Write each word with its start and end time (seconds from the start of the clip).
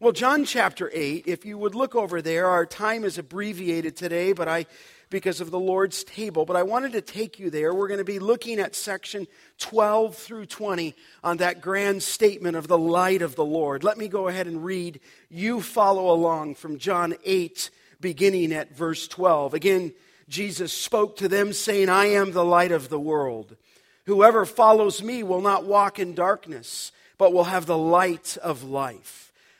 Well, 0.00 0.12
John 0.12 0.44
chapter 0.44 0.88
8, 0.94 1.24
if 1.26 1.44
you 1.44 1.58
would 1.58 1.74
look 1.74 1.96
over 1.96 2.22
there, 2.22 2.46
our 2.46 2.64
time 2.64 3.02
is 3.02 3.18
abbreviated 3.18 3.96
today, 3.96 4.32
but 4.32 4.46
I 4.46 4.66
because 5.10 5.40
of 5.40 5.50
the 5.50 5.58
Lord's 5.58 6.04
table, 6.04 6.44
but 6.44 6.54
I 6.54 6.62
wanted 6.62 6.92
to 6.92 7.00
take 7.00 7.40
you 7.40 7.50
there. 7.50 7.74
We're 7.74 7.88
going 7.88 7.98
to 7.98 8.04
be 8.04 8.20
looking 8.20 8.60
at 8.60 8.76
section 8.76 9.26
12 9.58 10.14
through 10.14 10.46
20 10.46 10.94
on 11.24 11.38
that 11.38 11.60
grand 11.60 12.04
statement 12.04 12.56
of 12.56 12.68
the 12.68 12.78
light 12.78 13.22
of 13.22 13.34
the 13.34 13.44
Lord. 13.44 13.82
Let 13.82 13.98
me 13.98 14.06
go 14.06 14.28
ahead 14.28 14.46
and 14.46 14.64
read. 14.64 15.00
You 15.30 15.60
follow 15.60 16.12
along 16.12 16.54
from 16.54 16.78
John 16.78 17.14
8, 17.24 17.70
beginning 18.00 18.52
at 18.52 18.76
verse 18.76 19.08
12. 19.08 19.54
Again, 19.54 19.92
Jesus 20.28 20.72
spoke 20.72 21.16
to 21.16 21.28
them, 21.28 21.52
saying, 21.52 21.88
I 21.88 22.06
am 22.06 22.30
the 22.30 22.44
light 22.44 22.70
of 22.70 22.88
the 22.88 23.00
world. 23.00 23.56
Whoever 24.04 24.44
follows 24.46 25.02
me 25.02 25.24
will 25.24 25.40
not 25.40 25.64
walk 25.64 25.98
in 25.98 26.14
darkness, 26.14 26.92
but 27.16 27.32
will 27.32 27.44
have 27.44 27.66
the 27.66 27.78
light 27.78 28.36
of 28.42 28.62
life. 28.62 29.27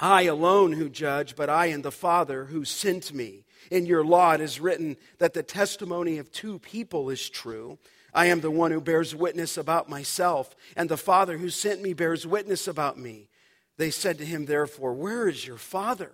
I 0.00 0.22
alone 0.22 0.72
who 0.72 0.88
judge, 0.88 1.36
but 1.36 1.50
I 1.50 1.66
and 1.66 1.84
the 1.84 1.92
Father 1.92 2.46
who 2.46 2.64
sent 2.64 3.12
me. 3.12 3.44
In 3.70 3.84
your 3.84 4.04
law 4.04 4.32
it 4.32 4.40
is 4.40 4.58
written 4.58 4.96
that 5.18 5.34
the 5.34 5.42
testimony 5.42 6.16
of 6.16 6.32
two 6.32 6.58
people 6.58 7.10
is 7.10 7.28
true. 7.28 7.78
I 8.14 8.26
am 8.26 8.40
the 8.40 8.50
one 8.50 8.72
who 8.72 8.80
bears 8.80 9.14
witness 9.14 9.56
about 9.56 9.88
myself, 9.88 10.56
and 10.74 10.88
the 10.88 10.96
Father 10.96 11.36
who 11.36 11.50
sent 11.50 11.82
me 11.82 11.92
bears 11.92 12.26
witness 12.26 12.66
about 12.66 12.98
me. 12.98 13.28
They 13.76 13.90
said 13.90 14.18
to 14.18 14.26
him, 14.26 14.46
therefore, 14.46 14.94
Where 14.94 15.28
is 15.28 15.46
your 15.46 15.58
Father? 15.58 16.12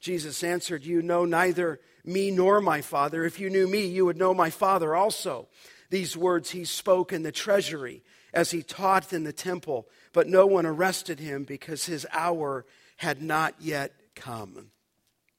Jesus 0.00 0.44
answered, 0.44 0.84
You 0.84 1.00
know 1.00 1.24
neither 1.24 1.80
me 2.04 2.30
nor 2.30 2.60
my 2.60 2.80
Father. 2.80 3.24
If 3.24 3.40
you 3.40 3.50
knew 3.50 3.68
me, 3.68 3.86
you 3.86 4.04
would 4.04 4.16
know 4.16 4.34
my 4.34 4.50
Father 4.50 4.94
also. 4.94 5.48
These 5.90 6.16
words 6.16 6.50
he 6.50 6.64
spoke 6.64 7.12
in 7.12 7.22
the 7.22 7.32
treasury 7.32 8.02
as 8.34 8.50
he 8.50 8.62
taught 8.62 9.12
in 9.12 9.24
the 9.24 9.32
temple, 9.32 9.88
but 10.12 10.28
no 10.28 10.46
one 10.46 10.66
arrested 10.66 11.18
him 11.18 11.44
because 11.44 11.86
his 11.86 12.06
hour 12.12 12.66
had 12.98 13.22
not 13.22 13.54
yet 13.60 13.92
come. 14.14 14.70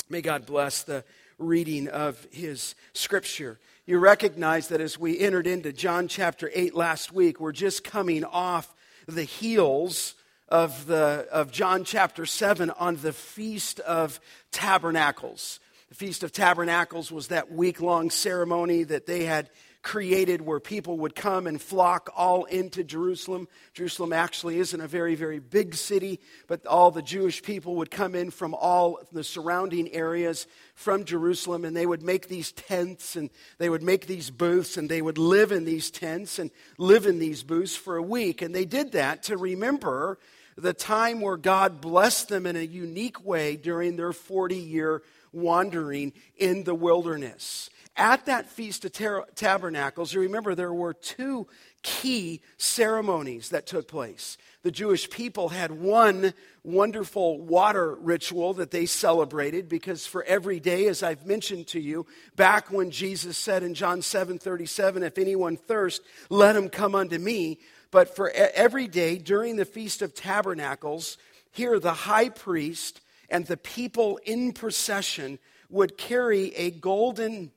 May 0.10 0.22
God 0.22 0.46
bless 0.46 0.82
the 0.82 1.04
reading 1.38 1.88
of 1.88 2.26
his 2.32 2.74
scripture. 2.94 3.60
You 3.86 4.00
recognize 4.00 4.70
that 4.70 4.82
as 4.82 4.98
we 4.98 5.20
entered 5.20 5.46
into 5.46 5.72
John 5.72 6.08
chapter 6.08 6.50
8 6.54 6.74
last 6.74 7.12
week, 7.12 7.40
we're 7.40 7.52
just 7.52 7.84
coming 7.84 8.24
off 8.24 8.74
the 9.08 9.24
heels 9.24 10.16
of, 10.48 10.88
the, 10.88 11.28
of 11.32 11.52
John 11.52 11.84
chapter 11.84 12.26
7 12.26 12.72
on 12.72 12.96
the 12.98 13.14
Feast 13.14 13.80
of 13.82 14.20
Tabernacles. 14.52 15.60
The 15.90 15.96
Feast 15.96 16.24
of 16.24 16.32
Tabernacles 16.32 17.12
was 17.12 17.28
that 17.28 17.52
week 17.52 17.82
long 17.82 18.10
ceremony 18.10 18.84
that 18.84 19.06
they 19.06 19.26
had 19.26 19.50
created 19.82 20.42
where 20.42 20.60
people 20.60 20.98
would 20.98 21.16
come 21.16 21.48
and 21.48 21.62
flock 21.62 22.10
all 22.16 22.44
into 22.46 22.84
Jerusalem. 22.84 23.48
Jerusalem 23.74 24.12
actually 24.12 24.60
isn't 24.60 24.82
a 24.82 24.88
very, 24.88 25.16
very 25.16 25.40
big 25.40 25.74
city, 25.74 26.20
but 26.48 26.66
all 26.66 26.92
the 26.92 27.02
Jewish 27.02 27.42
people 27.42 27.76
would 27.76 27.90
come 27.90 28.14
in 28.14 28.30
from 28.30 28.54
all 28.54 29.00
the 29.14 29.24
surrounding 29.24 29.92
areas 29.94 30.48
from 30.76 31.06
Jerusalem, 31.06 31.64
and 31.64 31.76
they 31.76 31.86
would 31.86 32.04
make 32.04 32.28
these 32.28 32.52
tents 32.52 33.16
and 33.16 33.30
they 33.58 33.70
would 33.70 33.84
make 33.84 34.06
these 34.06 34.30
booths 34.30 34.76
and 34.76 34.90
they 34.90 35.02
would 35.02 35.18
live 35.18 35.52
in 35.52 35.64
these 35.64 35.90
tents 35.90 36.40
and 36.40 36.52
live 36.78 37.06
in 37.06 37.20
these 37.20 37.44
booths 37.44 37.76
for 37.76 37.96
a 37.96 38.04
week. 38.04 38.42
And 38.42 38.54
they 38.54 38.66
did 38.66 38.92
that 38.92 39.24
to 39.24 39.38
remember 39.38 40.20
the 40.58 40.74
time 40.74 41.22
where 41.22 41.38
God 41.38 41.80
blessed 41.80 42.28
them 42.28 42.46
in 42.46 42.58
a 42.58 42.62
unique 42.62 43.26
way 43.26 43.56
during 43.56 43.96
their 43.96 44.12
40 44.12 44.58
year 44.58 45.04
wandering 45.32 46.12
in 46.38 46.66
the 46.66 46.76
wilderness 46.76 47.70
at 48.00 48.26
that 48.28 48.48
Feast 48.48 48.86
of 48.86 49.26
Tabernacles, 49.36 50.14
you 50.14 50.22
remember 50.22 50.56
there 50.56 50.74
were 50.74 50.94
two 50.94 51.48
key 51.84 52.42
ceremonies 52.58 53.50
that 53.50 53.68
took 53.68 53.88
place. 53.88 54.38
The 54.64 54.72
Jewish 54.72 55.10
people 55.10 55.50
had 55.50 55.72
one 55.72 56.34
wonderful 56.64 57.40
water 57.40 57.96
ritual 57.96 58.54
that 58.56 58.72
they 58.72 58.86
celebrated 58.86 59.70
because 59.70 60.06
for 60.06 60.24
every 60.24 60.60
day, 60.60 60.88
as 60.88 61.04
I've 61.04 61.26
mentioned 61.26 61.68
to 61.68 61.80
you, 61.80 62.06
back 62.36 62.72
when 62.72 62.90
Jesus 62.90 63.38
said 63.38 63.64
in 63.64 63.74
John 63.74 64.02
7 64.02 64.40
37, 64.40 65.04
if 65.04 65.18
anyone 65.18 65.58
thirst, 65.58 66.02
let 66.30 66.56
him 66.56 66.70
come 66.70 66.96
unto 66.96 67.18
me. 67.18 67.60
But 67.92 68.16
for 68.16 68.30
every 68.32 68.88
day 68.88 69.18
during 69.18 69.56
the 69.56 69.66
Feast 69.66 70.02
of 70.02 70.14
Tabernacles, 70.14 71.18
here 71.52 71.80
the 71.80 71.94
high 71.94 72.30
priest 72.30 73.02
and 73.30 73.46
the 73.46 73.58
people 73.58 74.20
in 74.26 74.54
procession 74.54 75.40
would 75.70 75.98
carry 75.98 76.56
a 76.56 76.72
golden 76.72 77.52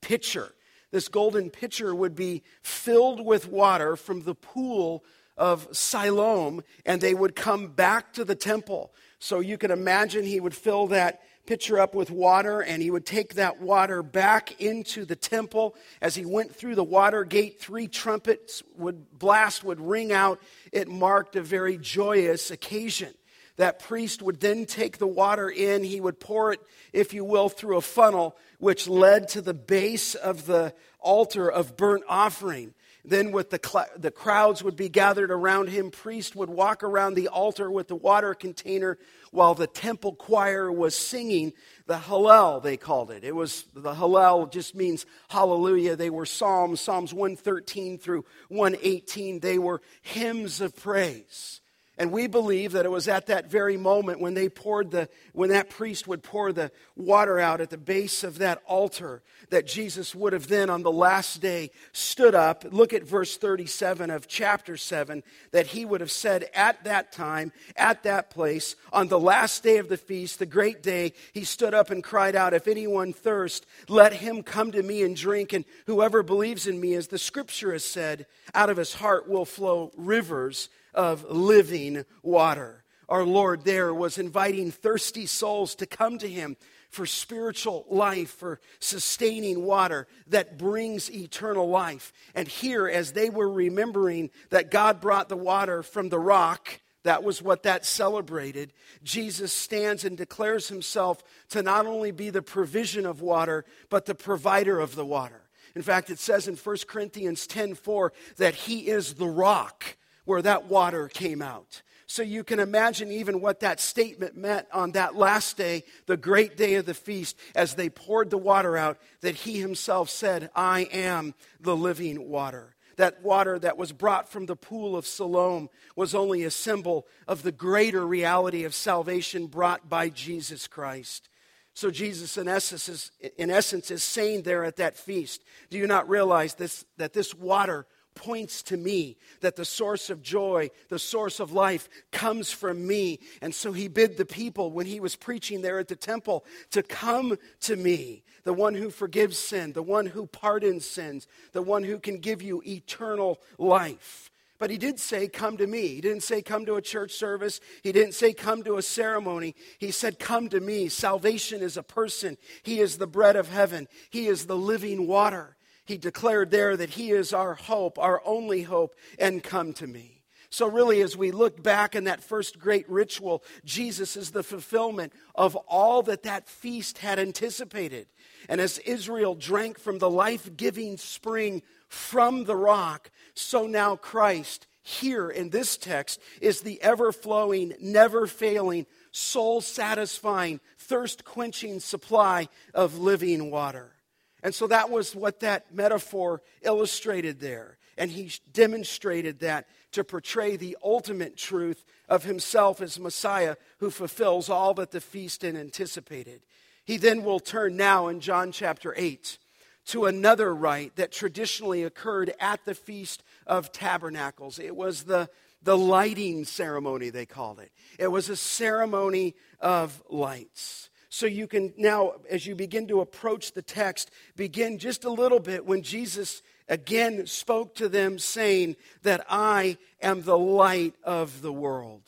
pitcher. 0.00 0.54
This 0.90 1.08
golden 1.08 1.50
pitcher 1.50 1.94
would 1.94 2.14
be 2.14 2.42
filled 2.62 3.24
with 3.24 3.48
water 3.48 3.96
from 3.96 4.22
the 4.22 4.34
pool 4.34 5.04
of 5.36 5.68
Siloam, 5.70 6.62
and 6.84 7.00
they 7.00 7.14
would 7.14 7.36
come 7.36 7.68
back 7.68 8.12
to 8.14 8.24
the 8.24 8.34
temple. 8.34 8.92
So 9.18 9.40
you 9.40 9.58
can 9.58 9.70
imagine 9.70 10.24
he 10.24 10.40
would 10.40 10.54
fill 10.54 10.88
that 10.88 11.22
pitcher 11.46 11.78
up 11.78 11.94
with 11.94 12.10
water, 12.10 12.60
and 12.60 12.82
he 12.82 12.90
would 12.90 13.06
take 13.06 13.34
that 13.34 13.60
water 13.60 14.02
back 14.02 14.60
into 14.60 15.04
the 15.04 15.16
temple. 15.16 15.74
As 16.02 16.14
he 16.14 16.26
went 16.26 16.54
through 16.54 16.74
the 16.74 16.84
water 16.84 17.24
gate, 17.24 17.60
three 17.60 17.88
trumpets 17.88 18.62
would 18.76 19.18
blast, 19.18 19.64
would 19.64 19.80
ring 19.80 20.12
out. 20.12 20.40
It 20.72 20.88
marked 20.88 21.36
a 21.36 21.42
very 21.42 21.78
joyous 21.78 22.50
occasion. 22.50 23.14
That 23.58 23.80
priest 23.80 24.22
would 24.22 24.40
then 24.40 24.66
take 24.66 24.98
the 24.98 25.06
water 25.06 25.50
in, 25.50 25.82
he 25.82 26.00
would 26.00 26.20
pour 26.20 26.52
it, 26.52 26.60
if 26.92 27.12
you 27.12 27.24
will, 27.24 27.48
through 27.48 27.76
a 27.76 27.82
funnel, 27.82 28.36
which 28.58 28.88
led 28.88 29.28
to 29.30 29.42
the 29.42 29.52
base 29.52 30.14
of 30.14 30.46
the 30.46 30.72
altar 31.00 31.50
of 31.50 31.76
burnt 31.76 32.04
offering. 32.08 32.72
Then, 33.04 33.32
with 33.32 33.50
the, 33.50 33.60
cl- 33.64 33.88
the 33.96 34.10
crowds 34.10 34.62
would 34.62 34.76
be 34.76 34.88
gathered 34.88 35.30
around 35.30 35.70
him, 35.70 35.90
priest 35.90 36.36
would 36.36 36.50
walk 36.50 36.82
around 36.82 37.14
the 37.14 37.28
altar 37.28 37.70
with 37.70 37.88
the 37.88 37.96
water 37.96 38.34
container 38.34 38.98
while 39.32 39.54
the 39.54 39.66
temple 39.66 40.14
choir 40.14 40.70
was 40.70 40.94
singing 40.94 41.52
the 41.86 41.96
Hallel, 41.96 42.62
they 42.62 42.76
called 42.76 43.10
it. 43.10 43.24
It 43.24 43.34
was 43.34 43.64
the 43.74 43.94
Hallel 43.94 44.50
just 44.50 44.74
means 44.74 45.06
hallelujah. 45.28 45.96
They 45.96 46.10
were 46.10 46.26
Psalms, 46.26 46.80
Psalms 46.80 47.12
113 47.14 47.98
through 47.98 48.24
118. 48.48 49.40
They 49.40 49.58
were 49.58 49.80
hymns 50.02 50.60
of 50.60 50.76
praise. 50.76 51.60
And 51.98 52.12
we 52.12 52.28
believe 52.28 52.72
that 52.72 52.84
it 52.84 52.90
was 52.92 53.08
at 53.08 53.26
that 53.26 53.50
very 53.50 53.76
moment 53.76 54.20
when 54.20 54.34
they 54.34 54.48
poured 54.48 54.92
the, 54.92 55.08
when 55.32 55.50
that 55.50 55.68
priest 55.68 56.06
would 56.06 56.22
pour 56.22 56.52
the 56.52 56.70
water 56.94 57.40
out 57.40 57.60
at 57.60 57.70
the 57.70 57.76
base 57.76 58.22
of 58.22 58.38
that 58.38 58.62
altar, 58.66 59.20
that 59.50 59.66
Jesus 59.66 60.14
would 60.14 60.32
have 60.32 60.46
then 60.46 60.70
on 60.70 60.82
the 60.82 60.92
last 60.92 61.40
day 61.40 61.72
stood 61.92 62.36
up. 62.36 62.64
Look 62.70 62.92
at 62.92 63.02
verse 63.02 63.36
37 63.36 64.10
of 64.10 64.28
chapter 64.28 64.76
7, 64.76 65.24
that 65.50 65.66
he 65.66 65.84
would 65.84 66.00
have 66.00 66.12
said 66.12 66.48
at 66.54 66.84
that 66.84 67.10
time, 67.10 67.50
at 67.74 68.04
that 68.04 68.30
place, 68.30 68.76
on 68.92 69.08
the 69.08 69.18
last 69.18 69.64
day 69.64 69.78
of 69.78 69.88
the 69.88 69.96
feast, 69.96 70.38
the 70.38 70.46
great 70.46 70.84
day, 70.84 71.14
he 71.32 71.42
stood 71.42 71.74
up 71.74 71.90
and 71.90 72.04
cried 72.04 72.36
out, 72.36 72.54
If 72.54 72.68
anyone 72.68 73.12
thirst, 73.12 73.66
let 73.88 74.12
him 74.12 74.44
come 74.44 74.70
to 74.70 74.84
me 74.84 75.02
and 75.02 75.16
drink. 75.16 75.52
And 75.52 75.64
whoever 75.86 76.22
believes 76.22 76.68
in 76.68 76.80
me, 76.80 76.94
as 76.94 77.08
the 77.08 77.18
scripture 77.18 77.72
has 77.72 77.84
said, 77.84 78.26
out 78.54 78.70
of 78.70 78.76
his 78.76 78.94
heart 78.94 79.28
will 79.28 79.44
flow 79.44 79.90
rivers 79.96 80.68
of 80.98 81.24
living 81.30 82.04
water. 82.22 82.82
Our 83.08 83.24
Lord 83.24 83.64
there 83.64 83.94
was 83.94 84.18
inviting 84.18 84.72
thirsty 84.72 85.24
souls 85.24 85.76
to 85.76 85.86
come 85.86 86.18
to 86.18 86.28
Him 86.28 86.56
for 86.90 87.06
spiritual 87.06 87.86
life, 87.88 88.30
for 88.30 88.60
sustaining 88.80 89.64
water 89.64 90.08
that 90.26 90.58
brings 90.58 91.10
eternal 91.10 91.68
life. 91.68 92.12
And 92.34 92.48
here, 92.48 92.88
as 92.88 93.12
they 93.12 93.30
were 93.30 93.48
remembering 93.48 94.30
that 94.50 94.70
God 94.70 95.00
brought 95.00 95.28
the 95.28 95.36
water 95.36 95.82
from 95.82 96.08
the 96.08 96.18
rock, 96.18 96.80
that 97.04 97.22
was 97.22 97.40
what 97.40 97.62
that 97.62 97.86
celebrated. 97.86 98.72
Jesus 99.04 99.52
stands 99.52 100.04
and 100.04 100.16
declares 100.16 100.68
himself 100.68 101.22
to 101.50 101.62
not 101.62 101.86
only 101.86 102.10
be 102.10 102.30
the 102.30 102.42
provision 102.42 103.06
of 103.06 103.20
water, 103.20 103.64
but 103.88 104.06
the 104.06 104.14
provider 104.14 104.80
of 104.80 104.94
the 104.96 105.06
water. 105.06 105.42
In 105.76 105.82
fact, 105.82 106.10
it 106.10 106.18
says 106.18 106.48
in 106.48 106.56
1 106.56 106.88
Corinthians 106.88 107.46
10:4 107.46 108.10
that 108.38 108.54
he 108.54 108.88
is 108.88 109.14
the 109.14 109.28
rock 109.28 109.96
where 110.28 110.42
that 110.42 110.66
water 110.66 111.08
came 111.08 111.40
out. 111.40 111.80
So 112.06 112.22
you 112.22 112.44
can 112.44 112.60
imagine 112.60 113.10
even 113.10 113.40
what 113.40 113.60
that 113.60 113.80
statement 113.80 114.36
meant 114.36 114.66
on 114.72 114.92
that 114.92 115.16
last 115.16 115.56
day, 115.56 115.84
the 116.06 116.18
great 116.18 116.54
day 116.56 116.74
of 116.74 116.84
the 116.84 116.92
feast, 116.92 117.34
as 117.54 117.74
they 117.74 117.88
poured 117.88 118.28
the 118.28 118.38
water 118.38 118.76
out, 118.76 118.98
that 119.22 119.34
he 119.34 119.58
himself 119.58 120.10
said, 120.10 120.50
I 120.54 120.82
am 120.92 121.34
the 121.60 121.74
living 121.74 122.28
water. 122.28 122.76
That 122.96 123.22
water 123.22 123.58
that 123.58 123.78
was 123.78 123.92
brought 123.92 124.28
from 124.28 124.44
the 124.44 124.56
pool 124.56 124.96
of 124.96 125.06
Siloam 125.06 125.70
was 125.96 126.14
only 126.14 126.44
a 126.44 126.50
symbol 126.50 127.06
of 127.26 127.42
the 127.42 127.52
greater 127.52 128.06
reality 128.06 128.64
of 128.64 128.74
salvation 128.74 129.46
brought 129.46 129.88
by 129.88 130.10
Jesus 130.10 130.66
Christ. 130.66 131.30
So 131.72 131.90
Jesus, 131.90 132.36
in 132.36 132.48
essence, 132.48 132.88
is, 132.88 133.12
in 133.38 133.50
essence, 133.50 133.90
is 133.90 134.02
saying 134.02 134.42
there 134.42 134.64
at 134.64 134.76
that 134.76 134.96
feast, 134.96 135.42
do 135.70 135.78
you 135.78 135.86
not 135.86 136.08
realize 136.08 136.54
this, 136.54 136.84
that 136.98 137.14
this 137.14 137.34
water 137.34 137.86
points 138.18 138.62
to 138.64 138.76
me, 138.76 139.16
that 139.40 139.56
the 139.56 139.64
source 139.64 140.10
of 140.10 140.22
joy, 140.22 140.70
the 140.88 140.98
source 140.98 141.40
of 141.40 141.52
life 141.52 141.88
comes 142.10 142.50
from 142.50 142.86
me. 142.86 143.20
And 143.40 143.54
so 143.54 143.72
he 143.72 143.88
bid 143.88 144.16
the 144.16 144.26
people 144.26 144.72
when 144.72 144.86
he 144.86 145.00
was 145.00 145.16
preaching 145.16 145.62
there 145.62 145.78
at 145.78 145.88
the 145.88 145.96
temple 145.96 146.44
to 146.72 146.82
come 146.82 147.38
to 147.60 147.76
me, 147.76 148.24
the 148.44 148.52
one 148.52 148.74
who 148.74 148.90
forgives 148.90 149.38
sin, 149.38 149.72
the 149.72 149.82
one 149.82 150.06
who 150.06 150.26
pardons 150.26 150.84
sins, 150.84 151.28
the 151.52 151.62
one 151.62 151.84
who 151.84 151.98
can 151.98 152.18
give 152.18 152.42
you 152.42 152.62
eternal 152.66 153.38
life. 153.56 154.30
But 154.58 154.70
he 154.70 154.78
did 154.78 154.98
say, 154.98 155.28
Come 155.28 155.56
to 155.58 155.66
me. 155.66 155.86
He 155.86 156.00
didn't 156.00 156.24
say, 156.24 156.42
Come 156.42 156.66
to 156.66 156.74
a 156.74 156.82
church 156.82 157.12
service. 157.12 157.60
He 157.82 157.92
didn't 157.92 158.14
say, 158.14 158.32
Come 158.32 158.64
to 158.64 158.76
a 158.76 158.82
ceremony. 158.82 159.54
He 159.78 159.92
said, 159.92 160.18
Come 160.18 160.48
to 160.48 160.60
me. 160.60 160.88
Salvation 160.88 161.62
is 161.62 161.76
a 161.76 161.82
person. 161.84 162.36
He 162.64 162.80
is 162.80 162.98
the 162.98 163.06
bread 163.06 163.36
of 163.36 163.48
heaven, 163.48 163.86
He 164.10 164.26
is 164.26 164.46
the 164.46 164.56
living 164.56 165.06
water. 165.06 165.54
He 165.88 165.96
declared 165.96 166.50
there 166.50 166.76
that 166.76 166.90
He 166.90 167.12
is 167.12 167.32
our 167.32 167.54
hope, 167.54 167.98
our 167.98 168.20
only 168.26 168.60
hope, 168.60 168.94
and 169.18 169.42
come 169.42 169.72
to 169.72 169.86
me. 169.86 170.20
So, 170.50 170.66
really, 170.66 171.00
as 171.00 171.16
we 171.16 171.30
look 171.30 171.62
back 171.62 171.96
in 171.96 172.04
that 172.04 172.22
first 172.22 172.58
great 172.58 172.86
ritual, 172.90 173.42
Jesus 173.64 174.14
is 174.14 174.30
the 174.30 174.42
fulfillment 174.42 175.14
of 175.34 175.56
all 175.56 176.02
that 176.02 176.24
that 176.24 176.46
feast 176.46 176.98
had 176.98 177.18
anticipated. 177.18 178.06
And 178.50 178.60
as 178.60 178.76
Israel 178.80 179.34
drank 179.34 179.78
from 179.78 179.98
the 179.98 180.10
life 180.10 180.54
giving 180.58 180.98
spring 180.98 181.62
from 181.88 182.44
the 182.44 182.56
rock, 182.56 183.10
so 183.32 183.66
now 183.66 183.96
Christ, 183.96 184.66
here 184.82 185.30
in 185.30 185.48
this 185.48 185.78
text, 185.78 186.20
is 186.42 186.60
the 186.60 186.82
ever 186.82 187.12
flowing, 187.12 187.72
never 187.80 188.26
failing, 188.26 188.84
soul 189.10 189.62
satisfying, 189.62 190.60
thirst 190.76 191.24
quenching 191.24 191.80
supply 191.80 192.48
of 192.74 192.98
living 192.98 193.50
water. 193.50 193.94
And 194.42 194.54
so 194.54 194.66
that 194.68 194.90
was 194.90 195.14
what 195.14 195.40
that 195.40 195.74
metaphor 195.74 196.42
illustrated 196.62 197.40
there. 197.40 197.78
And 197.96 198.10
he 198.10 198.30
demonstrated 198.52 199.40
that 199.40 199.66
to 199.92 200.04
portray 200.04 200.56
the 200.56 200.76
ultimate 200.82 201.36
truth 201.36 201.84
of 202.08 202.24
himself 202.24 202.80
as 202.80 203.00
Messiah 203.00 203.56
who 203.78 203.90
fulfills 203.90 204.48
all 204.48 204.74
that 204.74 204.92
the 204.92 205.00
feast 205.00 205.42
had 205.42 205.56
anticipated. 205.56 206.42
He 206.84 206.96
then 206.96 207.24
will 207.24 207.40
turn 207.40 207.76
now 207.76 208.08
in 208.08 208.20
John 208.20 208.52
chapter 208.52 208.94
8 208.96 209.38
to 209.86 210.04
another 210.04 210.54
rite 210.54 210.96
that 210.96 211.12
traditionally 211.12 211.82
occurred 211.82 212.32
at 212.38 212.64
the 212.64 212.74
Feast 212.74 213.22
of 213.46 213.72
Tabernacles. 213.72 214.58
It 214.58 214.76
was 214.76 215.04
the, 215.04 215.28
the 215.62 215.76
lighting 215.76 216.44
ceremony, 216.44 217.10
they 217.10 217.26
called 217.26 217.58
it. 217.58 217.72
It 217.98 218.08
was 218.08 218.28
a 218.28 218.36
ceremony 218.36 219.34
of 219.60 220.02
lights. 220.10 220.87
So 221.08 221.26
you 221.26 221.46
can 221.46 221.72
now, 221.76 222.14
as 222.30 222.46
you 222.46 222.54
begin 222.54 222.86
to 222.88 223.00
approach 223.00 223.52
the 223.52 223.62
text, 223.62 224.10
begin 224.36 224.78
just 224.78 225.04
a 225.04 225.10
little 225.10 225.40
bit 225.40 225.64
when 225.64 225.82
Jesus 225.82 226.42
again 226.68 227.26
spoke 227.26 227.74
to 227.76 227.88
them, 227.88 228.18
saying 228.18 228.76
that 229.02 229.24
I 229.28 229.78
am 230.02 230.22
the 230.22 230.38
light 230.38 230.94
of 231.02 231.40
the 231.40 231.52
world. 231.52 232.02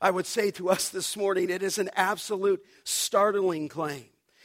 I 0.00 0.12
would 0.12 0.26
say 0.26 0.52
to 0.52 0.70
us 0.70 0.88
this 0.88 1.16
morning, 1.16 1.50
it 1.50 1.62
is 1.62 1.78
an 1.78 1.90
absolute 1.96 2.64
startling 2.84 3.68
claim. 3.68 4.04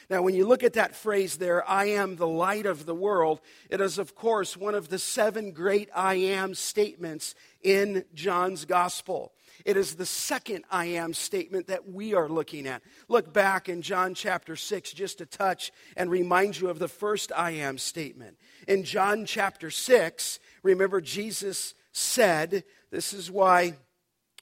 Now, 0.10 0.22
when 0.22 0.34
you 0.34 0.48
look 0.48 0.64
at 0.64 0.74
that 0.74 0.96
phrase 0.96 1.38
there, 1.38 1.68
I 1.70 1.86
am 1.86 2.16
the 2.16 2.28
light 2.28 2.66
of 2.66 2.86
the 2.86 2.96
world, 2.96 3.40
it 3.70 3.80
is, 3.80 3.98
of 3.98 4.16
course, 4.16 4.58
one 4.58 4.76
of 4.76 4.90
the 4.90 5.00
seven 5.00 5.52
great 5.52 5.90
I 5.96 6.16
am 6.16 6.56
statements 6.56 7.36
in 7.62 8.04
John's 8.14 8.66
gospel. 8.66 9.34
It 9.66 9.78
is 9.78 9.96
the 9.96 10.06
second 10.06 10.66
I 10.70 10.86
am 10.86 11.14
statement 11.14 11.68
that 11.68 11.90
we 11.90 12.14
are 12.14 12.28
looking 12.28 12.68
at. 12.68 12.82
Look 13.08 13.34
back 13.34 13.70
in 13.70 13.82
John 13.82 14.14
chapter 14.14 14.56
6 14.56 14.92
just 14.94 15.20
to 15.20 15.26
touch 15.26 15.72
and 15.96 16.12
remind 16.12 16.60
you 16.60 16.70
of 16.70 16.80
the 16.80 16.88
first 16.88 17.32
I 17.36 17.52
am 17.52 17.78
statement. 17.78 18.38
In 18.68 18.84
John 18.84 19.26
chapter 19.26 19.72
6, 19.72 20.40
remember 20.64 21.00
Jesus 21.00 21.74
said, 21.92 22.64
This 22.92 23.14
is 23.14 23.32
why 23.32 23.76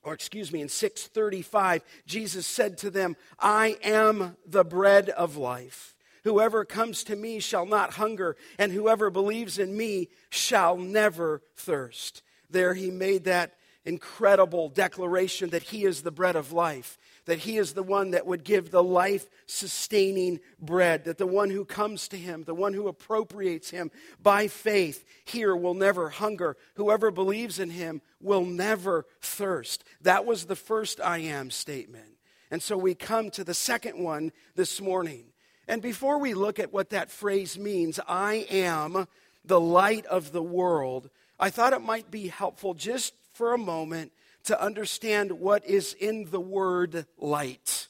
or 0.04 0.14
excuse 0.14 0.52
me, 0.52 0.62
in 0.62 0.70
635, 0.70 1.84
Jesus 2.08 2.48
said 2.48 2.78
to 2.80 2.90
them, 2.90 3.16
I 3.40 3.78
am 3.84 4.36
the 4.48 4.64
bread 4.64 5.10
of 5.10 5.38
life. 5.38 5.96
Whoever 6.24 6.66
comes 6.66 7.04
to 7.06 7.16
me 7.16 7.40
shall 7.40 7.66
not 7.66 7.94
hunger, 7.94 8.36
and 8.58 8.72
whoever 8.72 9.10
believes 9.10 9.58
in 9.58 9.76
me 9.76 10.10
shall 10.30 10.78
never 10.78 11.42
thirst. 11.56 12.22
There 12.50 12.74
he 12.74 12.92
made 12.92 13.26
that 13.26 13.54
incredible 13.86 14.70
declaration 14.70 15.50
that 15.50 15.64
he 15.64 15.86
is 15.86 16.02
the 16.02 16.12
bread 16.12 16.36
of 16.36 16.52
life 16.52 16.98
that 17.26 17.40
he 17.40 17.58
is 17.58 17.74
the 17.74 17.84
one 17.84 18.12
that 18.12 18.26
would 18.26 18.44
give 18.44 18.72
the 18.72 18.84
life 18.84 19.30
sustaining 19.46 20.40
bread, 20.60 21.06
that 21.06 21.18
the 21.18 21.28
one 21.28 21.50
who 21.50 21.66
comes 21.66 22.08
to 22.08 22.18
him, 22.18 22.44
the 22.44 22.56
one 22.56 22.74
who 22.74 22.88
appropriates 22.88 23.70
him 23.70 23.92
by 24.22 24.48
faith, 24.48 25.06
here 25.26 25.56
will 25.56 25.74
never 25.74 26.10
hunger. 26.10 26.58
Whoever 26.76 27.12
believes 27.12 27.60
in 27.60 27.70
him 27.70 28.02
will 28.20 28.46
never 28.46 29.06
thirst. 29.22 29.84
That 30.02 30.26
was 30.26 30.46
the 30.46 30.56
first 30.56 31.00
I 31.00 31.20
am 31.20 31.52
statement. 31.52 32.18
And 32.50 32.62
so 32.62 32.78
we 32.78 32.96
come 32.96 33.30
to 33.32 33.44
the 33.44 33.54
second 33.54 34.02
one 34.04 34.32
this 34.56 34.82
morning. 34.82 35.26
And 35.68 35.82
before 35.82 36.18
we 36.18 36.34
look 36.34 36.60
at 36.60 36.74
what 36.74 36.90
that 36.90 37.12
phrase 37.12 37.58
means, 37.58 38.00
I 38.08 38.46
am 38.50 39.08
the 39.46 39.62
light 39.62 40.06
of 40.08 40.32
the 40.32 40.44
world, 40.44 41.10
I 41.40 41.50
thought 41.50 41.74
it 41.74 41.82
might 41.82 42.12
be 42.12 42.28
helpful 42.28 42.74
just 42.74 43.14
for 43.42 43.56
a 43.56 43.58
moment 43.58 44.12
to 44.44 44.62
understand 44.62 45.32
what 45.32 45.66
is 45.66 45.94
in 45.94 46.26
the 46.30 46.40
word 46.40 47.08
light. 47.18 47.88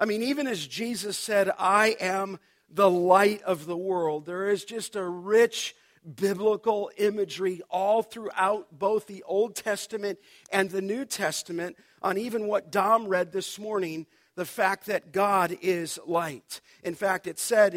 I 0.00 0.06
mean, 0.06 0.24
even 0.24 0.48
as 0.48 0.66
Jesus 0.66 1.16
said, 1.16 1.52
I 1.56 1.94
am 2.00 2.40
the 2.68 2.90
light 2.90 3.40
of 3.42 3.66
the 3.66 3.76
world, 3.76 4.26
there 4.26 4.50
is 4.50 4.64
just 4.64 4.96
a 4.96 5.04
rich 5.04 5.76
biblical 6.16 6.90
imagery 6.96 7.62
all 7.70 8.02
throughout 8.02 8.76
both 8.76 9.06
the 9.06 9.22
Old 9.22 9.54
Testament 9.54 10.18
and 10.50 10.68
the 10.68 10.82
New 10.82 11.04
Testament 11.04 11.76
on 12.02 12.18
even 12.18 12.48
what 12.48 12.72
Dom 12.72 13.06
read 13.06 13.30
this 13.30 13.56
morning 13.56 14.04
the 14.34 14.44
fact 14.44 14.86
that 14.86 15.12
God 15.12 15.56
is 15.62 16.00
light. 16.08 16.60
In 16.82 16.96
fact, 16.96 17.28
it 17.28 17.38
said, 17.38 17.74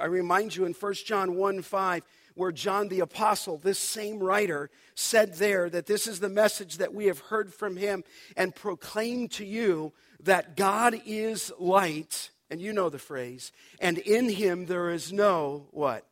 I 0.00 0.06
remind 0.06 0.56
you 0.56 0.64
in 0.64 0.72
1 0.72 0.94
John 1.04 1.34
1 1.34 1.60
5, 1.60 2.02
where 2.34 2.52
John 2.52 2.88
the 2.88 3.00
Apostle, 3.00 3.58
this 3.58 3.78
same 3.78 4.18
writer, 4.18 4.70
said 4.94 5.34
there 5.34 5.68
that 5.70 5.86
this 5.86 6.06
is 6.06 6.20
the 6.20 6.28
message 6.28 6.78
that 6.78 6.94
we 6.94 7.06
have 7.06 7.18
heard 7.18 7.52
from 7.52 7.76
him 7.76 8.04
and 8.36 8.54
proclaim 8.54 9.28
to 9.28 9.44
you 9.44 9.92
that 10.22 10.56
God 10.56 11.00
is 11.04 11.52
light, 11.58 12.30
and 12.50 12.60
you 12.60 12.72
know 12.72 12.88
the 12.88 12.98
phrase, 12.98 13.52
and 13.80 13.98
in 13.98 14.28
him 14.28 14.66
there 14.66 14.90
is 14.90 15.12
no 15.12 15.66
what? 15.70 16.06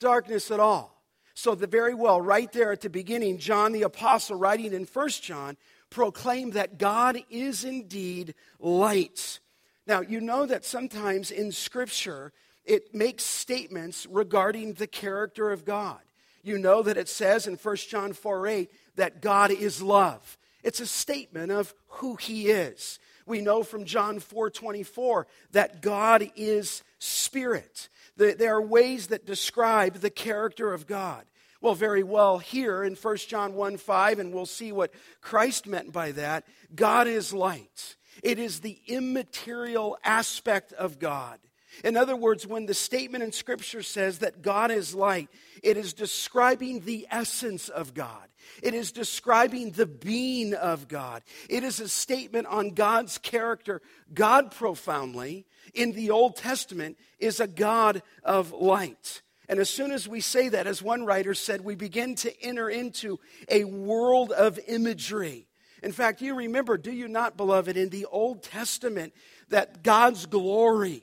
Darkness 0.00 0.50
at 0.50 0.60
all. 0.60 1.02
So, 1.34 1.54
the 1.54 1.66
very 1.66 1.94
well, 1.94 2.20
right 2.20 2.52
there 2.52 2.72
at 2.72 2.82
the 2.82 2.90
beginning, 2.90 3.38
John 3.38 3.72
the 3.72 3.82
Apostle, 3.82 4.36
writing 4.36 4.74
in 4.74 4.84
First 4.84 5.22
John, 5.22 5.56
proclaimed 5.88 6.54
that 6.54 6.78
God 6.78 7.18
is 7.30 7.64
indeed 7.64 8.34
light. 8.58 9.40
Now, 9.86 10.00
you 10.00 10.20
know 10.20 10.46
that 10.46 10.64
sometimes 10.64 11.30
in 11.30 11.52
Scripture, 11.52 12.32
it 12.64 12.94
makes 12.94 13.24
statements 13.24 14.06
regarding 14.06 14.74
the 14.74 14.86
character 14.86 15.50
of 15.50 15.64
God. 15.64 16.00
You 16.42 16.58
know 16.58 16.82
that 16.82 16.96
it 16.96 17.08
says 17.08 17.46
in 17.46 17.54
1 17.54 17.76
John 17.76 18.12
4 18.12 18.46
8 18.46 18.70
that 18.96 19.20
God 19.20 19.50
is 19.50 19.80
love. 19.80 20.38
It's 20.62 20.80
a 20.80 20.86
statement 20.86 21.52
of 21.52 21.74
who 21.88 22.16
he 22.16 22.48
is. 22.48 22.98
We 23.26 23.40
know 23.40 23.62
from 23.62 23.84
John 23.84 24.18
4 24.18 24.50
24 24.50 25.26
that 25.52 25.82
God 25.82 26.30
is 26.36 26.82
spirit. 26.98 27.88
There 28.16 28.54
are 28.54 28.62
ways 28.62 29.08
that 29.08 29.26
describe 29.26 29.94
the 29.96 30.10
character 30.10 30.72
of 30.72 30.86
God. 30.86 31.24
Well, 31.60 31.74
very 31.74 32.02
well, 32.02 32.38
here 32.38 32.82
in 32.82 32.96
1 32.96 33.16
John 33.28 33.54
1 33.54 33.76
5, 33.76 34.18
and 34.18 34.34
we'll 34.34 34.46
see 34.46 34.72
what 34.72 34.92
Christ 35.20 35.66
meant 35.66 35.92
by 35.92 36.12
that, 36.12 36.44
God 36.74 37.06
is 37.06 37.32
light. 37.32 37.96
It 38.22 38.38
is 38.38 38.60
the 38.60 38.78
immaterial 38.88 39.96
aspect 40.04 40.72
of 40.72 40.98
God. 40.98 41.38
In 41.84 41.96
other 41.96 42.16
words, 42.16 42.46
when 42.46 42.66
the 42.66 42.74
statement 42.74 43.24
in 43.24 43.32
Scripture 43.32 43.82
says 43.82 44.18
that 44.18 44.42
God 44.42 44.70
is 44.70 44.94
light, 44.94 45.28
it 45.62 45.76
is 45.76 45.92
describing 45.92 46.80
the 46.80 47.06
essence 47.10 47.68
of 47.68 47.94
God. 47.94 48.28
It 48.62 48.74
is 48.74 48.92
describing 48.92 49.70
the 49.70 49.86
being 49.86 50.54
of 50.54 50.88
God. 50.88 51.22
It 51.48 51.64
is 51.64 51.80
a 51.80 51.88
statement 51.88 52.46
on 52.46 52.70
God's 52.70 53.18
character. 53.18 53.80
God, 54.12 54.50
profoundly, 54.50 55.46
in 55.74 55.92
the 55.92 56.10
Old 56.10 56.36
Testament, 56.36 56.98
is 57.18 57.40
a 57.40 57.46
God 57.46 58.02
of 58.22 58.52
light. 58.52 59.22
And 59.48 59.58
as 59.58 59.70
soon 59.70 59.90
as 59.90 60.08
we 60.08 60.20
say 60.20 60.48
that, 60.50 60.66
as 60.66 60.82
one 60.82 61.04
writer 61.04 61.34
said, 61.34 61.62
we 61.62 61.74
begin 61.74 62.14
to 62.16 62.42
enter 62.42 62.70
into 62.70 63.18
a 63.48 63.64
world 63.64 64.32
of 64.32 64.58
imagery. 64.66 65.46
In 65.82 65.92
fact, 65.92 66.22
you 66.22 66.34
remember, 66.34 66.78
do 66.78 66.92
you 66.92 67.08
not, 67.08 67.36
beloved, 67.36 67.76
in 67.76 67.88
the 67.88 68.06
Old 68.06 68.42
Testament, 68.42 69.12
that 69.48 69.82
God's 69.82 70.26
glory, 70.26 71.02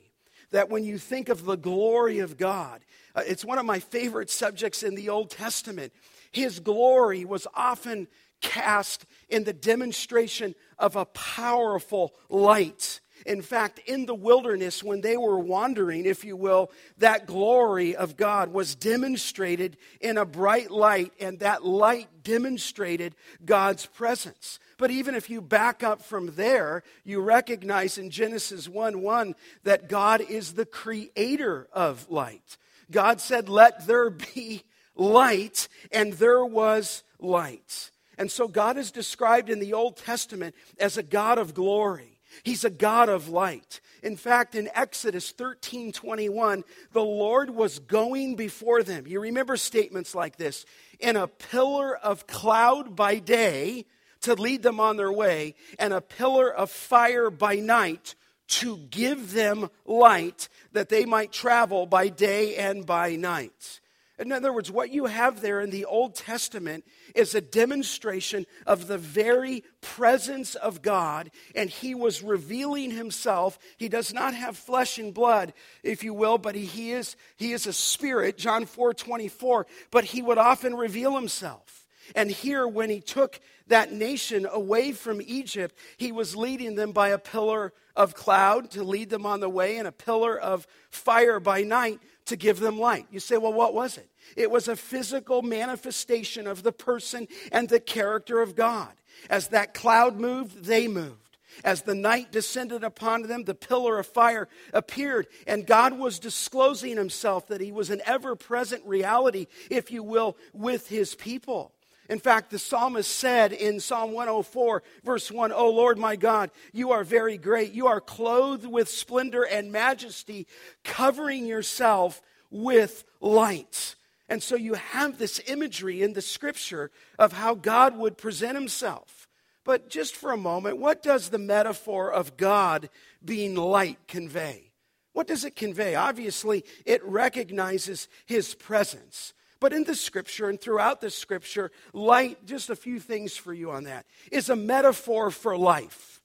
that 0.50 0.68
when 0.68 0.84
you 0.84 0.98
think 0.98 1.28
of 1.28 1.44
the 1.44 1.56
glory 1.56 2.18
of 2.18 2.36
God, 2.36 2.84
uh, 3.14 3.22
it's 3.26 3.44
one 3.44 3.58
of 3.58 3.66
my 3.66 3.78
favorite 3.78 4.30
subjects 4.30 4.82
in 4.82 4.94
the 4.94 5.08
Old 5.08 5.30
Testament. 5.30 5.92
His 6.32 6.60
glory 6.60 7.24
was 7.24 7.46
often 7.54 8.08
cast 8.40 9.04
in 9.28 9.44
the 9.44 9.52
demonstration 9.52 10.54
of 10.78 10.96
a 10.96 11.04
powerful 11.04 12.14
light. 12.28 12.89
In 13.26 13.42
fact, 13.42 13.80
in 13.86 14.06
the 14.06 14.14
wilderness, 14.14 14.82
when 14.82 15.00
they 15.00 15.16
were 15.16 15.38
wandering, 15.38 16.06
if 16.06 16.24
you 16.24 16.36
will, 16.36 16.70
that 16.98 17.26
glory 17.26 17.94
of 17.94 18.16
God 18.16 18.52
was 18.52 18.74
demonstrated 18.74 19.76
in 20.00 20.18
a 20.18 20.24
bright 20.24 20.70
light, 20.70 21.12
and 21.20 21.38
that 21.40 21.64
light 21.64 22.08
demonstrated 22.22 23.14
God's 23.44 23.86
presence. 23.86 24.58
But 24.78 24.90
even 24.90 25.14
if 25.14 25.28
you 25.28 25.42
back 25.42 25.82
up 25.82 26.02
from 26.02 26.34
there, 26.36 26.82
you 27.04 27.20
recognize 27.20 27.98
in 27.98 28.10
Genesis 28.10 28.68
1 28.68 29.02
1 29.02 29.34
that 29.64 29.88
God 29.88 30.22
is 30.22 30.54
the 30.54 30.66
creator 30.66 31.68
of 31.72 32.10
light. 32.10 32.56
God 32.90 33.20
said, 33.20 33.48
Let 33.48 33.86
there 33.86 34.10
be 34.34 34.62
light, 34.94 35.68
and 35.92 36.14
there 36.14 36.44
was 36.44 37.02
light. 37.18 37.90
And 38.18 38.30
so 38.30 38.48
God 38.48 38.76
is 38.76 38.90
described 38.90 39.48
in 39.48 39.60
the 39.60 39.72
Old 39.72 39.96
Testament 39.96 40.54
as 40.78 40.98
a 40.98 41.02
God 41.02 41.38
of 41.38 41.54
glory. 41.54 42.09
He's 42.42 42.64
a 42.64 42.70
God 42.70 43.08
of 43.08 43.28
light. 43.28 43.80
In 44.02 44.16
fact, 44.16 44.54
in 44.54 44.68
Exodus 44.74 45.30
13 45.32 45.92
21, 45.92 46.64
the 46.92 47.02
Lord 47.02 47.50
was 47.50 47.78
going 47.78 48.36
before 48.36 48.82
them. 48.82 49.06
You 49.06 49.20
remember 49.20 49.56
statements 49.56 50.14
like 50.14 50.36
this 50.36 50.64
in 50.98 51.16
a 51.16 51.28
pillar 51.28 51.96
of 51.96 52.26
cloud 52.26 52.96
by 52.96 53.18
day 53.18 53.86
to 54.22 54.34
lead 54.34 54.62
them 54.62 54.80
on 54.80 54.96
their 54.96 55.12
way, 55.12 55.54
and 55.78 55.92
a 55.92 56.00
pillar 56.00 56.52
of 56.52 56.70
fire 56.70 57.30
by 57.30 57.56
night 57.56 58.14
to 58.48 58.76
give 58.76 59.32
them 59.32 59.70
light 59.86 60.48
that 60.72 60.88
they 60.88 61.04
might 61.04 61.32
travel 61.32 61.86
by 61.86 62.08
day 62.08 62.56
and 62.56 62.84
by 62.84 63.16
night. 63.16 63.80
In 64.20 64.32
other 64.32 64.52
words, 64.52 64.70
what 64.70 64.92
you 64.92 65.06
have 65.06 65.40
there 65.40 65.62
in 65.62 65.70
the 65.70 65.86
Old 65.86 66.14
Testament 66.14 66.84
is 67.14 67.34
a 67.34 67.40
demonstration 67.40 68.44
of 68.66 68.86
the 68.86 68.98
very 68.98 69.64
presence 69.80 70.54
of 70.54 70.82
God, 70.82 71.30
and 71.54 71.70
He 71.70 71.94
was 71.94 72.22
revealing 72.22 72.90
Himself. 72.90 73.58
He 73.78 73.88
does 73.88 74.12
not 74.12 74.34
have 74.34 74.58
flesh 74.58 74.98
and 74.98 75.14
blood, 75.14 75.54
if 75.82 76.04
you 76.04 76.12
will, 76.12 76.36
but 76.36 76.54
He, 76.54 76.92
is, 76.92 77.16
he 77.38 77.52
is 77.52 77.66
a 77.66 77.72
spirit, 77.72 78.36
John 78.36 78.66
4 78.66 78.92
24, 78.92 79.66
but 79.90 80.04
He 80.04 80.20
would 80.20 80.38
often 80.38 80.74
reveal 80.74 81.16
Himself. 81.16 81.86
And 82.14 82.30
here, 82.30 82.68
when 82.68 82.90
He 82.90 83.00
took 83.00 83.40
that 83.68 83.90
nation 83.90 84.46
away 84.52 84.92
from 84.92 85.22
Egypt, 85.22 85.74
He 85.96 86.12
was 86.12 86.36
leading 86.36 86.74
them 86.74 86.92
by 86.92 87.08
a 87.08 87.18
pillar 87.18 87.72
of 87.96 88.14
cloud 88.14 88.72
to 88.72 88.84
lead 88.84 89.08
them 89.08 89.24
on 89.24 89.40
the 89.40 89.48
way, 89.48 89.78
and 89.78 89.88
a 89.88 89.92
pillar 89.92 90.38
of 90.38 90.66
fire 90.90 91.40
by 91.40 91.62
night 91.62 92.00
to 92.26 92.36
give 92.36 92.60
them 92.60 92.78
light. 92.78 93.06
You 93.10 93.18
say, 93.18 93.38
well, 93.38 93.54
what 93.54 93.72
was 93.72 93.96
it? 93.96 94.09
It 94.36 94.50
was 94.50 94.68
a 94.68 94.76
physical 94.76 95.42
manifestation 95.42 96.46
of 96.46 96.62
the 96.62 96.72
person 96.72 97.28
and 97.52 97.68
the 97.68 97.80
character 97.80 98.40
of 98.40 98.56
God. 98.56 98.92
As 99.28 99.48
that 99.48 99.74
cloud 99.74 100.18
moved, 100.18 100.64
they 100.64 100.88
moved. 100.88 101.16
As 101.64 101.82
the 101.82 101.94
night 101.94 102.32
descended 102.32 102.84
upon 102.84 103.22
them, 103.22 103.44
the 103.44 103.54
pillar 103.54 103.98
of 103.98 104.06
fire 104.06 104.48
appeared, 104.72 105.26
and 105.46 105.66
God 105.66 105.98
was 105.98 106.18
disclosing 106.18 106.96
himself 106.96 107.48
that 107.48 107.60
he 107.60 107.72
was 107.72 107.90
an 107.90 108.00
ever 108.06 108.36
present 108.36 108.84
reality, 108.86 109.46
if 109.68 109.90
you 109.90 110.02
will, 110.02 110.36
with 110.52 110.88
his 110.88 111.14
people. 111.14 111.72
In 112.08 112.18
fact, 112.18 112.50
the 112.50 112.58
psalmist 112.58 113.10
said 113.10 113.52
in 113.52 113.78
Psalm 113.78 114.12
104, 114.12 114.82
verse 115.04 115.30
1, 115.30 115.52
O 115.52 115.70
Lord 115.70 115.96
my 115.96 116.16
God, 116.16 116.50
you 116.72 116.90
are 116.90 117.04
very 117.04 117.38
great. 117.38 117.72
You 117.72 117.86
are 117.86 118.00
clothed 118.00 118.66
with 118.66 118.88
splendor 118.88 119.44
and 119.44 119.70
majesty, 119.70 120.48
covering 120.82 121.46
yourself 121.46 122.20
with 122.50 123.04
light. 123.20 123.94
And 124.30 124.40
so 124.40 124.54
you 124.54 124.74
have 124.74 125.18
this 125.18 125.40
imagery 125.48 126.02
in 126.02 126.12
the 126.12 126.22
scripture 126.22 126.92
of 127.18 127.32
how 127.32 127.56
God 127.56 127.98
would 127.98 128.16
present 128.16 128.54
himself. 128.54 129.28
But 129.64 129.90
just 129.90 130.14
for 130.14 130.30
a 130.30 130.36
moment, 130.36 130.78
what 130.78 131.02
does 131.02 131.28
the 131.28 131.38
metaphor 131.38 132.10
of 132.10 132.36
God 132.36 132.88
being 133.22 133.56
light 133.56 133.98
convey? 134.06 134.70
What 135.12 135.26
does 135.26 135.44
it 135.44 135.56
convey? 135.56 135.96
Obviously, 135.96 136.64
it 136.86 137.04
recognizes 137.04 138.06
his 138.24 138.54
presence. 138.54 139.34
But 139.58 139.72
in 139.72 139.82
the 139.82 139.96
scripture 139.96 140.48
and 140.48 140.60
throughout 140.60 141.00
the 141.00 141.10
scripture, 141.10 141.72
light, 141.92 142.46
just 142.46 142.70
a 142.70 142.76
few 142.76 143.00
things 143.00 143.36
for 143.36 143.52
you 143.52 143.72
on 143.72 143.84
that, 143.84 144.06
is 144.30 144.48
a 144.48 144.56
metaphor 144.56 145.32
for 145.32 145.58
life. 145.58 146.22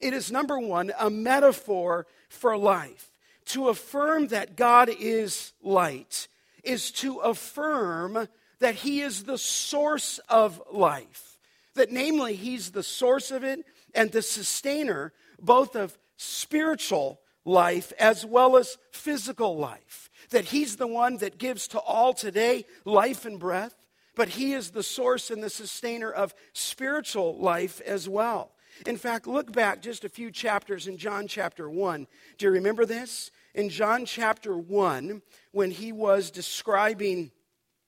It 0.00 0.14
is, 0.14 0.30
number 0.30 0.60
one, 0.60 0.92
a 0.98 1.10
metaphor 1.10 2.06
for 2.28 2.56
life. 2.56 3.10
To 3.46 3.68
affirm 3.68 4.28
that 4.28 4.56
God 4.56 4.88
is 4.88 5.52
light 5.60 6.28
is 6.64 6.90
to 6.92 7.18
affirm 7.18 8.28
that 8.60 8.74
He 8.76 9.00
is 9.00 9.24
the 9.24 9.38
source 9.38 10.18
of 10.28 10.62
life. 10.72 11.38
That, 11.74 11.92
namely, 11.92 12.34
He's 12.34 12.70
the 12.70 12.82
source 12.82 13.30
of 13.30 13.44
it 13.44 13.64
and 13.94 14.10
the 14.10 14.22
sustainer 14.22 15.12
both 15.40 15.76
of 15.76 15.96
spiritual 16.16 17.20
life 17.44 17.92
as 17.98 18.26
well 18.26 18.56
as 18.56 18.76
physical 18.90 19.56
life. 19.56 20.10
That 20.30 20.46
He's 20.46 20.76
the 20.76 20.86
one 20.86 21.18
that 21.18 21.38
gives 21.38 21.68
to 21.68 21.78
all 21.78 22.12
today 22.12 22.66
life 22.84 23.24
and 23.24 23.38
breath, 23.38 23.74
but 24.14 24.30
He 24.30 24.52
is 24.52 24.70
the 24.70 24.82
source 24.82 25.30
and 25.30 25.42
the 25.42 25.50
sustainer 25.50 26.10
of 26.10 26.34
spiritual 26.52 27.38
life 27.38 27.80
as 27.82 28.08
well. 28.08 28.52
In 28.86 28.96
fact, 28.96 29.26
look 29.26 29.52
back 29.52 29.82
just 29.82 30.04
a 30.04 30.08
few 30.08 30.30
chapters 30.30 30.86
in 30.86 30.98
John 30.98 31.26
chapter 31.26 31.68
1. 31.68 32.06
Do 32.36 32.46
you 32.46 32.52
remember 32.52 32.84
this? 32.84 33.30
In 33.58 33.70
John 33.70 34.04
chapter 34.04 34.56
1, 34.56 35.20
when 35.50 35.72
he 35.72 35.90
was 35.90 36.30
describing 36.30 37.32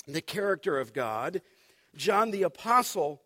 the 0.09 0.21
character 0.21 0.81
of 0.81 0.93
God, 0.93 1.43
John 1.95 2.33
the 2.33 2.43
Apostle 2.43 3.23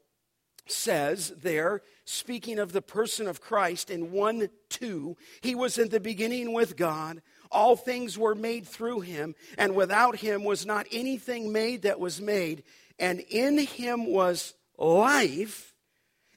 says 0.67 1.33
there, 1.41 1.81
speaking 2.05 2.59
of 2.59 2.73
the 2.73 2.83
person 2.83 3.29
of 3.29 3.41
Christ 3.41 3.89
in 3.89 4.13
1 4.13 4.51
2, 4.69 5.17
he 5.41 5.55
was 5.55 5.79
in 5.79 5.89
the 5.89 6.01
beginning 6.01 6.53
with 6.53 6.77
God. 6.77 7.23
All 7.51 7.77
things 7.77 8.19
were 8.19 8.35
made 8.35 8.67
through 8.67 9.01
him, 9.01 9.35
and 9.57 9.75
without 9.75 10.17
him 10.17 10.45
was 10.45 10.67
not 10.67 10.87
anything 10.93 11.51
made 11.51 11.81
that 11.81 11.99
was 11.99 12.21
made. 12.21 12.63
And 12.99 13.21
in 13.21 13.57
him 13.57 14.05
was 14.05 14.53
life, 14.77 15.73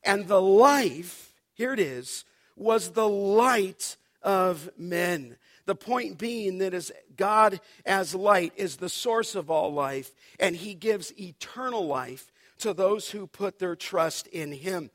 and 0.06 0.26
the 0.30 0.42
life, 0.42 1.34
here 1.54 1.74
it 1.74 1.82
is, 1.82 2.24
was 2.56 2.92
the 2.92 3.10
light 3.10 3.98
of 4.22 4.70
men. 4.78 5.36
The 5.68 5.76
point 5.76 6.18
being 6.18 6.60
that 6.60 6.74
is 6.74 6.94
God 7.18 7.60
as 7.86 8.16
light 8.16 8.54
is 8.56 8.78
the 8.78 8.88
source 8.88 9.36
of 9.36 9.52
all 9.52 9.74
life, 9.74 10.16
and 10.40 10.56
he 10.56 10.74
gives 10.74 11.14
eternal 11.20 11.86
life 11.86 12.32
to 12.60 12.74
those 12.74 13.12
who 13.12 13.28
put 13.28 13.60
their 13.60 13.76
trust 13.76 14.28
in 14.28 14.54
him. 14.54 14.90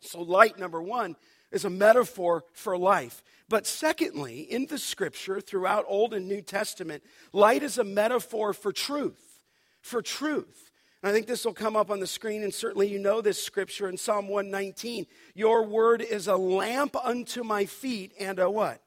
So, 0.00 0.22
light, 0.22 0.60
number 0.60 0.80
one, 0.80 1.16
is 1.50 1.64
a 1.64 1.70
metaphor 1.70 2.44
for 2.52 2.78
life. 2.78 3.24
But 3.48 3.66
secondly, 3.66 4.40
in 4.42 4.66
the 4.66 4.78
scripture, 4.78 5.40
throughout 5.40 5.84
Old 5.88 6.14
and 6.14 6.28
New 6.28 6.40
Testament, 6.40 7.02
light 7.32 7.64
is 7.64 7.76
a 7.76 7.84
metaphor 7.84 8.52
for 8.52 8.72
truth. 8.72 9.40
For 9.80 10.02
truth. 10.02 10.70
And 11.02 11.10
I 11.10 11.12
think 11.12 11.26
this 11.26 11.44
will 11.44 11.52
come 11.52 11.74
up 11.74 11.90
on 11.90 11.98
the 11.98 12.06
screen, 12.06 12.44
and 12.44 12.54
certainly 12.54 12.88
you 12.88 13.00
know 13.00 13.20
this 13.20 13.42
scripture 13.42 13.88
in 13.88 13.96
Psalm 13.96 14.28
119. 14.28 15.04
Your 15.34 15.64
word 15.64 16.00
is 16.00 16.28
a 16.28 16.36
lamp 16.36 16.94
unto 16.94 17.42
my 17.42 17.66
feet 17.66 18.12
and 18.20 18.38
a 18.38 18.48
what? 18.48 18.80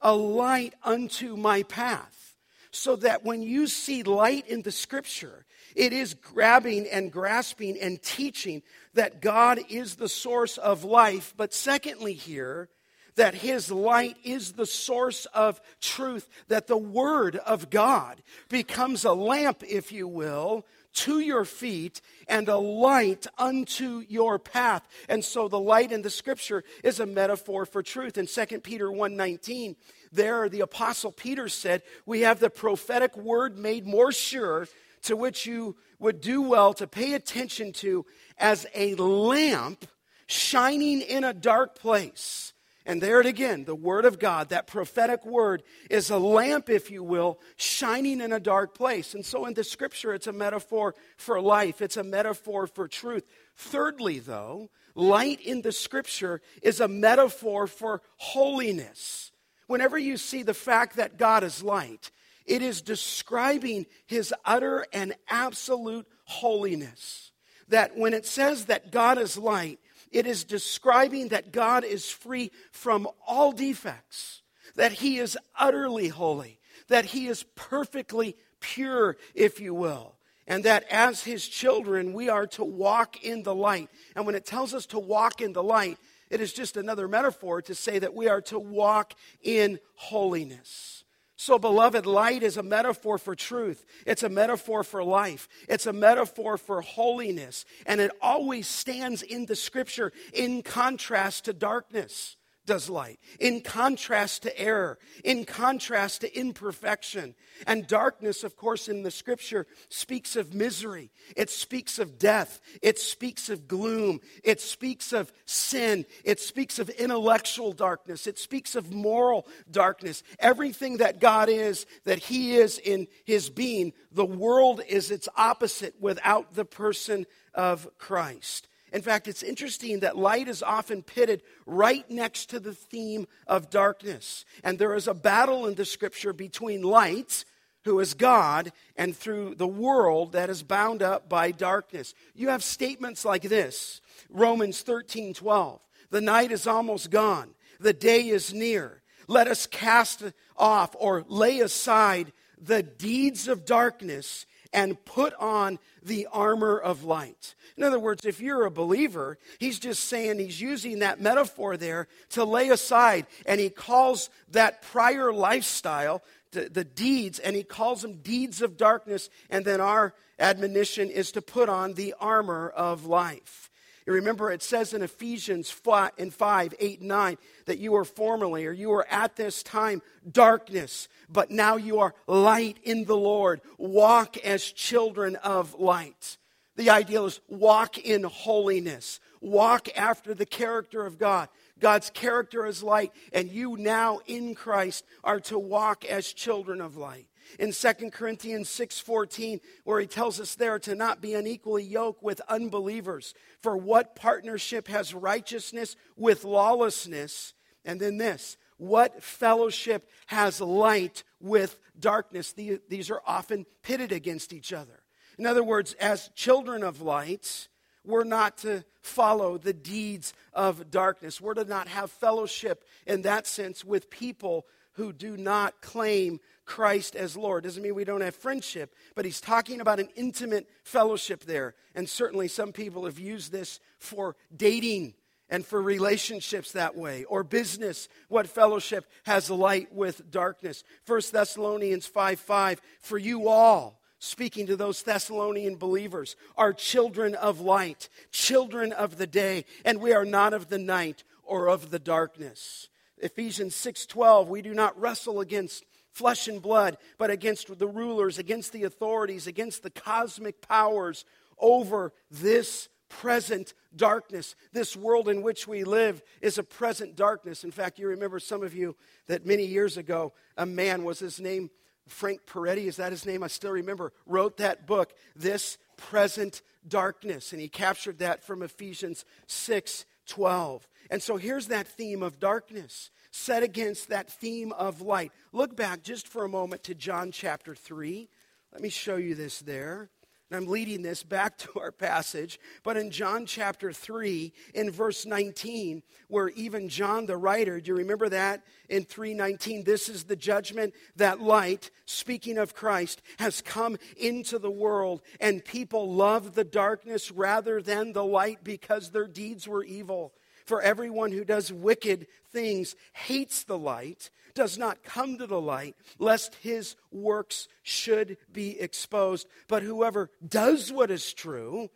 A 0.00 0.14
light 0.14 0.74
unto 0.84 1.36
my 1.36 1.62
path. 1.62 2.34
So 2.70 2.96
that 2.96 3.24
when 3.24 3.42
you 3.42 3.68
see 3.68 4.02
light 4.02 4.46
in 4.48 4.60
the 4.60 4.72
scripture, 4.72 5.46
it 5.74 5.94
is 5.94 6.14
grabbing 6.14 6.86
and 6.86 7.10
grasping 7.10 7.78
and 7.80 8.02
teaching 8.02 8.62
that 8.94 9.22
God 9.22 9.60
is 9.70 9.96
the 9.96 10.10
source 10.10 10.58
of 10.58 10.84
life. 10.84 11.32
But 11.36 11.54
secondly, 11.54 12.12
here, 12.12 12.68
that 13.16 13.34
his 13.34 13.70
light 13.70 14.16
is 14.24 14.52
the 14.52 14.66
source 14.66 15.24
of 15.26 15.60
truth, 15.80 16.28
that 16.48 16.66
the 16.66 16.76
word 16.76 17.36
of 17.36 17.70
God 17.70 18.22
becomes 18.48 19.04
a 19.04 19.14
lamp, 19.14 19.62
if 19.62 19.90
you 19.90 20.06
will, 20.06 20.66
to 20.96 21.20
your 21.20 21.44
feet 21.44 22.00
and 22.26 22.48
a 22.48 22.56
light 22.56 23.26
unto 23.38 24.02
your 24.08 24.38
path. 24.38 24.86
And 25.08 25.24
so 25.24 25.46
the 25.46 25.60
light 25.60 25.92
in 25.92 26.02
the 26.02 26.10
scripture 26.10 26.64
is 26.82 26.98
a 26.98 27.06
metaphor 27.06 27.66
for 27.66 27.82
truth. 27.82 28.18
In 28.18 28.26
2 28.26 28.62
Peter 28.62 28.90
1:19, 28.90 29.76
there 30.10 30.48
the 30.48 30.60
apostle 30.60 31.12
Peter 31.12 31.48
said, 31.48 31.82
"We 32.06 32.20
have 32.20 32.40
the 32.40 32.50
prophetic 32.50 33.16
word 33.16 33.58
made 33.58 33.86
more 33.86 34.10
sure, 34.10 34.68
to 35.02 35.16
which 35.16 35.46
you 35.46 35.76
would 35.98 36.20
do 36.20 36.42
well 36.42 36.74
to 36.74 36.86
pay 36.86 37.12
attention 37.12 37.72
to 37.74 38.04
as 38.38 38.66
a 38.74 38.94
lamp 38.96 39.86
shining 40.26 41.02
in 41.02 41.24
a 41.24 41.34
dark 41.34 41.78
place." 41.78 42.52
And 42.88 43.02
there 43.02 43.20
it 43.20 43.26
again, 43.26 43.64
the 43.64 43.74
Word 43.74 44.04
of 44.04 44.20
God, 44.20 44.50
that 44.50 44.68
prophetic 44.68 45.26
word, 45.26 45.64
is 45.90 46.08
a 46.08 46.18
lamp, 46.18 46.70
if 46.70 46.88
you 46.88 47.02
will, 47.02 47.40
shining 47.56 48.20
in 48.20 48.32
a 48.32 48.38
dark 48.38 48.76
place. 48.76 49.12
And 49.12 49.26
so 49.26 49.44
in 49.44 49.54
the 49.54 49.64
scripture, 49.64 50.14
it's 50.14 50.28
a 50.28 50.32
metaphor 50.32 50.94
for 51.16 51.40
life, 51.40 51.82
it's 51.82 51.96
a 51.96 52.04
metaphor 52.04 52.68
for 52.68 52.86
truth. 52.86 53.24
Thirdly, 53.56 54.20
though, 54.20 54.70
light 54.94 55.40
in 55.40 55.62
the 55.62 55.72
scripture 55.72 56.40
is 56.62 56.78
a 56.78 56.86
metaphor 56.86 57.66
for 57.66 58.02
holiness. 58.18 59.32
Whenever 59.66 59.98
you 59.98 60.16
see 60.16 60.44
the 60.44 60.54
fact 60.54 60.94
that 60.94 61.18
God 61.18 61.42
is 61.42 61.64
light, 61.64 62.12
it 62.46 62.62
is 62.62 62.82
describing 62.82 63.86
his 64.06 64.32
utter 64.44 64.86
and 64.92 65.12
absolute 65.28 66.06
holiness. 66.22 67.32
That 67.68 67.96
when 67.96 68.14
it 68.14 68.26
says 68.26 68.66
that 68.66 68.92
God 68.92 69.18
is 69.18 69.36
light, 69.36 69.80
it 70.10 70.26
is 70.26 70.44
describing 70.44 71.28
that 71.28 71.52
God 71.52 71.84
is 71.84 72.10
free 72.10 72.50
from 72.72 73.08
all 73.26 73.52
defects, 73.52 74.42
that 74.74 74.92
he 74.92 75.18
is 75.18 75.38
utterly 75.58 76.08
holy, 76.08 76.58
that 76.88 77.06
he 77.06 77.26
is 77.26 77.44
perfectly 77.54 78.36
pure, 78.60 79.16
if 79.34 79.60
you 79.60 79.74
will 79.74 80.16
and 80.46 80.64
that 80.64 80.84
as 80.90 81.24
his 81.24 81.46
children, 81.46 82.12
we 82.12 82.28
are 82.28 82.46
to 82.46 82.64
walk 82.64 83.24
in 83.24 83.42
the 83.42 83.54
light. 83.54 83.90
And 84.14 84.26
when 84.26 84.34
it 84.34 84.46
tells 84.46 84.74
us 84.74 84.86
to 84.86 84.98
walk 84.98 85.40
in 85.40 85.52
the 85.52 85.62
light, 85.62 85.98
it 86.30 86.40
is 86.40 86.52
just 86.52 86.76
another 86.76 87.08
metaphor 87.08 87.62
to 87.62 87.74
say 87.74 87.98
that 87.98 88.14
we 88.14 88.28
are 88.28 88.40
to 88.42 88.58
walk 88.58 89.14
in 89.42 89.78
holiness. 89.94 90.95
So, 91.36 91.58
beloved, 91.58 92.06
light 92.06 92.42
is 92.42 92.56
a 92.56 92.62
metaphor 92.62 93.18
for 93.18 93.36
truth. 93.36 93.84
It's 94.06 94.22
a 94.22 94.28
metaphor 94.28 94.82
for 94.82 95.04
life. 95.04 95.48
It's 95.68 95.86
a 95.86 95.92
metaphor 95.92 96.56
for 96.56 96.80
holiness. 96.80 97.66
And 97.84 98.00
it 98.00 98.10
always 98.22 98.66
stands 98.66 99.22
in 99.22 99.44
the 99.44 99.56
scripture 99.56 100.12
in 100.32 100.62
contrast 100.62 101.44
to 101.44 101.52
darkness 101.52 102.36
does 102.66 102.90
light, 102.90 103.18
in 103.40 103.60
contrast 103.60 104.42
to 104.42 104.58
error, 104.58 104.98
in 105.24 105.44
contrast 105.44 106.20
to 106.20 106.38
imperfection. 106.38 107.34
And 107.66 107.86
darkness, 107.86 108.44
of 108.44 108.56
course, 108.56 108.88
in 108.88 109.02
the 109.02 109.10
scripture 109.10 109.66
speaks 109.88 110.36
of 110.36 110.52
misery, 110.52 111.10
it 111.36 111.48
speaks 111.48 111.98
of 111.98 112.18
death, 112.18 112.60
it 112.82 112.98
speaks 112.98 113.48
of 113.48 113.68
gloom, 113.68 114.20
it 114.44 114.60
speaks 114.60 115.12
of 115.12 115.32
sin, 115.46 116.04
it 116.24 116.40
speaks 116.40 116.78
of 116.78 116.90
intellectual 116.90 117.72
darkness, 117.72 118.26
it 118.26 118.38
speaks 118.38 118.74
of 118.74 118.92
moral 118.92 119.46
darkness. 119.70 120.22
Everything 120.38 120.98
that 120.98 121.20
God 121.20 121.48
is, 121.48 121.86
that 122.04 122.18
He 122.18 122.56
is 122.56 122.78
in 122.78 123.06
His 123.24 123.48
being, 123.48 123.92
the 124.12 124.26
world 124.26 124.82
is 124.86 125.10
its 125.10 125.28
opposite 125.36 125.94
without 126.00 126.54
the 126.54 126.64
person 126.64 127.26
of 127.54 127.88
Christ. 127.98 128.68
In 128.96 129.02
fact, 129.02 129.28
it's 129.28 129.42
interesting 129.42 130.00
that 130.00 130.16
light 130.16 130.48
is 130.48 130.62
often 130.62 131.02
pitted 131.02 131.42
right 131.66 132.10
next 132.10 132.46
to 132.46 132.58
the 132.58 132.72
theme 132.72 133.26
of 133.46 133.68
darkness. 133.68 134.46
And 134.64 134.78
there 134.78 134.94
is 134.94 135.06
a 135.06 135.12
battle 135.12 135.66
in 135.66 135.74
the 135.74 135.84
scripture 135.84 136.32
between 136.32 136.80
light, 136.80 137.44
who 137.84 138.00
is 138.00 138.14
God, 138.14 138.72
and 138.96 139.14
through 139.14 139.56
the 139.56 139.66
world 139.66 140.32
that 140.32 140.48
is 140.48 140.62
bound 140.62 141.02
up 141.02 141.28
by 141.28 141.50
darkness. 141.50 142.14
You 142.34 142.48
have 142.48 142.64
statements 142.64 143.22
like 143.22 143.42
this 143.42 144.00
Romans 144.30 144.80
13 144.80 145.34
12. 145.34 145.78
The 146.08 146.22
night 146.22 146.50
is 146.50 146.66
almost 146.66 147.10
gone, 147.10 147.50
the 147.78 147.92
day 147.92 148.30
is 148.30 148.54
near. 148.54 149.02
Let 149.28 149.46
us 149.46 149.66
cast 149.66 150.22
off 150.56 150.96
or 150.98 151.22
lay 151.28 151.60
aside 151.60 152.32
the 152.58 152.82
deeds 152.82 153.46
of 153.46 153.66
darkness 153.66 154.46
and 154.76 155.02
put 155.06 155.32
on 155.40 155.78
the 156.02 156.28
armor 156.30 156.78
of 156.78 157.02
light. 157.02 157.54
In 157.78 157.82
other 157.82 157.98
words, 157.98 158.26
if 158.26 158.40
you're 158.40 158.66
a 158.66 158.70
believer, 158.70 159.38
he's 159.58 159.78
just 159.78 160.04
saying 160.04 160.38
he's 160.38 160.60
using 160.60 160.98
that 160.98 161.18
metaphor 161.18 161.78
there 161.78 162.08
to 162.30 162.44
lay 162.44 162.68
aside, 162.68 163.26
and 163.46 163.58
he 163.58 163.70
calls 163.70 164.28
that 164.50 164.82
prior 164.82 165.32
lifestyle 165.32 166.22
the, 166.52 166.68
the 166.68 166.84
deeds, 166.84 167.38
and 167.38 167.56
he 167.56 167.62
calls 167.62 168.02
them 168.02 168.18
deeds 168.18 168.60
of 168.60 168.76
darkness, 168.76 169.30
and 169.48 169.64
then 169.64 169.80
our 169.80 170.14
admonition 170.38 171.08
is 171.08 171.32
to 171.32 171.42
put 171.42 171.70
on 171.70 171.94
the 171.94 172.14
armor 172.20 172.68
of 172.68 173.06
life. 173.06 173.65
You 174.06 174.12
remember 174.12 174.52
it 174.52 174.62
says 174.62 174.94
in 174.94 175.02
Ephesians 175.02 175.68
5, 175.68 176.12
in 176.16 176.30
5, 176.30 176.74
8, 176.78 177.02
9 177.02 177.38
that 177.66 177.78
you 177.78 177.92
were 177.92 178.04
formerly 178.04 178.64
or 178.64 178.70
you 178.70 178.90
were 178.90 179.06
at 179.10 179.34
this 179.34 179.64
time 179.64 180.00
darkness, 180.30 181.08
but 181.28 181.50
now 181.50 181.76
you 181.76 181.98
are 181.98 182.14
light 182.28 182.78
in 182.84 183.04
the 183.04 183.16
Lord. 183.16 183.60
Walk 183.78 184.36
as 184.38 184.62
children 184.62 185.34
of 185.36 185.74
light. 185.74 186.38
The 186.76 186.90
ideal 186.90 187.26
is 187.26 187.40
walk 187.48 187.98
in 187.98 188.22
holiness, 188.22 189.18
walk 189.40 189.88
after 189.96 190.34
the 190.34 190.46
character 190.46 191.04
of 191.04 191.18
God. 191.18 191.48
God's 191.80 192.10
character 192.10 192.64
is 192.64 192.82
light, 192.82 193.12
and 193.32 193.50
you 193.50 193.76
now 193.76 194.20
in 194.26 194.54
Christ 194.54 195.04
are 195.24 195.40
to 195.40 195.58
walk 195.58 196.04
as 196.04 196.32
children 196.32 196.80
of 196.80 196.96
light 196.96 197.26
in 197.58 197.72
2 197.72 198.10
Corinthians 198.12 198.68
6:14 198.68 199.60
where 199.84 200.00
he 200.00 200.06
tells 200.06 200.40
us 200.40 200.54
there 200.54 200.78
to 200.80 200.94
not 200.94 201.20
be 201.20 201.34
unequally 201.34 201.84
yoked 201.84 202.22
with 202.22 202.40
unbelievers. 202.48 203.34
For 203.60 203.76
what 203.76 204.16
partnership 204.16 204.88
has 204.88 205.14
righteousness 205.14 205.96
with 206.16 206.44
lawlessness? 206.44 207.54
And 207.84 208.00
then 208.00 208.18
this 208.18 208.56
what 208.78 209.22
fellowship 209.22 210.10
has 210.26 210.60
light 210.60 211.24
with 211.40 211.78
darkness? 211.98 212.52
These 212.52 213.10
are 213.10 213.22
often 213.26 213.66
pitted 213.82 214.12
against 214.12 214.52
each 214.52 214.72
other. 214.72 215.02
In 215.38 215.46
other 215.46 215.64
words 215.64 215.94
as 215.94 216.30
children 216.34 216.82
of 216.82 217.00
light 217.00 217.68
we're 218.06 218.24
not 218.24 218.58
to 218.58 218.84
follow 219.02 219.58
the 219.58 219.72
deeds 219.72 220.32
of 220.52 220.90
darkness. 220.90 221.40
We're 221.40 221.54
to 221.54 221.64
not 221.64 221.88
have 221.88 222.10
fellowship 222.10 222.84
in 223.06 223.22
that 223.22 223.46
sense 223.46 223.84
with 223.84 224.10
people 224.10 224.66
who 224.96 225.12
do 225.12 225.36
not 225.36 225.80
claim 225.80 226.40
Christ 226.64 227.14
as 227.14 227.36
Lord. 227.36 227.64
Doesn't 227.64 227.82
mean 227.82 227.94
we 227.94 228.04
don't 228.04 228.20
have 228.20 228.34
friendship, 228.34 228.94
but 229.14 229.24
he's 229.24 229.40
talking 229.40 229.80
about 229.80 230.00
an 230.00 230.08
intimate 230.16 230.68
fellowship 230.82 231.44
there. 231.44 231.74
And 231.94 232.08
certainly 232.08 232.48
some 232.48 232.72
people 232.72 233.04
have 233.04 233.18
used 233.18 233.52
this 233.52 233.80
for 233.98 234.36
dating 234.54 235.14
and 235.48 235.64
for 235.64 235.80
relationships 235.80 236.72
that 236.72 236.96
way 236.96 237.24
or 237.24 237.44
business 237.44 238.08
what 238.28 238.48
fellowship 238.48 239.06
has 239.24 239.48
light 239.48 239.94
with 239.94 240.30
darkness 240.30 240.82
1 241.06 241.20
thessalonians 241.32 242.04
5 242.04 242.40
5 242.40 242.80
for 243.00 243.16
you 243.16 243.48
all 243.48 244.00
speaking 244.18 244.66
to 244.66 244.76
those 244.76 245.02
thessalonian 245.02 245.76
believers 245.76 246.34
are 246.56 246.72
children 246.72 247.36
of 247.36 247.60
light 247.60 248.08
children 248.32 248.92
of 248.92 249.18
the 249.18 249.26
day 249.26 249.64
and 249.84 250.00
we 250.00 250.12
are 250.12 250.24
not 250.24 250.52
of 250.52 250.68
the 250.68 250.78
night 250.78 251.22
or 251.44 251.68
of 251.68 251.90
the 251.90 252.00
darkness 252.00 252.88
ephesians 253.18 253.74
6.12 253.74 254.48
we 254.48 254.62
do 254.62 254.74
not 254.74 254.98
wrestle 255.00 255.40
against 255.40 255.84
flesh 256.16 256.48
and 256.48 256.62
blood, 256.62 256.96
but 257.18 257.30
against 257.30 257.78
the 257.78 257.86
rulers, 257.86 258.38
against 258.38 258.72
the 258.72 258.84
authorities, 258.84 259.46
against 259.46 259.82
the 259.82 259.90
cosmic 259.90 260.62
powers 260.62 261.26
over 261.58 262.14
this 262.30 262.88
present 263.10 263.74
darkness. 263.94 264.56
This 264.72 264.96
world 264.96 265.28
in 265.28 265.42
which 265.42 265.68
we 265.68 265.84
live 265.84 266.22
is 266.40 266.56
a 266.56 266.62
present 266.62 267.16
darkness. 267.16 267.64
In 267.64 267.70
fact, 267.70 267.98
you 267.98 268.08
remember 268.08 268.38
some 268.38 268.62
of 268.62 268.74
you 268.74 268.96
that 269.26 269.44
many 269.44 269.66
years 269.66 269.98
ago, 269.98 270.32
a 270.56 270.64
man 270.64 271.04
was 271.04 271.18
his 271.18 271.38
name, 271.38 271.70
Frank 272.08 272.46
Peretti, 272.46 272.86
is 272.86 272.96
that 272.96 273.12
his 273.12 273.26
name? 273.26 273.42
I 273.42 273.48
still 273.48 273.72
remember, 273.72 274.12
wrote 274.24 274.56
that 274.56 274.86
book, 274.86 275.12
This 275.34 275.76
Present 275.98 276.62
Darkness. 276.88 277.52
And 277.52 277.60
he 277.60 277.68
captured 277.68 278.18
that 278.18 278.42
from 278.42 278.62
Ephesians 278.62 279.26
6 279.46 280.06
12. 280.26 280.88
And 281.10 281.22
so 281.22 281.36
here's 281.36 281.68
that 281.68 281.86
theme 281.86 282.22
of 282.22 282.38
darkness 282.40 283.10
set 283.30 283.62
against 283.62 284.08
that 284.08 284.30
theme 284.30 284.72
of 284.72 285.00
light. 285.00 285.32
Look 285.52 285.76
back 285.76 286.02
just 286.02 286.26
for 286.26 286.44
a 286.44 286.48
moment 286.48 286.84
to 286.84 286.94
John 286.94 287.32
chapter 287.32 287.74
3. 287.74 288.28
Let 288.72 288.82
me 288.82 288.88
show 288.88 289.16
you 289.16 289.34
this 289.34 289.60
there. 289.60 290.10
And 290.50 290.56
I'm 290.56 290.70
leading 290.70 291.02
this 291.02 291.24
back 291.24 291.58
to 291.58 291.80
our 291.80 291.90
passage, 291.90 292.60
but 292.84 292.96
in 292.96 293.10
John 293.10 293.46
chapter 293.46 293.92
3, 293.92 294.52
in 294.74 294.92
verse 294.92 295.26
19, 295.26 296.04
where 296.28 296.50
even 296.50 296.88
John 296.88 297.26
the 297.26 297.36
writer, 297.36 297.80
do 297.80 297.90
you 297.90 297.96
remember 297.96 298.28
that? 298.28 298.62
In 298.88 299.04
319, 299.04 299.82
this 299.82 300.08
is 300.08 300.24
the 300.24 300.36
judgment 300.36 300.94
that 301.16 301.40
light, 301.40 301.90
speaking 302.04 302.58
of 302.58 302.76
Christ, 302.76 303.22
has 303.40 303.60
come 303.60 303.96
into 304.16 304.60
the 304.60 304.70
world, 304.70 305.22
and 305.40 305.64
people 305.64 306.14
love 306.14 306.54
the 306.54 306.64
darkness 306.64 307.32
rather 307.32 307.82
than 307.82 308.12
the 308.12 308.24
light 308.24 308.62
because 308.62 309.10
their 309.10 309.26
deeds 309.26 309.66
were 309.66 309.82
evil. 309.82 310.32
For 310.66 310.82
everyone 310.82 311.32
who 311.32 311.44
does 311.44 311.72
wicked 311.72 312.26
things 312.52 312.96
hates 313.12 313.64
the 313.64 313.78
light, 313.78 314.30
does 314.54 314.76
not 314.76 315.04
come 315.04 315.38
to 315.38 315.46
the 315.46 315.60
light, 315.60 315.94
lest 316.18 316.56
his 316.56 316.96
works 317.12 317.68
should 317.82 318.36
be 318.52 318.80
exposed. 318.80 319.46
But 319.68 319.82
whoever 319.82 320.30
does 320.46 320.92
what 320.92 321.10
is 321.10 321.32
true, 321.32 321.90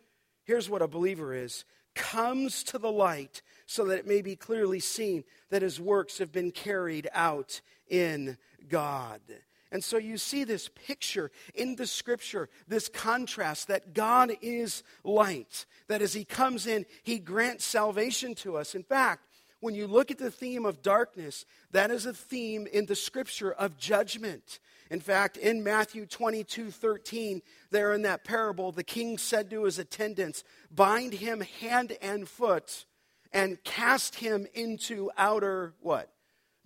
here's 0.45 0.69
what 0.69 0.81
a 0.81 0.87
believer 0.87 1.33
is 1.33 1.65
comes 1.93 2.63
to 2.63 2.77
the 2.77 2.91
light 2.91 3.41
so 3.65 3.85
that 3.85 3.99
it 3.99 4.07
may 4.07 4.21
be 4.21 4.35
clearly 4.37 4.79
seen 4.79 5.25
that 5.49 5.61
his 5.61 5.79
works 5.79 6.19
have 6.19 6.31
been 6.31 6.51
carried 6.51 7.09
out 7.13 7.59
in 7.89 8.37
God. 8.69 9.19
And 9.71 9.83
so 9.83 9.97
you 9.97 10.17
see 10.17 10.43
this 10.43 10.69
picture 10.69 11.31
in 11.55 11.75
the 11.75 11.87
scripture, 11.87 12.49
this 12.67 12.89
contrast 12.89 13.69
that 13.69 13.93
God 13.93 14.33
is 14.41 14.83
light, 15.03 15.65
that 15.87 16.01
as 16.01 16.13
He 16.13 16.25
comes 16.25 16.67
in, 16.67 16.85
He 17.03 17.19
grants 17.19 17.63
salvation 17.63 18.35
to 18.35 18.57
us. 18.57 18.75
In 18.75 18.83
fact, 18.83 19.27
when 19.61 19.75
you 19.75 19.87
look 19.87 20.11
at 20.11 20.17
the 20.17 20.31
theme 20.31 20.65
of 20.65 20.81
darkness, 20.81 21.45
that 21.71 21.91
is 21.91 22.05
a 22.05 22.13
theme 22.13 22.67
in 22.67 22.87
the 22.87 22.95
scripture 22.95 23.53
of 23.53 23.77
judgment. 23.77 24.59
In 24.89 24.99
fact, 24.99 25.37
in 25.37 25.63
Matthew 25.63 26.05
22 26.05 26.71
13, 26.71 27.41
there 27.69 27.93
in 27.93 28.01
that 28.01 28.25
parable, 28.25 28.73
the 28.73 28.83
king 28.83 29.17
said 29.17 29.49
to 29.51 29.63
his 29.63 29.79
attendants, 29.79 30.43
Bind 30.69 31.13
him 31.13 31.41
hand 31.61 31.95
and 32.01 32.27
foot 32.27 32.85
and 33.31 33.63
cast 33.63 34.15
him 34.15 34.47
into 34.53 35.11
outer 35.17 35.75
what? 35.79 36.11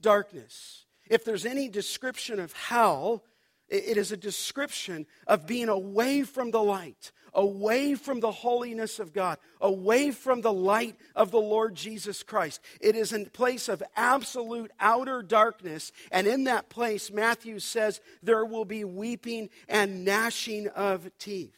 Darkness. 0.01 0.84
If 1.09 1.23
there's 1.23 1.45
any 1.45 1.69
description 1.69 2.39
of 2.39 2.53
hell, 2.53 3.23
It 3.67 3.97
is 3.97 4.11
a 4.11 4.17
description 4.17 5.07
of 5.25 5.47
being 5.47 5.69
away 5.69 6.21
from 6.21 6.51
the 6.51 6.61
light, 6.61 7.11
away 7.33 7.95
from 7.95 8.19
the 8.19 8.31
holiness 8.31 8.99
of 8.99 9.11
God, 9.11 9.39
away 9.59 10.11
from 10.11 10.41
the 10.41 10.53
light 10.53 10.95
of 11.15 11.31
the 11.31 11.41
Lord 11.41 11.73
Jesus 11.73 12.21
Christ. 12.21 12.61
It 12.79 12.95
is 12.95 13.11
a 13.11 13.25
place 13.25 13.67
of 13.67 13.81
absolute 13.95 14.71
outer 14.79 15.23
darkness. 15.23 15.91
And 16.11 16.27
in 16.27 16.43
that 16.43 16.69
place, 16.69 17.11
Matthew 17.11 17.57
says, 17.57 18.01
there 18.21 18.45
will 18.45 18.65
be 18.65 18.83
weeping 18.83 19.49
and 19.67 20.05
gnashing 20.05 20.67
of 20.67 21.09
teeth. 21.17 21.57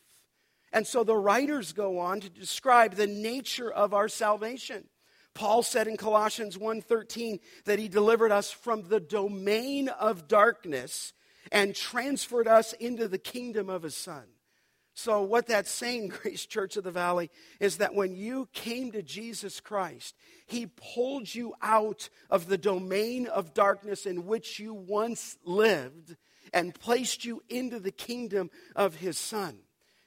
And 0.72 0.88
so 0.88 1.04
the 1.04 1.18
writers 1.18 1.74
go 1.74 2.00
on 2.00 2.22
to 2.22 2.30
describe 2.30 2.96
the 2.96 3.08
nature 3.08 3.72
of 3.72 3.94
our 3.94 4.08
salvation. 4.08 4.86
Paul 5.38 5.62
said 5.62 5.88
in 5.88 5.98
Colossians 5.98 6.58
1:13 6.58 7.40
that 7.66 7.78
he 7.78 7.88
delivered 7.88 8.32
us 8.32 8.50
from 8.50 8.90
the 8.90 9.00
domain 9.00 9.88
of 9.88 10.28
darkness 10.28 11.14
and 11.52 11.76
transferred 11.76 12.48
us 12.48 12.74
into 12.74 13.08
the 13.08 13.20
kingdom 13.20 13.70
of 13.70 13.84
his 13.84 13.96
son. 13.96 14.26
So, 14.96 15.22
what 15.22 15.46
that's 15.46 15.70
saying, 15.70 16.08
Grace 16.24 16.48
Church 16.48 16.76
of 16.76 16.84
the 16.84 16.92
Valley, 16.92 17.30
is 17.60 17.78
that 17.78 17.94
when 17.94 18.16
you 18.16 18.50
came 18.52 18.92
to 18.94 19.04
Jesus 19.04 19.60
Christ, 19.60 20.16
He 20.48 20.66
pulled 20.66 21.36
you 21.36 21.54
out 21.62 22.10
of 22.32 22.48
the 22.48 22.58
domain 22.58 23.28
of 23.28 23.54
darkness 23.54 24.08
in 24.08 24.26
which 24.26 24.58
you 24.58 24.74
once 24.74 25.38
lived 25.46 26.16
and 26.52 26.74
placed 26.74 27.26
you 27.26 27.44
into 27.48 27.80
the 27.80 27.92
kingdom 27.92 28.50
of 28.76 28.96
His 28.96 29.20
Son. 29.20 29.60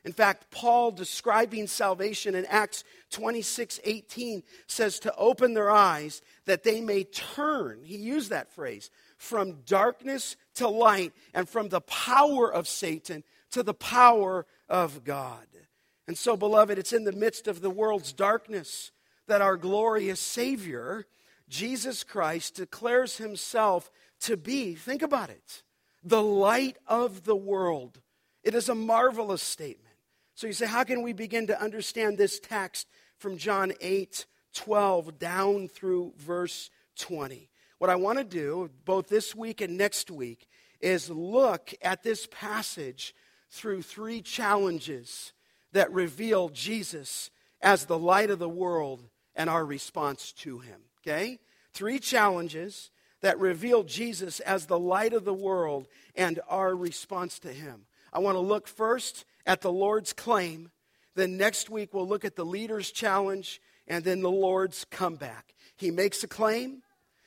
In 0.04 0.12
fact, 0.12 0.50
Paul 0.50 0.92
describing 0.92 1.66
salvation 1.66 2.34
in 2.34 2.46
Acts 2.46 2.84
26 3.10 3.80
18 3.84 4.42
says 4.66 4.98
to 5.00 5.14
open 5.16 5.52
their 5.52 5.70
eyes 5.70 6.22
that 6.46 6.62
they 6.62 6.80
may 6.80 7.04
turn, 7.04 7.80
he 7.84 7.96
used 7.96 8.30
that 8.30 8.50
phrase, 8.50 8.90
from 9.18 9.60
darkness 9.66 10.36
to 10.54 10.68
light 10.68 11.12
and 11.34 11.46
from 11.48 11.68
the 11.68 11.82
power 11.82 12.52
of 12.52 12.66
Satan 12.66 13.22
to 13.50 13.62
the 13.62 13.74
power 13.74 14.46
of 14.68 15.04
God. 15.04 15.46
And 16.08 16.16
so, 16.16 16.36
beloved, 16.36 16.78
it's 16.78 16.94
in 16.94 17.04
the 17.04 17.12
midst 17.12 17.46
of 17.46 17.60
the 17.60 17.70
world's 17.70 18.12
darkness 18.12 18.90
that 19.28 19.42
our 19.42 19.56
glorious 19.56 20.18
Savior, 20.18 21.06
Jesus 21.48 22.02
Christ, 22.04 22.54
declares 22.54 23.18
himself 23.18 23.90
to 24.20 24.36
be, 24.36 24.74
think 24.74 25.02
about 25.02 25.28
it, 25.30 25.62
the 26.02 26.22
light 26.22 26.78
of 26.86 27.24
the 27.24 27.36
world. 27.36 28.00
It 28.42 28.54
is 28.54 28.68
a 28.68 28.74
marvelous 28.74 29.42
statement. 29.42 29.89
So 30.40 30.46
you 30.46 30.54
say, 30.54 30.64
how 30.64 30.84
can 30.84 31.02
we 31.02 31.12
begin 31.12 31.48
to 31.48 31.62
understand 31.62 32.16
this 32.16 32.40
text 32.40 32.88
from 33.18 33.36
John 33.36 33.74
8 33.78 34.24
12 34.54 35.18
down 35.18 35.68
through 35.68 36.14
verse 36.16 36.70
20? 36.96 37.50
What 37.76 37.90
I 37.90 37.96
want 37.96 38.16
to 38.16 38.24
do, 38.24 38.70
both 38.86 39.08
this 39.08 39.34
week 39.34 39.60
and 39.60 39.76
next 39.76 40.10
week, 40.10 40.48
is 40.80 41.10
look 41.10 41.74
at 41.82 42.02
this 42.02 42.26
passage 42.30 43.14
through 43.50 43.82
three 43.82 44.22
challenges 44.22 45.34
that 45.72 45.92
reveal 45.92 46.48
Jesus 46.48 47.30
as 47.60 47.84
the 47.84 47.98
light 47.98 48.30
of 48.30 48.38
the 48.38 48.48
world 48.48 49.10
and 49.34 49.50
our 49.50 49.66
response 49.66 50.32
to 50.38 50.60
him. 50.60 50.80
Okay? 51.02 51.38
Three 51.74 51.98
challenges 51.98 52.90
that 53.20 53.38
reveal 53.38 53.82
Jesus 53.82 54.40
as 54.40 54.64
the 54.64 54.78
light 54.78 55.12
of 55.12 55.26
the 55.26 55.34
world 55.34 55.86
and 56.14 56.40
our 56.48 56.74
response 56.74 57.38
to 57.40 57.52
him. 57.52 57.84
I 58.10 58.20
want 58.20 58.36
to 58.36 58.40
look 58.40 58.66
first 58.66 59.26
at 59.46 59.60
the 59.60 59.72
Lord's 59.72 60.12
claim. 60.12 60.70
Then 61.14 61.36
next 61.36 61.70
week 61.70 61.92
we'll 61.92 62.08
look 62.08 62.24
at 62.24 62.36
the 62.36 62.44
leader's 62.44 62.90
challenge 62.90 63.60
and 63.86 64.04
then 64.04 64.20
the 64.20 64.30
Lord's 64.30 64.84
comeback. 64.84 65.54
He 65.76 65.90
makes 65.90 66.22
a 66.22 66.28
claim, 66.28 66.82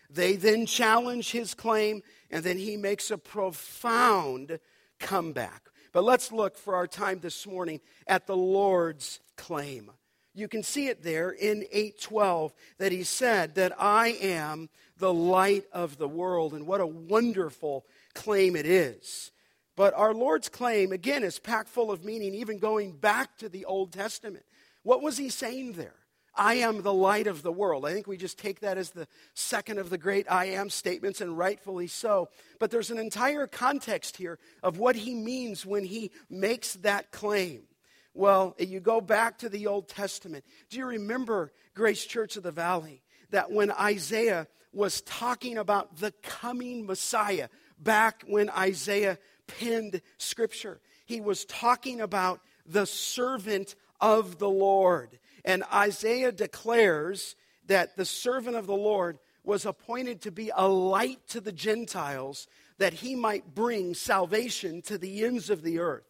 they 0.09 0.35
then 0.35 0.65
challenge 0.65 1.31
his 1.31 1.53
claim, 1.53 2.03
and 2.29 2.43
then 2.43 2.57
he 2.57 2.77
makes 2.77 3.09
a 3.09 3.17
profound 3.17 4.59
comeback. 4.99 5.69
But 5.91 6.03
let's 6.03 6.31
look 6.31 6.57
for 6.57 6.75
our 6.75 6.87
time 6.87 7.19
this 7.19 7.45
morning 7.45 7.81
at 8.07 8.27
the 8.27 8.37
Lord's 8.37 9.19
claim. 9.35 9.91
You 10.35 10.47
can 10.47 10.63
see 10.63 10.87
it 10.87 11.03
there 11.03 11.29
in 11.29 11.65
812 11.71 12.53
that 12.79 12.91
he 12.91 13.03
said 13.03 13.55
that 13.55 13.73
I 13.79 14.17
am 14.21 14.69
the 14.97 15.13
light 15.13 15.65
of 15.71 15.97
the 15.97 16.07
world. 16.07 16.53
And 16.53 16.65
what 16.65 16.81
a 16.81 16.87
wonderful 16.87 17.85
claim 18.15 18.55
it 18.55 18.65
is. 18.65 19.31
But 19.75 19.93
our 19.95 20.13
Lord's 20.13 20.49
claim, 20.49 20.91
again, 20.91 21.23
is 21.23 21.39
packed 21.39 21.69
full 21.69 21.91
of 21.91 22.05
meaning, 22.05 22.35
even 22.35 22.59
going 22.59 22.91
back 22.91 23.37
to 23.37 23.49
the 23.49 23.65
Old 23.65 23.91
Testament. 23.91 24.45
What 24.83 25.01
was 25.01 25.17
he 25.17 25.29
saying 25.29 25.73
there? 25.73 25.95
I 26.35 26.55
am 26.55 26.81
the 26.81 26.93
light 26.93 27.27
of 27.27 27.43
the 27.43 27.51
world. 27.51 27.85
I 27.85 27.93
think 27.93 28.07
we 28.07 28.17
just 28.17 28.39
take 28.39 28.61
that 28.61 28.77
as 28.77 28.89
the 28.89 29.07
second 29.35 29.77
of 29.77 29.89
the 29.89 29.97
great 29.97 30.25
I 30.31 30.45
am 30.45 30.69
statements, 30.69 31.21
and 31.21 31.37
rightfully 31.37 31.87
so. 31.87 32.29
But 32.59 32.71
there's 32.71 32.91
an 32.91 32.97
entire 32.97 33.45
context 33.45 34.17
here 34.17 34.39
of 34.63 34.79
what 34.79 34.95
he 34.95 35.13
means 35.13 35.65
when 35.65 35.83
he 35.85 36.11
makes 36.29 36.73
that 36.77 37.11
claim. 37.11 37.63
Well, 38.15 38.55
you 38.59 38.79
go 38.79 39.01
back 39.01 39.39
to 39.39 39.49
the 39.49 39.67
Old 39.67 39.87
Testament. 39.87 40.43
Do 40.69 40.77
you 40.77 40.85
remember, 40.85 41.51
Grace 41.73 42.05
Church 42.05 42.35
of 42.35 42.43
the 42.43 42.51
Valley, 42.51 43.03
that 43.29 43.51
when 43.51 43.71
Isaiah 43.71 44.47
was 44.71 45.01
talking 45.01 45.57
about 45.57 45.97
the 45.97 46.11
coming 46.23 46.85
Messiah, 46.85 47.47
back 47.77 48.23
when 48.27 48.49
Isaiah 48.49 49.19
penned 49.47 50.01
scripture, 50.17 50.79
he 51.05 51.21
was 51.21 51.45
talking 51.45 52.01
about 52.01 52.41
the 52.65 52.85
servant 52.85 53.75
of 53.99 54.39
the 54.39 54.49
Lord. 54.49 55.19
And 55.45 55.63
Isaiah 55.73 56.31
declares 56.31 57.35
that 57.67 57.95
the 57.95 58.05
servant 58.05 58.55
of 58.55 58.67
the 58.67 58.75
Lord 58.75 59.19
was 59.43 59.65
appointed 59.65 60.21
to 60.21 60.31
be 60.31 60.51
a 60.55 60.67
light 60.67 61.19
to 61.29 61.41
the 61.41 61.51
Gentiles 61.51 62.47
that 62.77 62.93
he 62.93 63.15
might 63.15 63.53
bring 63.53 63.93
salvation 63.93 64.81
to 64.83 64.97
the 64.97 65.23
ends 65.23 65.49
of 65.49 65.61
the 65.61 65.79
earth. 65.79 66.05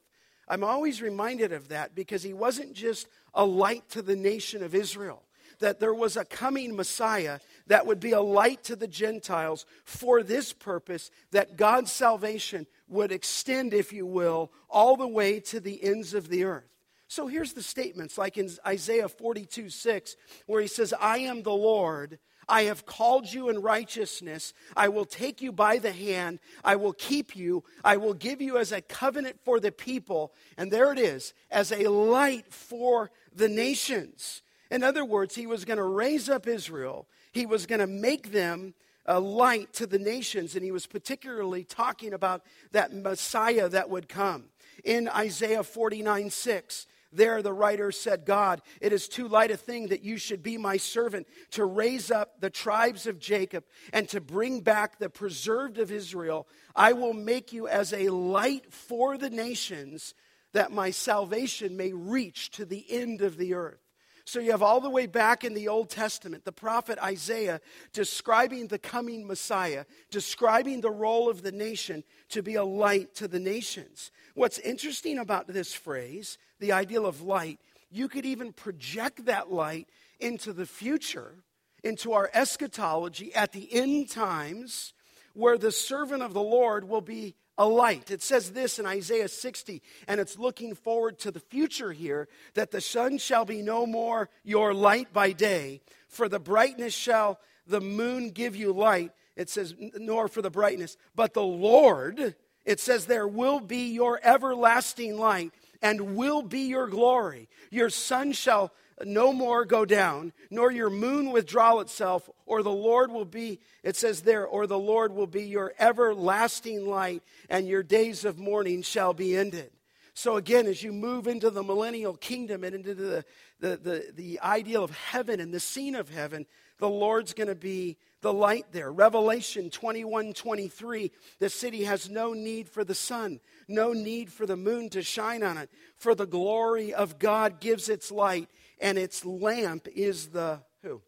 I'm 0.47 0.63
always 0.63 1.01
reminded 1.01 1.51
of 1.51 1.69
that 1.69 1.95
because 1.95 2.23
he 2.23 2.33
wasn't 2.33 2.73
just 2.73 3.07
a 3.33 3.45
light 3.45 3.89
to 3.89 4.01
the 4.01 4.15
nation 4.15 4.63
of 4.63 4.75
Israel, 4.75 5.23
that 5.59 5.79
there 5.79 5.93
was 5.93 6.17
a 6.17 6.25
coming 6.25 6.75
Messiah 6.75 7.39
that 7.67 7.85
would 7.85 7.99
be 7.99 8.11
a 8.11 8.21
light 8.21 8.63
to 8.65 8.75
the 8.75 8.87
Gentiles 8.87 9.65
for 9.85 10.23
this 10.23 10.53
purpose, 10.53 11.11
that 11.31 11.57
God's 11.57 11.91
salvation 11.91 12.67
would 12.87 13.11
extend, 13.11 13.73
if 13.73 13.93
you 13.93 14.05
will, 14.05 14.51
all 14.69 14.97
the 14.97 15.07
way 15.07 15.39
to 15.39 15.59
the 15.59 15.83
ends 15.83 16.13
of 16.13 16.29
the 16.29 16.43
earth. 16.43 16.69
So 17.07 17.27
here's 17.27 17.53
the 17.53 17.61
statements, 17.61 18.17
like 18.17 18.37
in 18.37 18.49
Isaiah 18.65 19.07
42 19.07 19.69
6, 19.69 20.15
where 20.47 20.61
he 20.61 20.67
says, 20.67 20.93
I 20.99 21.19
am 21.19 21.43
the 21.43 21.51
Lord. 21.51 22.19
I 22.49 22.63
have 22.63 22.85
called 22.85 23.31
you 23.31 23.49
in 23.49 23.61
righteousness. 23.61 24.53
I 24.75 24.89
will 24.89 25.05
take 25.05 25.41
you 25.41 25.51
by 25.51 25.77
the 25.77 25.91
hand. 25.91 26.39
I 26.63 26.75
will 26.75 26.93
keep 26.93 27.35
you. 27.35 27.63
I 27.83 27.97
will 27.97 28.13
give 28.13 28.41
you 28.41 28.57
as 28.57 28.71
a 28.71 28.81
covenant 28.81 29.39
for 29.45 29.59
the 29.59 29.71
people. 29.71 30.33
And 30.57 30.71
there 30.71 30.91
it 30.91 30.99
is, 30.99 31.33
as 31.51 31.71
a 31.71 31.87
light 31.87 32.51
for 32.51 33.11
the 33.33 33.47
nations. 33.47 34.41
In 34.69 34.83
other 34.83 35.05
words, 35.05 35.35
he 35.35 35.45
was 35.45 35.65
going 35.65 35.77
to 35.77 35.83
raise 35.83 36.29
up 36.29 36.47
Israel, 36.47 37.07
he 37.33 37.45
was 37.45 37.65
going 37.65 37.79
to 37.79 37.87
make 37.87 38.31
them 38.31 38.73
a 39.05 39.19
light 39.19 39.73
to 39.73 39.85
the 39.85 39.99
nations. 39.99 40.55
And 40.55 40.63
he 40.63 40.71
was 40.71 40.85
particularly 40.85 41.63
talking 41.63 42.13
about 42.13 42.43
that 42.71 42.93
Messiah 42.93 43.67
that 43.69 43.89
would 43.89 44.07
come. 44.07 44.45
In 44.83 45.07
Isaiah 45.09 45.63
49 45.63 46.29
6, 46.29 46.87
there, 47.11 47.41
the 47.41 47.53
writer 47.53 47.91
said, 47.91 48.25
God, 48.25 48.61
it 48.81 48.91
is 48.91 49.07
too 49.07 49.27
light 49.27 49.51
a 49.51 49.57
thing 49.57 49.87
that 49.87 50.03
you 50.03 50.17
should 50.17 50.41
be 50.41 50.57
my 50.57 50.77
servant 50.77 51.27
to 51.51 51.65
raise 51.65 52.09
up 52.09 52.39
the 52.39 52.49
tribes 52.49 53.05
of 53.05 53.19
Jacob 53.19 53.65
and 53.91 54.09
to 54.09 54.19
bring 54.19 54.61
back 54.61 54.97
the 54.97 55.09
preserved 55.09 55.77
of 55.77 55.91
Israel. 55.91 56.47
I 56.75 56.93
will 56.93 57.13
make 57.13 57.53
you 57.53 57.67
as 57.67 57.93
a 57.93 58.09
light 58.09 58.73
for 58.73 59.17
the 59.17 59.29
nations 59.29 60.15
that 60.53 60.71
my 60.71 60.89
salvation 60.89 61.77
may 61.77 61.93
reach 61.93 62.49
to 62.51 62.65
the 62.65 62.85
end 62.89 63.21
of 63.21 63.37
the 63.37 63.53
earth. 63.53 63.82
So 64.25 64.39
you 64.39 64.51
have 64.51 64.63
all 64.63 64.79
the 64.79 64.89
way 64.89 65.05
back 65.05 65.43
in 65.43 65.53
the 65.53 65.67
Old 65.67 65.89
Testament, 65.89 66.45
the 66.45 66.53
prophet 66.53 66.97
Isaiah 66.99 67.59
describing 67.91 68.67
the 68.67 68.79
coming 68.79 69.27
Messiah, 69.27 69.85
describing 70.11 70.79
the 70.79 70.91
role 70.91 71.29
of 71.29 71.41
the 71.41 71.51
nation 71.51 72.03
to 72.29 72.41
be 72.41 72.55
a 72.55 72.63
light 72.63 73.15
to 73.15 73.27
the 73.27 73.39
nations. 73.39 74.11
What's 74.33 74.59
interesting 74.59 75.19
about 75.19 75.47
this 75.47 75.73
phrase, 75.73 76.37
the 76.59 76.71
ideal 76.71 77.05
of 77.05 77.21
light, 77.21 77.59
you 77.91 78.07
could 78.07 78.25
even 78.25 78.53
project 78.53 79.25
that 79.25 79.51
light 79.51 79.89
into 80.19 80.53
the 80.53 80.65
future, 80.65 81.35
into 81.83 82.13
our 82.13 82.29
eschatology 82.33 83.35
at 83.35 83.51
the 83.51 83.73
end 83.73 84.09
times, 84.09 84.93
where 85.33 85.57
the 85.57 85.71
servant 85.71 86.23
of 86.23 86.33
the 86.33 86.41
Lord 86.41 86.87
will 86.87 87.01
be 87.01 87.35
a 87.57 87.67
light. 87.67 88.09
It 88.11 88.21
says 88.21 88.51
this 88.51 88.79
in 88.79 88.85
Isaiah 88.85 89.27
60, 89.27 89.81
and 90.07 90.19
it's 90.19 90.37
looking 90.37 90.73
forward 90.75 91.19
to 91.19 91.31
the 91.31 91.39
future 91.39 91.91
here 91.91 92.27
that 92.55 92.71
the 92.71 92.81
sun 92.81 93.17
shall 93.17 93.45
be 93.45 93.61
no 93.61 93.85
more 93.85 94.29
your 94.43 94.73
light 94.73 95.13
by 95.13 95.31
day, 95.31 95.81
for 96.07 96.27
the 96.27 96.39
brightness 96.39 96.93
shall 96.93 97.39
the 97.67 97.81
moon 97.81 98.31
give 98.31 98.55
you 98.55 98.73
light. 98.73 99.11
It 99.35 99.49
says, 99.49 99.73
nor 99.79 100.27
for 100.27 100.41
the 100.41 100.49
brightness, 100.49 100.97
but 101.15 101.33
the 101.33 101.43
Lord, 101.43 102.35
it 102.65 102.79
says, 102.79 103.05
there 103.05 103.27
will 103.27 103.59
be 103.59 103.91
your 103.93 104.19
everlasting 104.23 105.17
light 105.17 105.51
and 105.81 106.15
will 106.15 106.41
be 106.41 106.61
your 106.61 106.87
glory. 106.87 107.49
Your 107.69 107.89
sun 107.89 108.31
shall 108.31 108.71
no 109.03 109.33
more 109.33 109.65
go 109.65 109.85
down, 109.85 110.33
nor 110.49 110.71
your 110.71 110.89
moon 110.89 111.31
withdraw 111.31 111.79
itself, 111.79 112.29
or 112.45 112.63
the 112.63 112.71
Lord 112.71 113.11
will 113.11 113.25
be, 113.25 113.59
it 113.83 113.95
says 113.95 114.21
there, 114.21 114.45
or 114.45 114.67
the 114.67 114.79
Lord 114.79 115.13
will 115.13 115.27
be 115.27 115.43
your 115.43 115.73
everlasting 115.79 116.85
light, 116.85 117.23
and 117.49 117.67
your 117.67 117.83
days 117.83 118.25
of 118.25 118.39
mourning 118.39 118.81
shall 118.81 119.13
be 119.13 119.35
ended. 119.35 119.71
So 120.13 120.37
again, 120.37 120.67
as 120.67 120.83
you 120.83 120.91
move 120.91 121.27
into 121.27 121.49
the 121.49 121.63
millennial 121.63 122.15
kingdom 122.15 122.63
and 122.63 122.75
into 122.75 122.93
the, 122.93 123.25
the, 123.59 123.77
the, 123.77 124.11
the 124.13 124.39
ideal 124.41 124.83
of 124.83 124.91
heaven 124.91 125.39
and 125.39 125.51
the 125.51 125.59
scene 125.59 125.95
of 125.95 126.09
heaven, 126.09 126.45
the 126.77 126.89
Lord's 126.89 127.33
going 127.33 127.47
to 127.47 127.55
be 127.55 127.97
the 128.21 128.33
light 128.33 128.65
there. 128.71 128.91
Revelation 128.91 129.69
21 129.69 130.33
23, 130.33 131.11
the 131.39 131.49
city 131.49 131.83
has 131.83 132.09
no 132.09 132.33
need 132.33 132.69
for 132.69 132.83
the 132.83 132.95
sun, 132.95 133.39
no 133.67 133.91
need 133.93 134.31
for 134.31 134.45
the 134.45 134.55
moon 134.55 134.89
to 134.89 135.01
shine 135.01 135.43
on 135.43 135.57
it, 135.57 135.69
for 135.97 136.13
the 136.13 136.25
glory 136.25 136.93
of 136.93 137.19
God 137.19 137.59
gives 137.59 137.89
its 137.89 138.11
light, 138.11 138.49
and 138.83 138.97
its 138.97 139.25
lamp 139.25 139.87
is 139.95 140.27
the 140.27 140.59
who? 140.83 141.01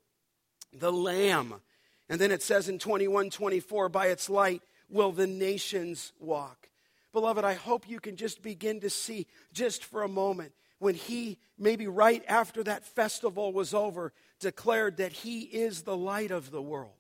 The 0.73 0.91
Lamb. 0.91 1.55
And 2.09 2.19
then 2.21 2.31
it 2.31 2.41
says 2.41 2.69
in 2.69 2.79
21 2.79 3.29
24, 3.29 3.89
by 3.89 4.07
its 4.07 4.29
light 4.29 4.63
will 4.89 5.11
the 5.11 5.27
nations 5.27 6.13
walk. 6.19 6.69
Beloved, 7.11 7.43
I 7.43 7.53
hope 7.53 7.88
you 7.88 7.99
can 7.99 8.15
just 8.15 8.41
begin 8.41 8.79
to 8.79 8.89
see, 8.89 9.27
just 9.53 9.83
for 9.83 10.03
a 10.03 10.07
moment, 10.07 10.53
when 10.79 10.95
he, 10.95 11.38
maybe 11.57 11.88
right 11.88 12.23
after 12.27 12.63
that 12.63 12.85
festival 12.85 13.51
was 13.51 13.73
over, 13.73 14.13
declared 14.39 14.97
that 14.97 15.11
he 15.11 15.41
is 15.41 15.81
the 15.81 15.97
light 15.97 16.31
of 16.31 16.51
the 16.51 16.61
world. 16.61 16.91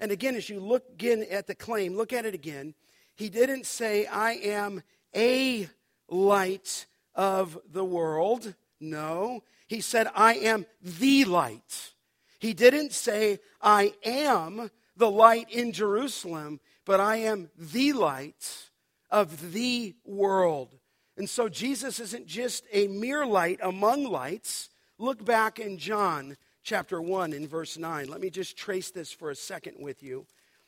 And 0.00 0.10
again, 0.10 0.36
as 0.36 0.48
you 0.48 0.60
look 0.60 0.84
again 0.90 1.26
at 1.30 1.46
the 1.46 1.54
claim, 1.54 1.96
look 1.96 2.12
at 2.12 2.24
it 2.24 2.34
again. 2.34 2.74
He 3.14 3.28
didn't 3.28 3.66
say, 3.66 4.06
I 4.06 4.32
am 4.32 4.82
a 5.14 5.68
light 6.08 6.86
of 7.14 7.58
the 7.70 7.84
world. 7.84 8.54
No. 8.80 9.42
He 9.66 9.80
said, 9.80 10.08
I 10.14 10.34
am 10.34 10.66
the 10.82 11.24
light. 11.24 11.92
He 12.38 12.54
didn't 12.54 12.92
say, 12.92 13.40
I 13.60 13.94
am 14.04 14.70
the 14.96 15.10
light 15.10 15.50
in 15.50 15.72
Jerusalem, 15.72 16.60
but 16.84 17.00
I 17.00 17.16
am 17.16 17.50
the 17.56 17.92
light 17.92 18.70
of 19.10 19.52
the 19.52 19.94
world. 20.04 20.78
And 21.16 21.28
so 21.28 21.48
Jesus 21.48 21.98
isn't 21.98 22.26
just 22.26 22.64
a 22.72 22.86
mere 22.86 23.26
light 23.26 23.58
among 23.62 24.04
lights. 24.04 24.70
Look 24.98 25.24
back 25.24 25.58
in 25.58 25.78
John 25.78 26.36
chapter 26.62 27.02
1 27.02 27.32
in 27.32 27.48
verse 27.48 27.76
9. 27.76 28.08
Let 28.08 28.20
me 28.20 28.30
just 28.30 28.56
trace 28.56 28.90
this 28.90 29.10
for 29.12 29.30
a 29.30 29.36
second 29.36 29.76
with 29.78 30.02
you. 30.02 30.26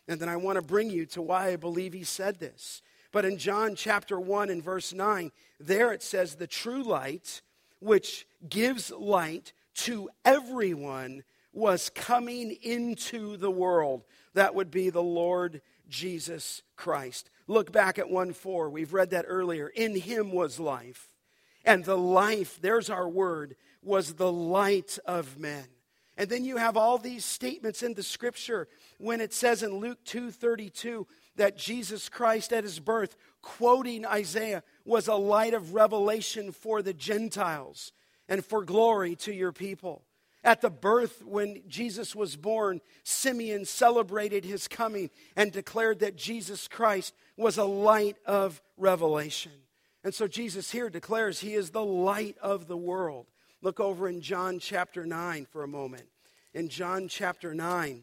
And 0.09 0.20
then 0.20 0.29
I 0.29 0.37
want 0.37 0.57
to 0.57 0.62
bring 0.62 0.90
you 0.90 1.07
to 1.07 1.23
why 1.23 1.49
I 1.49 1.57
believe 1.57 1.92
he 1.92 2.05
said 2.05 2.40
this. 2.40 2.83
But 3.12 3.25
in 3.25 3.38
John 3.38 3.75
chapter 3.75 4.18
1 4.18 4.51
and 4.51 4.62
verse 4.62 4.92
9, 4.92 5.31
there 5.59 5.92
it 5.92 6.03
says, 6.03 6.35
The 6.35 6.46
true 6.46 6.83
light, 6.83 7.42
which 7.81 8.27
gives 8.49 8.90
light 8.90 9.53
to 9.75 10.09
everyone, 10.25 11.25
was 11.53 11.90
coming 11.90 12.53
into 12.62 13.37
the 13.37 13.51
world. 13.51 14.05
That 14.35 14.55
would 14.55 14.71
be 14.71 14.90
the 14.90 15.03
Lord 15.03 15.62
Jesus 15.88 16.62
Christ. 16.77 17.31
Look 17.47 17.73
back 17.73 17.99
at 17.99 18.09
1 18.09 18.33
4. 18.33 18.71
We've 18.71 18.93
read 18.93 19.11
that 19.11 19.25
earlier. 19.27 19.69
In 19.69 19.97
him 19.97 20.33
was 20.33 20.61
life. 20.61 21.09
And 21.64 21.85
the 21.85 21.99
life, 21.99 22.59
there's 22.61 22.88
our 22.88 23.09
word, 23.09 23.57
was 23.83 24.14
the 24.14 24.33
light 24.33 24.99
of 25.05 25.38
men. 25.38 25.66
And 26.16 26.29
then 26.29 26.45
you 26.45 26.59
have 26.59 26.77
all 26.77 26.99
these 26.99 27.25
statements 27.25 27.83
in 27.83 27.95
the 27.95 28.03
scripture 28.03 28.69
when 28.99 29.21
it 29.21 29.33
says 29.33 29.62
in 29.62 29.79
Luke 29.79 30.05
2:32 30.05 31.07
that 31.37 31.57
Jesus 31.57 32.09
Christ 32.09 32.53
at 32.53 32.64
his 32.64 32.79
birth, 32.79 33.16
quoting 33.42 34.07
Isaiah, 34.07 34.62
was 34.85 35.09
a 35.09 35.14
light 35.14 35.55
of 35.55 35.74
revelation 35.74 36.53
for 36.53 36.83
the 36.83 36.94
Gentiles 36.94 37.92
and 38.29 38.44
for 38.44 38.64
glory 38.64 39.16
to 39.16 39.33
your 39.33 39.53
people. 39.53 40.05
At 40.42 40.62
the 40.62 40.70
birth, 40.70 41.22
when 41.24 41.62
Jesus 41.68 42.16
was 42.16 42.37
born, 42.37 42.81
Simeon 43.05 43.66
celebrated 43.66 44.44
his 44.44 44.68
coming 44.68 45.11
and 45.37 45.53
declared 45.53 45.98
that 45.98 46.16
Jesus 46.16 46.66
Christ 46.66 47.14
was 47.37 47.59
a 47.59 47.64
light 47.64 48.16
of 48.24 48.62
revelation. 48.79 49.53
And 50.03 50.14
so 50.14 50.26
Jesus 50.26 50.70
here 50.70 50.88
declares 50.88 51.40
he 51.40 51.55
is 51.55 51.70
the 51.70 51.85
light 51.85 52.38
of 52.40 52.68
the 52.68 52.76
world. 52.76 53.26
Look 53.61 53.81
over 53.81 54.09
in 54.09 54.22
John 54.22 54.59
chapter 54.59 55.05
9 55.05 55.46
for 55.50 55.62
a 55.62 55.68
moment. 55.68 56.07
In 56.55 56.70
John 56.70 57.07
chapter 57.07 57.53
9, 57.53 58.03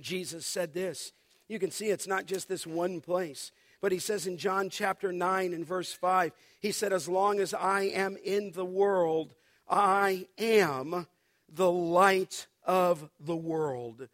Jesus 0.00 0.46
said 0.46 0.72
this. 0.72 1.12
You 1.48 1.58
can 1.58 1.72
see 1.72 1.86
it's 1.86 2.06
not 2.06 2.26
just 2.26 2.48
this 2.48 2.64
one 2.64 3.00
place, 3.00 3.50
but 3.80 3.92
he 3.92 3.98
says 3.98 4.26
in 4.26 4.36
John 4.36 4.70
chapter 4.70 5.12
9 5.12 5.52
and 5.52 5.66
verse 5.66 5.92
5, 5.92 6.32
he 6.60 6.72
said, 6.72 6.92
As 6.92 7.08
long 7.08 7.40
as 7.40 7.54
I 7.54 7.82
am 7.82 8.16
in 8.22 8.52
the 8.52 8.64
world, 8.64 9.34
I 9.68 10.26
am 10.38 11.06
the 11.48 11.70
light 11.70 12.46
of 12.64 13.08
the 13.18 13.36
world. 13.36 14.08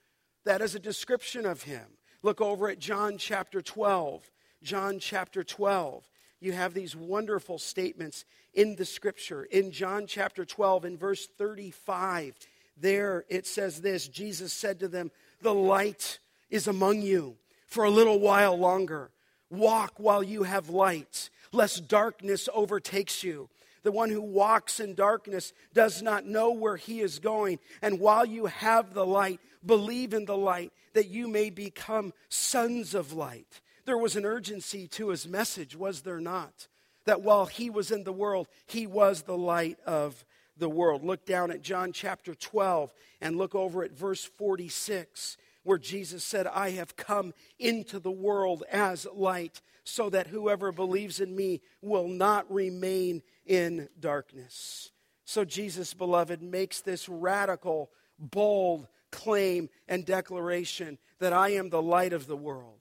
That 0.45 0.61
is 0.61 0.75
a 0.75 0.81
description 0.81 1.45
of 1.45 1.65
him. 1.65 1.85
Look 2.23 2.41
over 2.41 2.69
at 2.69 2.79
John 2.79 3.19
chapter 3.19 3.61
12. 3.61 4.31
John 4.63 4.99
chapter 4.99 5.45
12 5.45 6.09
you 6.41 6.53
have 6.53 6.75
these 6.75 6.95
wonderful 6.95 7.59
statements 7.59 8.25
in 8.53 8.77
the 8.77 8.85
scripture. 8.85 9.45
In 9.45 9.71
John 9.71 10.07
chapter 10.07 10.45
12, 10.45 10.85
in 10.85 10.97
verse 10.97 11.27
35, 11.27 12.37
there 12.77 13.25
it 13.29 13.47
says 13.47 13.81
this 13.81 14.09
Jesus 14.09 14.53
said 14.53 14.81
to 14.81 14.89
them, 14.89 15.11
The 15.41 15.55
light 15.55 16.19
is 16.51 16.69
among 16.69 17.03
you 17.03 17.37
for 17.67 17.85
a 17.85 17.91
little 17.91 18.21
while 18.21 18.57
longer. 18.57 19.11
Walk 19.51 19.95
while 19.99 20.23
you 20.23 20.43
have 20.43 20.69
light, 20.69 21.31
lest 21.53 21.89
darkness 21.89 22.49
overtakes 22.53 23.23
you. 23.23 23.49
The 23.83 23.93
one 23.93 24.11
who 24.11 24.21
walks 24.21 24.81
in 24.81 24.95
darkness 24.95 25.53
does 25.73 26.03
not 26.03 26.27
know 26.27 26.51
where 26.51 26.77
he 26.77 27.01
is 27.01 27.21
going. 27.21 27.61
And 27.81 28.01
while 28.01 28.27
you 28.27 28.47
have 28.47 28.95
the 28.95 29.07
light, 29.07 29.41
believe 29.65 30.13
in 30.13 30.25
the 30.25 30.37
light 30.37 30.73
that 30.95 31.09
you 31.09 31.29
may 31.29 31.51
become 31.51 32.13
sons 32.29 32.95
of 32.95 33.13
light. 33.13 33.61
There 33.85 33.99
was 33.99 34.17
an 34.17 34.25
urgency 34.25 34.89
to 34.89 35.11
his 35.11 35.29
message, 35.29 35.77
was 35.77 36.01
there 36.01 36.21
not? 36.21 36.67
That 37.05 37.23
while 37.23 37.47
he 37.47 37.71
was 37.71 37.93
in 37.93 38.03
the 38.03 38.13
world, 38.13 38.49
he 38.67 38.89
was 38.89 39.23
the 39.23 39.39
light 39.39 39.79
of 39.87 40.25
the 40.57 40.69
world. 40.69 41.05
Look 41.05 41.25
down 41.25 41.53
at 41.53 41.63
John 41.63 41.93
chapter 41.93 42.35
12 42.35 42.93
and 43.21 43.37
look 43.37 43.55
over 43.55 43.85
at 43.85 43.93
verse 43.93 44.25
46, 44.25 45.37
where 45.67 45.79
Jesus 45.79 46.23
said, 46.23 46.47
I 46.47 46.71
have 46.71 46.97
come 46.97 47.35
into 47.59 47.99
the 47.99 48.11
world 48.11 48.63
as 48.71 49.07
light, 49.13 49.61
so 49.85 50.09
that 50.11 50.29
whoever 50.29 50.71
believes 50.73 51.21
in 51.21 51.35
me 51.35 51.61
will 51.83 52.09
not 52.09 52.51
remain 52.51 53.23
in 53.45 53.89
darkness. 53.99 54.93
So, 55.25 55.45
Jesus, 55.45 55.93
beloved, 55.93 56.41
makes 56.41 56.81
this 56.81 57.09
radical, 57.09 57.91
bold 58.19 58.87
claim 59.11 59.69
and 59.89 60.05
declaration 60.05 60.99
that 61.19 61.33
I 61.33 61.51
am 61.51 61.71
the 61.71 61.83
light 61.83 62.13
of 62.13 62.27
the 62.27 62.37
world. 62.37 62.79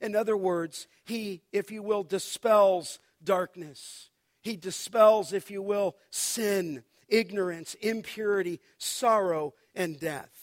In 0.00 0.14
other 0.14 0.36
words, 0.36 0.86
he, 1.04 1.42
if 1.52 1.72
you 1.72 1.82
will, 1.82 2.04
dispels 2.04 3.00
darkness. 3.22 4.10
He 4.42 4.56
dispels, 4.56 5.32
if 5.32 5.50
you 5.50 5.60
will, 5.60 5.96
sin, 6.10 6.84
ignorance, 7.08 7.74
impurity, 7.74 8.60
sorrow, 8.78 9.54
and 9.74 9.98
death. 9.98 10.37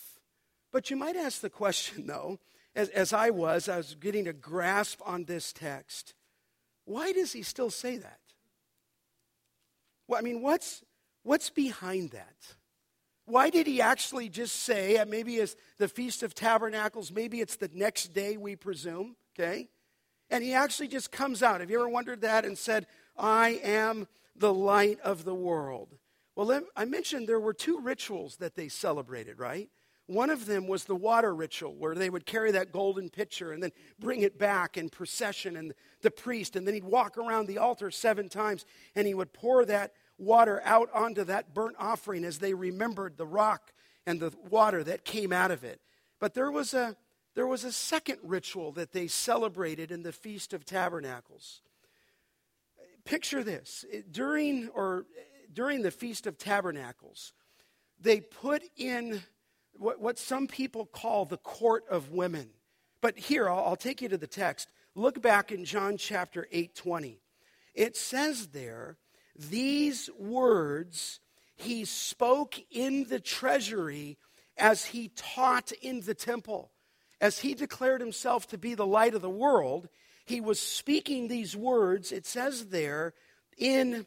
But 0.76 0.90
you 0.90 0.98
might 0.98 1.16
ask 1.16 1.40
the 1.40 1.50
question, 1.50 2.06
though, 2.06 2.38
as, 2.76 2.90
as 2.90 3.14
I 3.14 3.30
was, 3.30 3.70
I 3.70 3.78
was 3.78 3.96
getting 3.96 4.28
a 4.28 4.34
grasp 4.34 5.00
on 5.06 5.24
this 5.24 5.54
text 5.54 6.14
why 6.84 7.14
does 7.14 7.32
he 7.34 7.42
still 7.42 7.72
say 7.72 7.98
that? 7.98 8.20
Well, 10.08 10.20
I 10.20 10.22
mean, 10.22 10.44
what's, 10.44 10.84
what's 11.24 11.50
behind 11.50 12.12
that? 12.12 12.36
Why 13.26 13.50
did 13.50 13.66
he 13.66 13.82
actually 13.82 14.30
just 14.30 14.58
say, 14.58 14.98
uh, 14.98 15.06
maybe 15.06 15.38
it's 15.38 15.56
the 15.80 15.88
Feast 15.88 16.22
of 16.22 16.36
Tabernacles, 16.36 17.12
maybe 17.12 17.42
it's 17.42 17.56
the 17.56 17.72
next 17.74 18.14
day, 18.14 18.38
we 18.38 18.56
presume? 18.56 19.16
okay? 19.34 19.70
And 20.30 20.44
he 20.44 20.54
actually 20.54 20.90
just 20.90 21.12
comes 21.12 21.42
out. 21.42 21.62
Have 21.62 21.72
you 21.72 21.80
ever 21.80 21.90
wondered 21.90 22.22
that 22.22 22.46
and 22.46 22.56
said, 22.56 22.86
I 23.18 23.62
am 23.64 24.08
the 24.36 24.54
light 24.54 25.00
of 25.00 25.24
the 25.24 25.34
world? 25.34 25.98
Well, 26.36 26.62
I 26.76 26.86
mentioned 26.86 27.28
there 27.28 27.40
were 27.40 27.54
two 27.54 27.80
rituals 27.80 28.36
that 28.36 28.56
they 28.56 28.68
celebrated, 28.68 29.40
right? 29.40 29.72
One 30.08 30.30
of 30.30 30.46
them 30.46 30.68
was 30.68 30.86
the 30.86 30.96
water 30.96 31.34
ritual, 31.34 31.74
where 31.76 31.96
they 31.96 32.10
would 32.10 32.26
carry 32.26 32.52
that 32.52 32.72
golden 32.72 33.10
pitcher 33.10 33.52
and 33.52 33.64
then 33.64 33.72
bring 34.00 34.22
it 34.22 34.38
back 34.38 34.78
in 34.78 34.90
procession, 34.90 35.56
and 35.56 35.74
the 36.02 36.12
priest, 36.12 36.56
and 36.56 36.68
then 36.68 36.76
he'd 36.76 36.84
walk 36.84 37.18
around 37.18 37.48
the 37.48 37.58
altar 37.58 37.90
seven 37.90 38.30
times, 38.30 38.66
and 38.96 39.08
he 39.08 39.16
would 39.16 39.34
pour 39.34 39.66
that 39.66 39.94
water 40.18 40.62
out 40.64 40.90
onto 40.94 41.24
that 41.24 41.54
burnt 41.54 41.76
offering 41.80 42.24
as 42.24 42.38
they 42.38 42.54
remembered 42.54 43.18
the 43.18 43.26
rock 43.26 43.74
and 44.06 44.20
the 44.20 44.32
water 44.50 44.84
that 44.84 45.06
came 45.06 45.34
out 45.34 45.52
of 45.52 45.64
it. 45.64 45.82
But 46.20 46.34
there 46.34 46.52
was 46.52 46.74
a 46.74 46.96
there 47.34 47.48
was 47.48 47.66
a 47.66 47.72
second 47.72 48.20
ritual 48.24 48.72
that 48.74 48.94
they 48.94 49.08
celebrated 49.08 49.92
in 49.92 50.04
the 50.04 50.14
Feast 50.14 50.54
of 50.54 50.64
Tabernacles. 50.64 51.62
Picture 53.04 53.44
this 53.44 53.84
during 54.10 54.70
or 54.70 55.06
during 55.52 55.82
the 55.82 55.92
Feast 55.92 56.28
of 56.28 56.38
Tabernacles, 56.38 57.34
they 58.00 58.22
put 58.22 58.64
in 58.78 59.22
what, 59.78 60.00
what 60.00 60.18
some 60.18 60.48
people 60.48 60.86
call 60.86 61.26
the 61.26 61.38
court 61.38 61.84
of 61.90 62.12
women. 62.12 62.50
But 63.02 63.18
here, 63.18 63.50
I'll, 63.50 63.66
I'll 63.66 63.76
take 63.76 64.02
you 64.02 64.10
to 64.10 64.18
the 64.18 64.28
text. 64.28 64.70
Look 64.96 65.22
back 65.22 65.52
in 65.52 65.66
John 65.66 65.98
chapter 65.98 66.48
8 66.52 66.76
20. 66.76 67.20
It 67.74 67.98
says 67.98 68.48
there, 68.48 68.98
These 69.36 70.10
words 70.18 71.20
he 71.56 71.86
spoke 71.86 72.56
in 72.72 73.06
the 73.06 73.20
treasury 73.20 74.18
as 74.58 74.86
he 74.86 75.12
taught 75.16 75.72
in 75.72 76.02
the 76.02 76.16
temple. 76.16 76.72
As 77.22 77.40
he 77.40 77.54
declared 77.54 78.02
himself 78.02 78.48
to 78.48 78.58
be 78.58 78.76
the 78.76 78.86
light 78.86 79.16
of 79.16 79.22
the 79.22 79.30
world, 79.30 79.88
he 80.26 80.42
was 80.42 80.60
speaking 80.60 81.28
these 81.28 81.56
words, 81.56 82.12
it 82.12 82.26
says 82.26 82.68
there, 82.68 83.14
in 83.58 84.06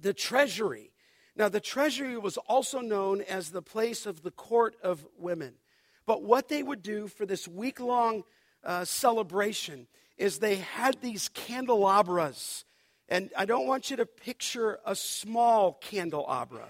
the 0.00 0.14
treasury. 0.14 0.93
Now, 1.36 1.48
the 1.48 1.60
treasury 1.60 2.16
was 2.16 2.36
also 2.36 2.80
known 2.80 3.20
as 3.22 3.50
the 3.50 3.62
place 3.62 4.06
of 4.06 4.22
the 4.22 4.30
court 4.30 4.76
of 4.82 5.04
women. 5.18 5.54
But 6.06 6.22
what 6.22 6.48
they 6.48 6.62
would 6.62 6.82
do 6.82 7.08
for 7.08 7.26
this 7.26 7.48
week 7.48 7.80
long 7.80 8.22
uh, 8.62 8.84
celebration 8.84 9.86
is 10.16 10.38
they 10.38 10.56
had 10.56 11.00
these 11.00 11.28
candelabras. 11.28 12.64
And 13.08 13.30
I 13.36 13.46
don't 13.46 13.66
want 13.66 13.90
you 13.90 13.96
to 13.96 14.06
picture 14.06 14.78
a 14.86 14.94
small 14.94 15.74
candelabra. 15.74 16.66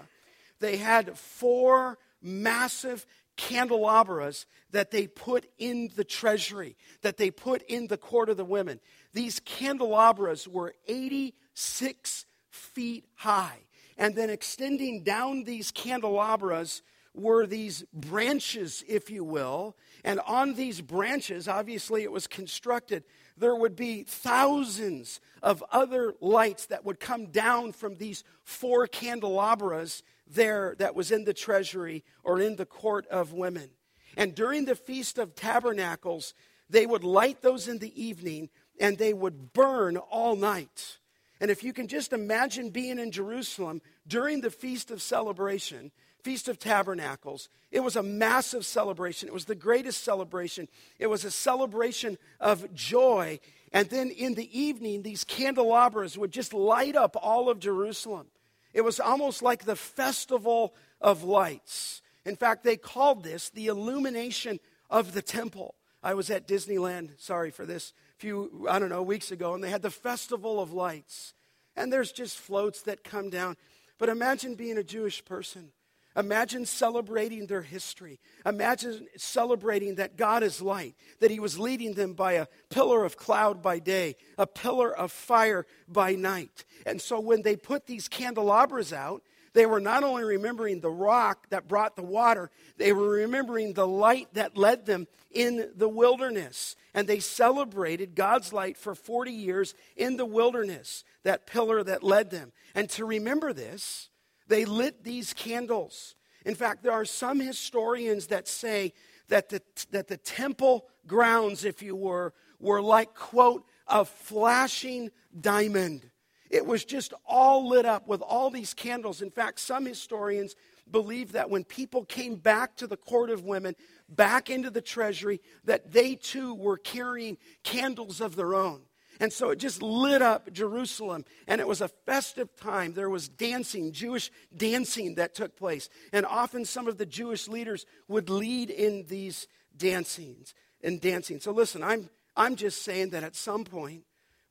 They 0.59 0.77
had 0.77 1.17
four 1.17 1.97
massive 2.21 3.05
candelabras 3.37 4.45
that 4.71 4.91
they 4.91 5.07
put 5.07 5.45
in 5.57 5.91
the 5.95 6.03
treasury, 6.03 6.75
that 7.01 7.17
they 7.17 7.29
put 7.29 7.61
in 7.63 7.87
the 7.87 7.97
court 7.97 8.29
of 8.29 8.37
the 8.37 8.45
women. 8.45 8.79
These 9.13 9.39
candelabras 9.41 10.47
were 10.47 10.73
86 10.87 12.25
feet 12.49 13.05
high. 13.15 13.64
And 13.97 14.15
then 14.15 14.29
extending 14.29 15.03
down 15.03 15.43
these 15.43 15.71
candelabras 15.71 16.81
were 17.13 17.45
these 17.45 17.85
branches, 17.93 18.83
if 18.87 19.09
you 19.09 19.23
will. 19.23 19.75
And 20.03 20.19
on 20.27 20.53
these 20.55 20.81
branches, 20.81 21.47
obviously 21.47 22.03
it 22.03 22.11
was 22.11 22.27
constructed, 22.27 23.03
there 23.37 23.55
would 23.55 23.75
be 23.75 24.03
thousands 24.03 25.19
of 25.41 25.63
other 25.71 26.13
lights 26.21 26.67
that 26.67 26.85
would 26.85 26.99
come 26.99 27.27
down 27.27 27.71
from 27.71 27.95
these 27.95 28.23
four 28.43 28.87
candelabras 28.87 30.03
there 30.27 30.75
that 30.79 30.95
was 30.95 31.11
in 31.11 31.25
the 31.25 31.33
treasury 31.33 32.03
or 32.23 32.39
in 32.39 32.55
the 32.55 32.65
court 32.65 33.07
of 33.07 33.33
women. 33.33 33.69
And 34.17 34.33
during 34.33 34.65
the 34.65 34.75
Feast 34.75 35.17
of 35.17 35.35
Tabernacles, 35.35 36.33
they 36.69 36.85
would 36.85 37.03
light 37.03 37.41
those 37.41 37.67
in 37.67 37.79
the 37.79 38.01
evening 38.01 38.49
and 38.79 38.97
they 38.97 39.13
would 39.13 39.53
burn 39.53 39.97
all 39.97 40.35
night. 40.35 40.97
And 41.41 41.51
if 41.51 41.63
you 41.63 41.73
can 41.73 41.87
just 41.87 42.13
imagine 42.13 42.69
being 42.69 42.97
in 42.97 43.11
Jerusalem 43.11 43.81
during 44.07 44.41
the 44.41 44.51
Feast 44.51 44.91
of 44.91 45.01
Celebration, 45.01 45.91
Feast 46.23 46.47
of 46.47 46.57
Tabernacles, 46.57 47.49
it 47.71 47.81
was 47.81 47.95
a 47.95 48.03
massive 48.03 48.65
celebration. 48.65 49.27
It 49.27 49.33
was 49.33 49.45
the 49.45 49.55
greatest 49.55 50.03
celebration. 50.03 50.67
It 50.97 51.07
was 51.07 51.25
a 51.25 51.31
celebration 51.31 52.17
of 52.39 52.73
joy. 52.73 53.39
And 53.73 53.89
then 53.89 54.09
in 54.09 54.35
the 54.35 54.57
evening, 54.57 55.01
these 55.01 55.23
candelabras 55.25 56.17
would 56.17 56.31
just 56.31 56.53
light 56.53 56.95
up 56.95 57.17
all 57.21 57.49
of 57.49 57.59
Jerusalem. 57.59 58.27
It 58.73 58.81
was 58.81 58.99
almost 58.99 59.41
like 59.41 59.65
the 59.65 59.75
festival 59.75 60.73
of 61.01 61.23
lights. 61.23 62.01
In 62.25 62.35
fact, 62.35 62.63
they 62.63 62.77
called 62.77 63.23
this 63.23 63.49
the 63.49 63.67
illumination 63.67 64.59
of 64.89 65.13
the 65.13 65.21
temple. 65.21 65.75
I 66.01 66.13
was 66.13 66.29
at 66.29 66.47
Disneyland, 66.47 67.11
sorry 67.17 67.51
for 67.51 67.65
this, 67.65 67.93
few, 68.17 68.67
I 68.69 68.79
don't 68.79 68.89
know, 68.89 69.03
weeks 69.03 69.31
ago, 69.31 69.53
and 69.53 69.63
they 69.63 69.69
had 69.69 69.81
the 69.81 69.91
festival 69.91 70.59
of 70.59 70.71
lights. 70.71 71.33
And 71.75 71.91
there's 71.91 72.11
just 72.11 72.37
floats 72.37 72.81
that 72.83 73.03
come 73.03 73.29
down. 73.29 73.57
But 73.97 74.09
imagine 74.09 74.55
being 74.55 74.77
a 74.77 74.83
Jewish 74.83 75.23
person. 75.23 75.71
Imagine 76.17 76.65
celebrating 76.65 77.47
their 77.47 77.61
history. 77.61 78.21
Imagine 78.45 79.07
celebrating 79.17 79.95
that 79.95 80.15
God 80.15 80.43
is 80.43 80.61
light, 80.61 80.95
that 81.19 81.31
He 81.31 81.41
was 81.41 81.59
leading 81.59 81.93
them 81.93 82.13
by 82.13 82.33
a 82.33 82.47
pillar 82.69 83.03
of 83.03 83.17
cloud 83.17 83.61
by 83.61 83.79
day, 83.79 84.15
a 84.37 84.47
pillar 84.47 84.95
of 84.95 85.11
fire 85.11 85.65
by 85.89 86.15
night. 86.15 86.63
And 86.85 87.01
so 87.01 87.19
when 87.19 87.41
they 87.41 87.57
put 87.57 87.85
these 87.85 88.07
candelabras 88.07 88.93
out, 88.93 89.23
they 89.55 89.65
were 89.65 89.79
not 89.79 90.03
only 90.03 90.25
remembering 90.25 90.81
the 90.81 90.91
rock 90.91 91.47
that 91.49 91.69
brought 91.69 91.95
the 91.95 92.03
water, 92.03 92.51
they 92.77 92.91
were 92.91 93.09
remembering 93.09 93.71
the 93.71 93.87
light 93.87 94.27
that 94.33 94.57
led 94.57 94.85
them 94.85 95.07
in 95.31 95.71
the 95.77 95.87
wilderness. 95.87 96.75
And 96.93 97.07
they 97.07 97.21
celebrated 97.21 98.15
God's 98.15 98.51
light 98.51 98.77
for 98.77 98.93
40 98.93 99.31
years 99.31 99.73
in 99.95 100.17
the 100.17 100.25
wilderness, 100.25 101.05
that 101.23 101.47
pillar 101.47 101.83
that 101.83 102.03
led 102.03 102.31
them. 102.31 102.51
And 102.75 102.89
to 102.91 103.05
remember 103.05 103.53
this, 103.53 104.09
they 104.47 104.65
lit 104.65 105.05
these 105.05 105.33
candles. 105.33 106.15
In 106.45 106.53
fact, 106.53 106.83
there 106.83 106.91
are 106.91 107.05
some 107.05 107.39
historians 107.39 108.27
that 108.27 108.49
say 108.49 108.91
that 109.29 109.47
the, 109.47 109.61
that 109.91 110.09
the 110.09 110.17
temple 110.17 110.85
grounds, 111.07 111.63
if 111.63 111.81
you 111.81 111.95
were, 111.95 112.33
were 112.59 112.81
like, 112.81 113.15
quote, 113.15 113.65
a 113.87 114.03
flashing 114.03 115.11
diamond. 115.39 116.09
It 116.55 116.65
was 116.65 116.85
just 116.85 117.13
all 117.25 117.67
lit 117.67 117.85
up 117.85 118.07
with 118.07 118.21
all 118.21 118.49
these 118.49 118.73
candles. 118.73 119.21
In 119.21 119.29
fact, 119.29 119.59
some 119.59 119.85
historians 119.85 120.55
believe 120.89 121.33
that 121.33 121.49
when 121.49 121.65
people 121.65 122.05
came 122.05 122.35
back 122.35 122.77
to 122.77 122.87
the 122.87 122.95
court 122.95 123.29
of 123.29 123.43
women, 123.43 123.75
back 124.07 124.49
into 124.49 124.69
the 124.69 124.79
treasury, 124.79 125.41
that 125.65 125.91
they 125.91 126.15
too 126.15 126.53
were 126.53 126.77
carrying 126.77 127.37
candles 127.63 128.21
of 128.21 128.37
their 128.37 128.55
own. 128.55 128.83
And 129.19 129.33
so 129.33 129.49
it 129.49 129.57
just 129.57 129.81
lit 129.81 130.21
up 130.21 130.49
Jerusalem, 130.53 131.25
and 131.45 131.59
it 131.59 131.67
was 131.67 131.81
a 131.81 131.89
festive 132.05 132.55
time. 132.55 132.93
There 132.93 133.09
was 133.09 133.27
dancing, 133.27 133.91
Jewish 133.91 134.31
dancing 134.55 135.15
that 135.15 135.35
took 135.35 135.57
place. 135.57 135.89
And 136.13 136.25
often 136.25 136.63
some 136.63 136.87
of 136.87 136.97
the 136.97 137.05
Jewish 137.05 137.49
leaders 137.49 137.85
would 138.07 138.29
lead 138.29 138.69
in 138.69 139.07
these 139.09 139.49
dancings 139.75 140.53
and 140.81 141.01
dancing. 141.01 141.41
So 141.41 141.51
listen, 141.51 141.83
I'm, 141.83 142.09
I'm 142.37 142.55
just 142.55 142.81
saying 142.83 143.09
that 143.09 143.25
at 143.25 143.35
some 143.35 143.65
point, 143.65 144.03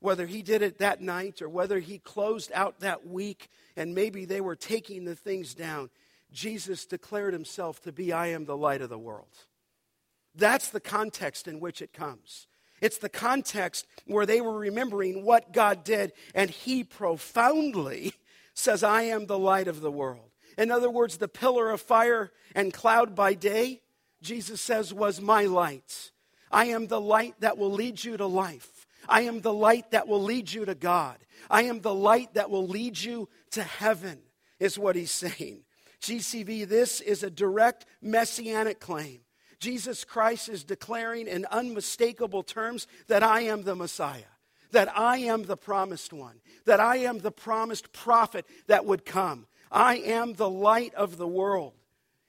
whether 0.05 0.27
he 0.27 0.43
did 0.43 0.61
it 0.61 0.77
that 0.77 1.01
night 1.01 1.41
or 1.41 1.49
whether 1.49 1.79
he 1.79 1.97
closed 1.97 2.51
out 2.53 2.79
that 2.79 3.07
week 3.07 3.49
and 3.75 3.95
maybe 3.95 4.23
they 4.23 4.39
were 4.39 4.55
taking 4.55 5.03
the 5.03 5.15
things 5.15 5.55
down, 5.55 5.89
Jesus 6.31 6.85
declared 6.85 7.33
himself 7.33 7.81
to 7.81 7.91
be, 7.91 8.13
I 8.13 8.27
am 8.27 8.45
the 8.45 8.55
light 8.55 8.81
of 8.81 8.89
the 8.89 8.99
world. 8.99 9.35
That's 10.35 10.69
the 10.69 10.79
context 10.79 11.47
in 11.47 11.59
which 11.59 11.81
it 11.81 11.91
comes. 11.91 12.47
It's 12.81 12.99
the 12.99 13.09
context 13.09 13.87
where 14.05 14.25
they 14.25 14.41
were 14.41 14.57
remembering 14.57 15.25
what 15.25 15.51
God 15.51 15.83
did, 15.83 16.13
and 16.35 16.49
he 16.49 16.83
profoundly 16.83 18.13
says, 18.53 18.83
I 18.83 19.03
am 19.03 19.25
the 19.25 19.39
light 19.39 19.67
of 19.67 19.81
the 19.81 19.91
world. 19.91 20.29
In 20.57 20.71
other 20.71 20.89
words, 20.89 21.17
the 21.17 21.27
pillar 21.27 21.71
of 21.71 21.81
fire 21.81 22.31
and 22.53 22.71
cloud 22.71 23.15
by 23.15 23.33
day, 23.33 23.81
Jesus 24.21 24.61
says, 24.61 24.93
was 24.93 25.19
my 25.19 25.45
light. 25.45 26.11
I 26.51 26.65
am 26.65 26.87
the 26.87 27.01
light 27.01 27.35
that 27.39 27.57
will 27.57 27.71
lead 27.71 28.03
you 28.03 28.17
to 28.17 28.25
life. 28.25 28.74
I 29.07 29.21
am 29.21 29.41
the 29.41 29.53
light 29.53 29.91
that 29.91 30.07
will 30.07 30.21
lead 30.21 30.51
you 30.51 30.65
to 30.65 30.75
God. 30.75 31.17
I 31.49 31.63
am 31.63 31.81
the 31.81 31.93
light 31.93 32.33
that 32.33 32.49
will 32.49 32.67
lead 32.67 32.97
you 32.97 33.29
to 33.51 33.63
heaven, 33.63 34.19
is 34.59 34.79
what 34.79 34.95
he's 34.95 35.11
saying. 35.11 35.63
GCV, 36.01 36.67
this 36.67 37.01
is 37.01 37.23
a 37.23 37.29
direct 37.29 37.85
messianic 38.01 38.79
claim. 38.79 39.21
Jesus 39.59 40.03
Christ 40.03 40.49
is 40.49 40.63
declaring 40.63 41.27
in 41.27 41.45
unmistakable 41.45 42.43
terms 42.43 42.87
that 43.07 43.23
I 43.23 43.41
am 43.41 43.63
the 43.63 43.75
Messiah, 43.75 44.21
that 44.71 44.95
I 44.97 45.17
am 45.17 45.43
the 45.43 45.57
promised 45.57 46.13
one, 46.13 46.41
that 46.65 46.79
I 46.79 46.97
am 46.97 47.19
the 47.19 47.31
promised 47.31 47.91
prophet 47.91 48.45
that 48.67 48.85
would 48.85 49.05
come. 49.05 49.47
I 49.71 49.97
am 49.97 50.33
the 50.33 50.49
light 50.49 50.93
of 50.93 51.17
the 51.17 51.27
world. 51.27 51.73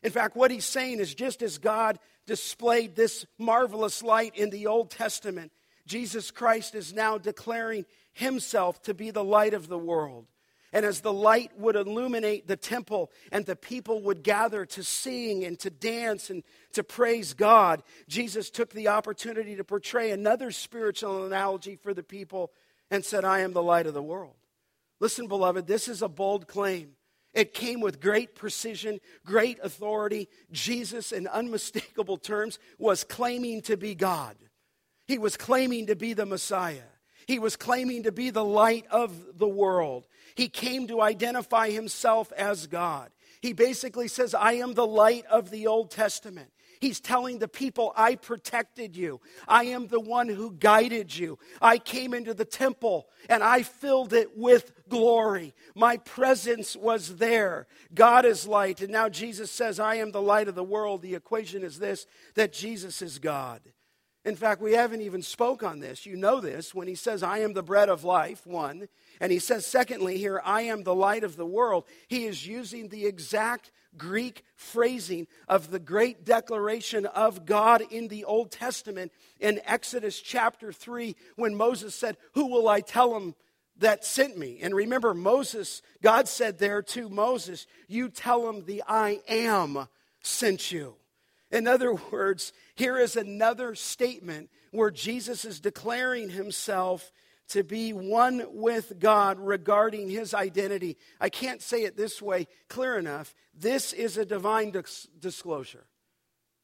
In 0.02 0.10
fact, 0.10 0.36
what 0.36 0.50
he's 0.50 0.64
saying 0.64 1.00
is 1.00 1.14
just 1.14 1.42
as 1.42 1.58
God 1.58 1.98
displayed 2.26 2.96
this 2.96 3.26
marvelous 3.38 4.02
light 4.02 4.36
in 4.36 4.50
the 4.50 4.66
Old 4.66 4.90
Testament, 4.90 5.52
Jesus 5.86 6.30
Christ 6.30 6.74
is 6.74 6.92
now 6.92 7.16
declaring 7.16 7.86
himself 8.12 8.82
to 8.82 8.94
be 8.94 9.10
the 9.10 9.24
light 9.24 9.54
of 9.54 9.68
the 9.68 9.78
world. 9.78 10.26
And 10.72 10.84
as 10.84 11.00
the 11.00 11.12
light 11.12 11.52
would 11.58 11.76
illuminate 11.76 12.48
the 12.48 12.56
temple 12.56 13.10
and 13.32 13.46
the 13.46 13.56
people 13.56 14.02
would 14.02 14.22
gather 14.22 14.66
to 14.66 14.82
sing 14.82 15.44
and 15.44 15.58
to 15.60 15.70
dance 15.70 16.28
and 16.28 16.42
to 16.72 16.82
praise 16.82 17.34
God, 17.34 17.82
Jesus 18.08 18.50
took 18.50 18.70
the 18.70 18.88
opportunity 18.88 19.56
to 19.56 19.64
portray 19.64 20.10
another 20.10 20.50
spiritual 20.50 21.24
analogy 21.24 21.76
for 21.76 21.94
the 21.94 22.02
people 22.02 22.52
and 22.90 23.04
said, 23.04 23.24
I 23.24 23.40
am 23.40 23.52
the 23.52 23.62
light 23.62 23.86
of 23.86 23.94
the 23.94 24.02
world. 24.02 24.34
Listen, 25.00 25.28
beloved, 25.28 25.66
this 25.66 25.88
is 25.88 26.02
a 26.02 26.08
bold 26.08 26.46
claim. 26.48 26.90
It 27.32 27.54
came 27.54 27.80
with 27.80 28.00
great 28.00 28.34
precision, 28.34 28.98
great 29.24 29.58
authority. 29.62 30.28
Jesus, 30.50 31.12
in 31.12 31.26
unmistakable 31.26 32.16
terms, 32.16 32.58
was 32.78 33.04
claiming 33.04 33.62
to 33.62 33.76
be 33.76 33.94
God. 33.94 34.36
He 35.06 35.18
was 35.18 35.36
claiming 35.36 35.86
to 35.86 35.96
be 35.96 36.12
the 36.12 36.26
Messiah. 36.26 36.82
He 37.26 37.38
was 37.38 37.56
claiming 37.56 38.04
to 38.04 38.12
be 38.12 38.30
the 38.30 38.44
light 38.44 38.86
of 38.90 39.38
the 39.38 39.48
world. 39.48 40.06
He 40.34 40.48
came 40.48 40.86
to 40.88 41.00
identify 41.00 41.70
himself 41.70 42.32
as 42.32 42.66
God. 42.66 43.10
He 43.40 43.52
basically 43.52 44.08
says, 44.08 44.34
I 44.34 44.54
am 44.54 44.74
the 44.74 44.86
light 44.86 45.24
of 45.26 45.50
the 45.50 45.66
Old 45.66 45.90
Testament. 45.90 46.50
He's 46.80 47.00
telling 47.00 47.38
the 47.38 47.48
people, 47.48 47.92
I 47.96 48.16
protected 48.16 48.96
you. 48.96 49.20
I 49.48 49.64
am 49.64 49.86
the 49.86 50.00
one 50.00 50.28
who 50.28 50.52
guided 50.52 51.16
you. 51.16 51.38
I 51.60 51.78
came 51.78 52.12
into 52.12 52.34
the 52.34 52.44
temple 52.44 53.08
and 53.28 53.42
I 53.42 53.62
filled 53.62 54.12
it 54.12 54.36
with 54.36 54.72
glory. 54.88 55.54
My 55.74 55.96
presence 55.96 56.76
was 56.76 57.16
there. 57.16 57.66
God 57.94 58.24
is 58.24 58.46
light. 58.46 58.82
And 58.82 58.92
now 58.92 59.08
Jesus 59.08 59.50
says, 59.50 59.80
I 59.80 59.96
am 59.96 60.12
the 60.12 60.22
light 60.22 60.48
of 60.48 60.54
the 60.54 60.64
world. 60.64 61.02
The 61.02 61.14
equation 61.14 61.62
is 61.62 61.78
this 61.78 62.06
that 62.34 62.52
Jesus 62.52 63.00
is 63.00 63.18
God. 63.18 63.60
In 64.26 64.34
fact, 64.34 64.60
we 64.60 64.72
haven't 64.72 65.02
even 65.02 65.22
spoke 65.22 65.62
on 65.62 65.78
this. 65.78 66.04
You 66.04 66.16
know 66.16 66.40
this 66.40 66.74
when 66.74 66.88
he 66.88 66.96
says, 66.96 67.22
I 67.22 67.38
am 67.38 67.52
the 67.52 67.62
bread 67.62 67.88
of 67.88 68.02
life, 68.02 68.44
one. 68.44 68.88
And 69.20 69.30
he 69.30 69.38
says, 69.38 69.64
secondly, 69.64 70.18
here, 70.18 70.42
I 70.44 70.62
am 70.62 70.82
the 70.82 70.96
light 70.96 71.22
of 71.22 71.36
the 71.36 71.46
world. 71.46 71.84
He 72.08 72.24
is 72.24 72.44
using 72.44 72.88
the 72.88 73.06
exact 73.06 73.70
Greek 73.96 74.42
phrasing 74.56 75.28
of 75.46 75.70
the 75.70 75.78
great 75.78 76.24
declaration 76.24 77.06
of 77.06 77.46
God 77.46 77.82
in 77.88 78.08
the 78.08 78.24
Old 78.24 78.50
Testament 78.50 79.12
in 79.38 79.60
Exodus 79.64 80.20
chapter 80.20 80.72
3 80.72 81.14
when 81.36 81.54
Moses 81.54 81.94
said, 81.94 82.16
Who 82.32 82.46
will 82.46 82.68
I 82.68 82.80
tell 82.80 83.16
him 83.16 83.36
that 83.78 84.04
sent 84.04 84.36
me? 84.36 84.58
And 84.60 84.74
remember, 84.74 85.14
Moses, 85.14 85.82
God 86.02 86.26
said 86.26 86.58
there 86.58 86.82
to 86.82 87.08
Moses, 87.08 87.68
You 87.86 88.08
tell 88.08 88.48
him 88.50 88.64
the 88.64 88.82
I 88.88 89.20
am 89.28 89.86
sent 90.20 90.72
you. 90.72 90.96
In 91.50 91.66
other 91.68 91.94
words, 91.94 92.52
here 92.74 92.98
is 92.98 93.16
another 93.16 93.74
statement 93.74 94.50
where 94.72 94.90
Jesus 94.90 95.44
is 95.44 95.60
declaring 95.60 96.30
himself 96.30 97.12
to 97.48 97.62
be 97.62 97.92
one 97.92 98.44
with 98.50 98.98
God 98.98 99.38
regarding 99.38 100.08
his 100.08 100.34
identity. 100.34 100.96
I 101.20 101.28
can't 101.28 101.62
say 101.62 101.84
it 101.84 101.96
this 101.96 102.20
way 102.20 102.48
clear 102.68 102.98
enough. 102.98 103.34
This 103.54 103.92
is 103.92 104.16
a 104.16 104.26
divine 104.26 104.72
dis- 104.72 105.08
disclosure. 105.18 105.86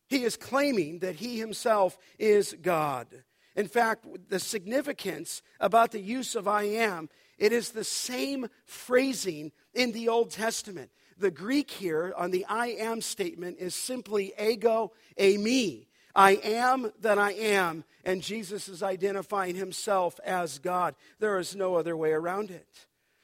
He 0.09 0.25
is 0.25 0.37
claiming 0.37 0.99
that 0.99 1.17
he 1.17 1.39
himself 1.39 1.97
is 2.19 2.55
God. 2.61 3.07
In 3.55 3.69
fact, 3.69 4.07
the 4.29 4.41
significance 4.41 5.43
about 5.61 5.93
the 5.93 6.01
use 6.01 6.35
of 6.35 6.49
I 6.49 6.65
am, 6.65 7.09
it 7.39 7.53
is 7.53 7.71
the 7.71 7.85
same 7.85 8.49
phrasing 8.65 9.53
in 9.75 9.93
the 9.93 10.09
Old 10.09 10.31
Testament. 10.31 10.91
The 11.23 11.31
Greek 11.31 11.71
here 11.71 12.13
on 12.17 12.33
the 12.33 12.45
I 12.47 12.71
am 12.81 13.01
statement 13.01 13.59
is 13.61 13.77
simply 13.77 14.33
ego 14.43 14.91
eimi. 15.17 15.87
I 16.17 16.33
am 16.33 16.91
that 17.01 17.17
I 17.17 17.31
am, 17.31 17.85
and 18.05 18.21
Jesus 18.21 18.69
is 18.69 18.83
identifying 18.83 19.55
himself 19.55 20.19
as 20.27 20.59
God. 20.59 20.97
There 21.21 21.39
is 21.39 21.55
no 21.55 21.77
other 21.77 21.97
way 21.97 22.11
around 22.11 22.51
it. 22.51 22.67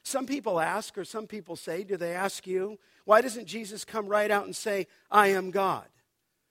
Some 0.04 0.26
people 0.26 0.60
ask, 0.60 0.96
or 0.96 1.04
some 1.04 1.26
people 1.26 1.56
say, 1.56 1.82
do 1.82 1.96
they 1.96 2.14
ask 2.14 2.46
you, 2.46 2.78
why 3.04 3.20
doesn't 3.20 3.46
Jesus 3.46 3.84
come 3.84 4.06
right 4.06 4.30
out 4.30 4.44
and 4.44 4.54
say, 4.54 4.86
I 5.10 5.28
am 5.28 5.50
God? 5.50 5.88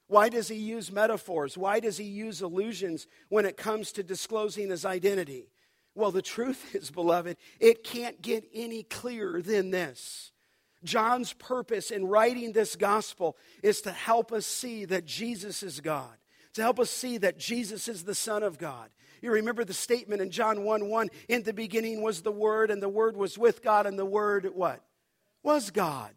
Why 0.07 0.27
does 0.27 0.49
he 0.49 0.57
use 0.57 0.91
metaphors? 0.91 1.57
Why 1.57 1.79
does 1.79 1.97
he 1.97 2.03
use 2.03 2.41
illusions 2.41 3.07
when 3.29 3.45
it 3.45 3.55
comes 3.55 3.93
to 3.93 4.03
disclosing 4.03 4.69
his 4.69 4.83
identity? 4.83 5.49
Well, 5.95 6.11
the 6.11 6.21
truth 6.21 6.75
is, 6.75 6.91
beloved, 6.91 7.37
it 7.61 7.85
can't 7.85 8.21
get 8.21 8.43
any 8.53 8.83
clearer 8.83 9.41
than 9.41 9.71
this. 9.71 10.33
John's 10.83 11.33
purpose 11.33 11.91
in 11.91 12.05
writing 12.05 12.51
this 12.51 12.75
gospel 12.75 13.37
is 13.63 13.81
to 13.81 13.91
help 13.91 14.31
us 14.31 14.45
see 14.45 14.85
that 14.85 15.05
Jesus 15.05 15.63
is 15.63 15.79
God, 15.79 16.15
to 16.53 16.61
help 16.61 16.79
us 16.79 16.89
see 16.89 17.17
that 17.17 17.37
Jesus 17.37 17.87
is 17.87 18.03
the 18.03 18.15
Son 18.15 18.43
of 18.43 18.57
God. 18.57 18.89
You 19.21 19.31
remember 19.31 19.65
the 19.65 19.73
statement 19.73 20.21
in 20.21 20.29
John 20.29 20.63
1 20.63 20.89
1 20.89 21.09
In 21.27 21.43
the 21.43 21.53
beginning 21.53 22.01
was 22.01 22.21
the 22.21 22.31
Word, 22.31 22.69
and 22.69 22.81
the 22.81 22.89
Word 22.89 23.17
was 23.17 23.37
with 23.37 23.63
God, 23.63 23.85
and 23.87 23.97
the 23.97 24.05
Word, 24.05 24.49
what? 24.53 24.81
Was 25.43 25.71
God. 25.71 26.13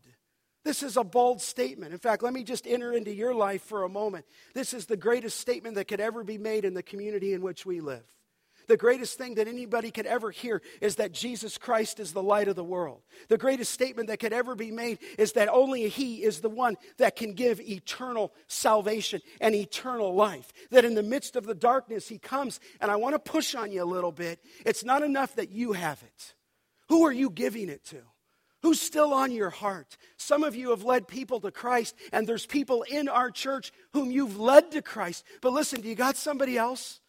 This 0.63 0.83
is 0.83 0.99
a 0.99 1.05
bold 1.05 1.41
statement. 1.41 1.93
In 1.93 1.99
fact, 1.99 2.23
let 2.23 2.35
me 2.35 2.45
just 2.45 2.67
enter 2.67 2.93
into 2.93 3.15
your 3.15 3.35
life 3.35 3.63
for 3.63 3.85
a 3.85 3.89
moment. 3.89 4.27
This 4.53 4.75
is 4.75 4.85
the 4.85 4.97
greatest 4.97 5.41
statement 5.41 5.77
that 5.77 5.89
could 5.89 6.01
ever 6.01 6.23
be 6.23 6.37
made 6.37 6.67
in 6.67 6.75
the 6.75 6.83
community 6.83 7.33
in 7.33 7.41
which 7.41 7.65
we 7.65 7.81
live. 7.81 8.05
The 8.71 8.77
greatest 8.77 9.19
thing 9.19 9.35
that 9.35 9.49
anybody 9.49 9.91
could 9.91 10.07
ever 10.07 10.31
hear 10.31 10.63
is 10.81 10.95
that 10.95 11.11
Jesus 11.11 11.59
Christ 11.59 11.99
is 11.99 12.13
the 12.13 12.23
light 12.23 12.47
of 12.47 12.55
the 12.55 12.63
world. 12.63 13.03
The 13.27 13.37
greatest 13.37 13.73
statement 13.73 14.07
that 14.07 14.21
could 14.21 14.33
ever 14.33 14.55
be 14.55 14.71
made 14.71 15.01
is 15.19 15.33
that 15.33 15.49
only 15.49 15.89
He 15.89 16.23
is 16.23 16.41
the 16.41 16.49
one 16.49 16.77
that 16.97 17.17
can 17.17 17.35
give 17.35 17.61
eternal 17.61 18.33
salvation 18.47 19.23
and 19.41 19.57
eternal 19.57 20.15
life. 20.15 20.53
That 20.71 20.85
in 20.85 20.95
the 20.95 21.03
midst 21.03 21.35
of 21.35 21.47
the 21.47 21.55
darkness, 21.55 22.07
He 22.07 22.19
comes. 22.19 22.61
And 22.81 22.93
I 22.93 22.95
want 22.97 23.17
to 23.17 23.19
push 23.19 23.57
on 23.57 23.73
you 23.73 23.83
a 23.83 23.85
little 23.85 24.13
bit. 24.13 24.39
It's 24.65 24.85
not 24.85 25.03
enough 25.03 25.35
that 25.35 25.51
you 25.51 25.73
have 25.73 26.01
it. 26.05 26.35
Who 26.91 27.05
are 27.05 27.13
you 27.13 27.29
giving 27.29 27.71
it 27.71 27.85
to? 27.87 28.03
Who's 28.63 28.81
still 28.81 29.13
on 29.13 29.33
your 29.33 29.51
heart? 29.51 29.97
Some 30.17 30.45
of 30.45 30.55
you 30.55 30.71
have 30.71 30.85
led 30.85 31.09
people 31.09 31.41
to 31.41 31.51
Christ, 31.51 31.97
and 32.13 32.25
there's 32.25 32.47
people 32.47 32.83
in 32.83 33.09
our 33.09 33.33
church 33.33 33.73
whom 33.95 34.13
you've 34.13 34.39
led 34.39 34.71
to 34.71 34.81
Christ. 34.81 35.25
But 35.41 35.55
listen, 35.55 35.81
do 35.81 35.89
you 35.89 35.97
got 35.97 36.17
somebody 36.17 36.57
else? 36.57 37.01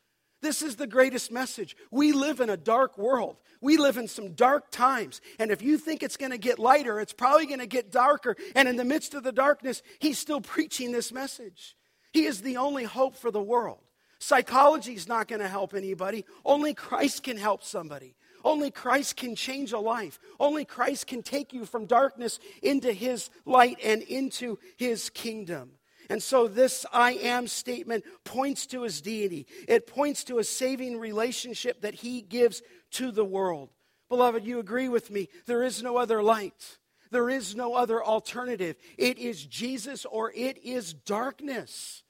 This 0.42 0.62
is 0.62 0.76
the 0.76 0.88
greatest 0.88 1.32
message. 1.32 1.76
We 1.92 2.14
live 2.14 2.40
in 2.40 2.50
a 2.50 2.58
dark 2.58 2.98
world. 2.98 3.38
We 3.62 3.78
live 3.78 3.98
in 3.98 4.08
some 4.08 4.34
dark 4.34 4.72
times. 4.72 5.22
And 5.38 5.52
if 5.52 5.62
you 5.62 5.78
think 5.78 6.02
it's 6.02 6.18
going 6.18 6.32
to 6.32 6.38
get 6.38 6.58
lighter, 6.58 7.00
it's 7.00 7.14
probably 7.14 7.46
going 7.46 7.60
to 7.60 7.68
get 7.68 7.92
darker. 7.92 8.36
And 8.56 8.68
in 8.68 8.76
the 8.76 8.84
midst 8.84 9.14
of 9.14 9.24
the 9.24 9.32
darkness, 9.32 9.84
he's 10.00 10.18
still 10.18 10.42
preaching 10.42 10.92
this 10.92 11.12
message. 11.14 11.76
He 12.12 12.26
is 12.26 12.42
the 12.42 12.58
only 12.58 12.86
hope 12.86 13.16
for 13.16 13.30
the 13.30 13.42
world. 13.42 13.80
Psychology 14.20 14.94
is 14.94 15.08
not 15.08 15.28
going 15.28 15.42
to 15.42 15.48
help 15.48 15.74
anybody. 15.74 16.26
Only 16.44 16.74
Christ 16.74 17.24
can 17.24 17.38
help 17.38 17.64
somebody. 17.64 18.16
Only 18.44 18.72
Christ 18.72 19.18
can 19.18 19.36
change 19.36 19.72
a 19.72 19.80
life. 19.80 20.20
Only 20.40 20.66
Christ 20.66 21.08
can 21.08 21.22
take 21.22 21.54
you 21.54 21.66
from 21.66 21.86
darkness 21.86 22.40
into 22.64 22.92
his 22.92 23.30
light 23.46 23.78
and 23.84 24.02
into 24.02 24.58
his 24.78 25.10
kingdom. 25.12 25.72
And 26.12 26.22
so, 26.22 26.50
this 26.50 26.86
I 26.92 27.14
am 27.14 27.48
statement 27.48 28.04
points 28.26 28.66
to 28.68 28.82
his 28.82 29.00
deity. 29.00 29.48
It 29.66 29.88
points 29.88 30.26
to 30.26 30.40
a 30.40 30.44
saving 30.44 31.00
relationship 31.00 31.80
that 31.84 31.94
he 31.94 32.22
gives 32.22 32.62
to 32.92 33.12
the 33.12 33.24
world. 33.24 33.70
Beloved, 34.10 34.46
you 34.46 34.60
agree 34.60 34.90
with 34.90 35.10
me. 35.10 35.30
There 35.46 35.64
is 35.64 35.82
no 35.82 35.96
other 35.96 36.22
light, 36.22 36.80
there 37.12 37.30
is 37.30 37.56
no 37.56 37.76
other 37.76 38.04
alternative. 38.04 38.76
It 38.98 39.20
is 39.20 39.46
Jesus 39.46 40.04
or 40.04 40.34
it 40.36 40.58
is 40.58 40.94
darkness. 40.94 42.04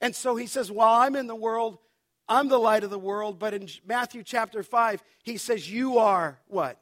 And 0.00 0.16
so 0.16 0.36
he 0.36 0.46
says, 0.46 0.72
While 0.72 1.02
I'm 1.02 1.14
in 1.14 1.26
the 1.26 1.34
world, 1.34 1.76
I'm 2.26 2.48
the 2.48 2.56
light 2.56 2.82
of 2.82 2.88
the 2.88 2.98
world. 2.98 3.38
But 3.38 3.52
in 3.52 3.68
Matthew 3.86 4.22
chapter 4.22 4.62
5, 4.62 5.04
he 5.22 5.36
says, 5.36 5.70
You 5.70 5.98
are 5.98 6.40
what? 6.46 6.80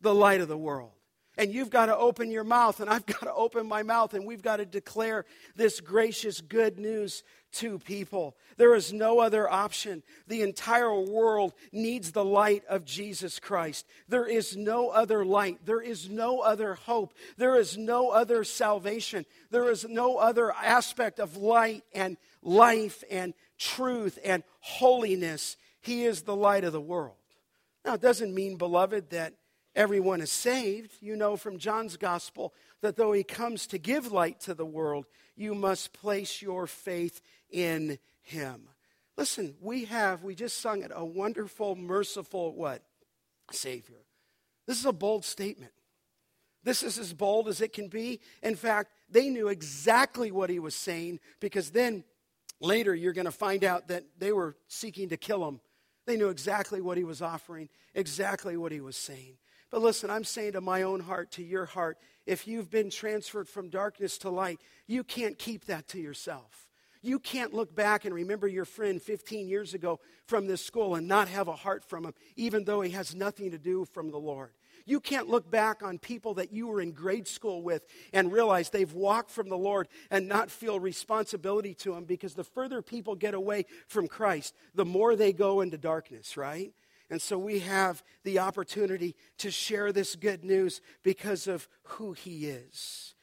The 0.00 0.12
light 0.12 0.40
of 0.40 0.48
the 0.48 0.58
world. 0.58 0.94
And 1.38 1.52
you've 1.52 1.70
got 1.70 1.86
to 1.86 1.96
open 1.96 2.30
your 2.30 2.44
mouth, 2.44 2.80
and 2.80 2.90
I've 2.90 3.06
got 3.06 3.22
to 3.22 3.32
open 3.32 3.66
my 3.66 3.82
mouth, 3.82 4.14
and 4.14 4.26
we've 4.26 4.42
got 4.42 4.56
to 4.56 4.66
declare 4.66 5.24
this 5.56 5.80
gracious 5.80 6.40
good 6.40 6.78
news 6.78 7.22
to 7.52 7.78
people. 7.78 8.36
There 8.56 8.74
is 8.74 8.92
no 8.92 9.20
other 9.20 9.50
option. 9.50 10.02
The 10.26 10.42
entire 10.42 10.98
world 10.98 11.52
needs 11.70 12.12
the 12.12 12.24
light 12.24 12.64
of 12.68 12.84
Jesus 12.84 13.38
Christ. 13.38 13.86
There 14.08 14.26
is 14.26 14.56
no 14.56 14.88
other 14.88 15.24
light. 15.24 15.58
There 15.64 15.80
is 15.80 16.08
no 16.08 16.40
other 16.40 16.74
hope. 16.74 17.14
There 17.36 17.56
is 17.58 17.76
no 17.76 18.10
other 18.10 18.44
salvation. 18.44 19.26
There 19.50 19.70
is 19.70 19.86
no 19.86 20.16
other 20.16 20.52
aspect 20.52 21.20
of 21.20 21.36
light 21.36 21.82
and 21.94 22.16
life 22.42 23.04
and 23.10 23.34
truth 23.58 24.18
and 24.24 24.42
holiness. 24.60 25.56
He 25.80 26.04
is 26.04 26.22
the 26.22 26.36
light 26.36 26.64
of 26.64 26.72
the 26.72 26.80
world. 26.80 27.16
Now, 27.84 27.94
it 27.94 28.00
doesn't 28.00 28.34
mean, 28.34 28.56
beloved, 28.56 29.10
that 29.10 29.34
everyone 29.74 30.20
is 30.20 30.32
saved. 30.32 30.92
You 31.00 31.16
know 31.16 31.36
from 31.36 31.58
John's 31.58 31.96
gospel 31.96 32.54
that 32.80 32.96
though 32.96 33.12
he 33.12 33.24
comes 33.24 33.66
to 33.68 33.78
give 33.78 34.12
light 34.12 34.40
to 34.40 34.54
the 34.54 34.66
world, 34.66 35.06
you 35.36 35.54
must 35.54 35.92
place 35.92 36.42
your 36.42 36.66
faith 36.66 37.20
in 37.50 37.98
him. 38.22 38.68
Listen, 39.16 39.54
we 39.60 39.84
have, 39.84 40.22
we 40.22 40.34
just 40.34 40.60
sung 40.60 40.82
it, 40.82 40.90
a 40.94 41.04
wonderful, 41.04 41.76
merciful 41.76 42.54
what? 42.54 42.82
Savior. 43.50 44.04
This 44.66 44.78
is 44.78 44.86
a 44.86 44.92
bold 44.92 45.24
statement. 45.24 45.72
This 46.64 46.82
is 46.82 46.98
as 46.98 47.12
bold 47.12 47.48
as 47.48 47.60
it 47.60 47.72
can 47.72 47.88
be. 47.88 48.20
In 48.42 48.54
fact, 48.54 48.92
they 49.10 49.28
knew 49.28 49.48
exactly 49.48 50.30
what 50.30 50.48
he 50.48 50.58
was 50.58 50.74
saying 50.74 51.20
because 51.40 51.70
then 51.70 52.04
later 52.60 52.94
you're 52.94 53.12
going 53.12 53.26
to 53.26 53.32
find 53.32 53.64
out 53.64 53.88
that 53.88 54.04
they 54.18 54.32
were 54.32 54.56
seeking 54.68 55.08
to 55.08 55.16
kill 55.16 55.46
him. 55.46 55.60
They 56.06 56.16
knew 56.16 56.28
exactly 56.28 56.80
what 56.80 56.96
he 56.96 57.04
was 57.04 57.20
offering, 57.20 57.68
exactly 57.94 58.56
what 58.56 58.72
he 58.72 58.80
was 58.80 58.96
saying. 58.96 59.38
But 59.72 59.80
listen, 59.80 60.10
I'm 60.10 60.22
saying 60.22 60.52
to 60.52 60.60
my 60.60 60.82
own 60.82 61.00
heart, 61.00 61.32
to 61.32 61.42
your 61.42 61.64
heart, 61.64 61.96
if 62.26 62.46
you've 62.46 62.70
been 62.70 62.90
transferred 62.90 63.48
from 63.48 63.70
darkness 63.70 64.18
to 64.18 64.30
light, 64.30 64.60
you 64.86 65.02
can't 65.02 65.38
keep 65.38 65.64
that 65.64 65.88
to 65.88 65.98
yourself. 65.98 66.68
You 67.00 67.18
can't 67.18 67.54
look 67.54 67.74
back 67.74 68.04
and 68.04 68.14
remember 68.14 68.46
your 68.46 68.66
friend 68.66 69.02
15 69.02 69.48
years 69.48 69.72
ago 69.74 69.98
from 70.26 70.46
this 70.46 70.64
school 70.64 70.94
and 70.94 71.08
not 71.08 71.26
have 71.28 71.48
a 71.48 71.56
heart 71.56 71.84
from 71.84 72.04
him, 72.04 72.12
even 72.36 72.64
though 72.64 72.82
he 72.82 72.90
has 72.90 73.14
nothing 73.14 73.50
to 73.50 73.58
do 73.58 73.86
from 73.86 74.10
the 74.10 74.18
Lord. 74.18 74.50
You 74.84 75.00
can't 75.00 75.28
look 75.28 75.50
back 75.50 75.82
on 75.82 75.98
people 75.98 76.34
that 76.34 76.52
you 76.52 76.66
were 76.66 76.80
in 76.80 76.92
grade 76.92 77.26
school 77.26 77.62
with 77.62 77.84
and 78.12 78.30
realize 78.30 78.68
they've 78.68 78.92
walked 78.92 79.30
from 79.30 79.48
the 79.48 79.58
Lord 79.58 79.88
and 80.10 80.28
not 80.28 80.50
feel 80.50 80.78
responsibility 80.78 81.74
to 81.76 81.94
Him 81.94 82.04
because 82.04 82.34
the 82.34 82.44
further 82.44 82.82
people 82.82 83.14
get 83.14 83.34
away 83.34 83.64
from 83.88 84.06
Christ, 84.06 84.54
the 84.74 84.84
more 84.84 85.16
they 85.16 85.32
go 85.32 85.60
into 85.60 85.78
darkness, 85.78 86.36
right? 86.36 86.72
And 87.12 87.20
so 87.20 87.36
we 87.36 87.58
have 87.58 88.02
the 88.24 88.38
opportunity 88.38 89.14
to 89.36 89.50
share 89.50 89.92
this 89.92 90.16
good 90.16 90.44
news 90.44 90.80
because 91.02 91.46
of 91.46 91.68
who 91.82 92.14
he 92.14 92.46
is. 92.46 93.14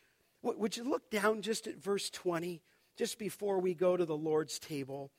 Would 0.43 0.77
you 0.77 0.87
look 0.87 1.09
down 1.09 1.41
just 1.41 1.65
at 1.65 1.81
verse 1.81 2.11
20, 2.11 2.61
just 2.95 3.17
before 3.17 3.59
we 3.59 3.73
go 3.73 3.97
to 3.97 4.05
the 4.05 4.15
Lord's 4.15 4.59
table? 4.59 5.09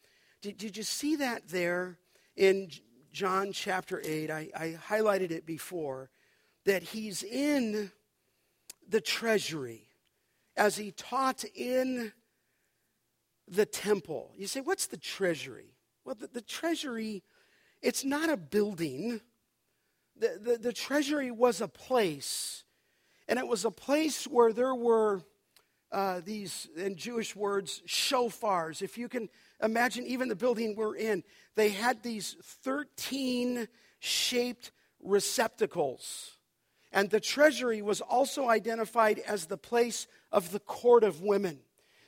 Did, 0.40 0.56
did 0.56 0.76
you 0.76 0.84
see 0.84 1.16
that 1.16 1.48
there 1.48 1.98
in 2.36 2.70
John 3.12 3.50
chapter 3.50 4.00
8? 4.04 4.30
I, 4.30 4.48
I 4.56 4.78
highlighted 4.88 5.32
it 5.32 5.44
before 5.44 6.08
that 6.64 6.84
he's 6.84 7.24
in 7.24 7.90
the 8.88 9.00
treasury 9.00 9.88
as 10.56 10.76
he 10.76 10.92
taught 10.92 11.42
in 11.56 12.12
the 13.48 13.66
temple. 13.66 14.30
You 14.36 14.46
say, 14.46 14.60
what's 14.60 14.86
the 14.86 14.96
treasury? 14.96 15.74
Well, 16.04 16.14
the, 16.14 16.28
the 16.28 16.40
treasury, 16.40 17.24
it's 17.82 18.04
not 18.04 18.30
a 18.30 18.36
building. 18.36 19.20
The, 20.18 20.38
the, 20.40 20.58
the 20.58 20.72
treasury 20.72 21.30
was 21.30 21.60
a 21.60 21.68
place. 21.68 22.64
And 23.28 23.38
it 23.38 23.46
was 23.46 23.64
a 23.64 23.70
place 23.70 24.24
where 24.24 24.52
there 24.52 24.74
were 24.74 25.22
uh, 25.92 26.20
these, 26.24 26.68
in 26.76 26.96
Jewish 26.96 27.34
words, 27.34 27.82
shofars. 27.86 28.82
If 28.82 28.96
you 28.96 29.08
can 29.08 29.28
imagine, 29.62 30.06
even 30.06 30.28
the 30.28 30.36
building 30.36 30.76
we're 30.76 30.96
in, 30.96 31.24
they 31.56 31.70
had 31.70 32.02
these 32.02 32.36
13 32.42 33.68
shaped 33.98 34.72
receptacles. 35.02 36.36
And 36.92 37.10
the 37.10 37.20
treasury 37.20 37.82
was 37.82 38.00
also 38.00 38.48
identified 38.48 39.20
as 39.20 39.46
the 39.46 39.56
place 39.56 40.06
of 40.32 40.52
the 40.52 40.60
court 40.60 41.04
of 41.04 41.22
women. 41.22 41.60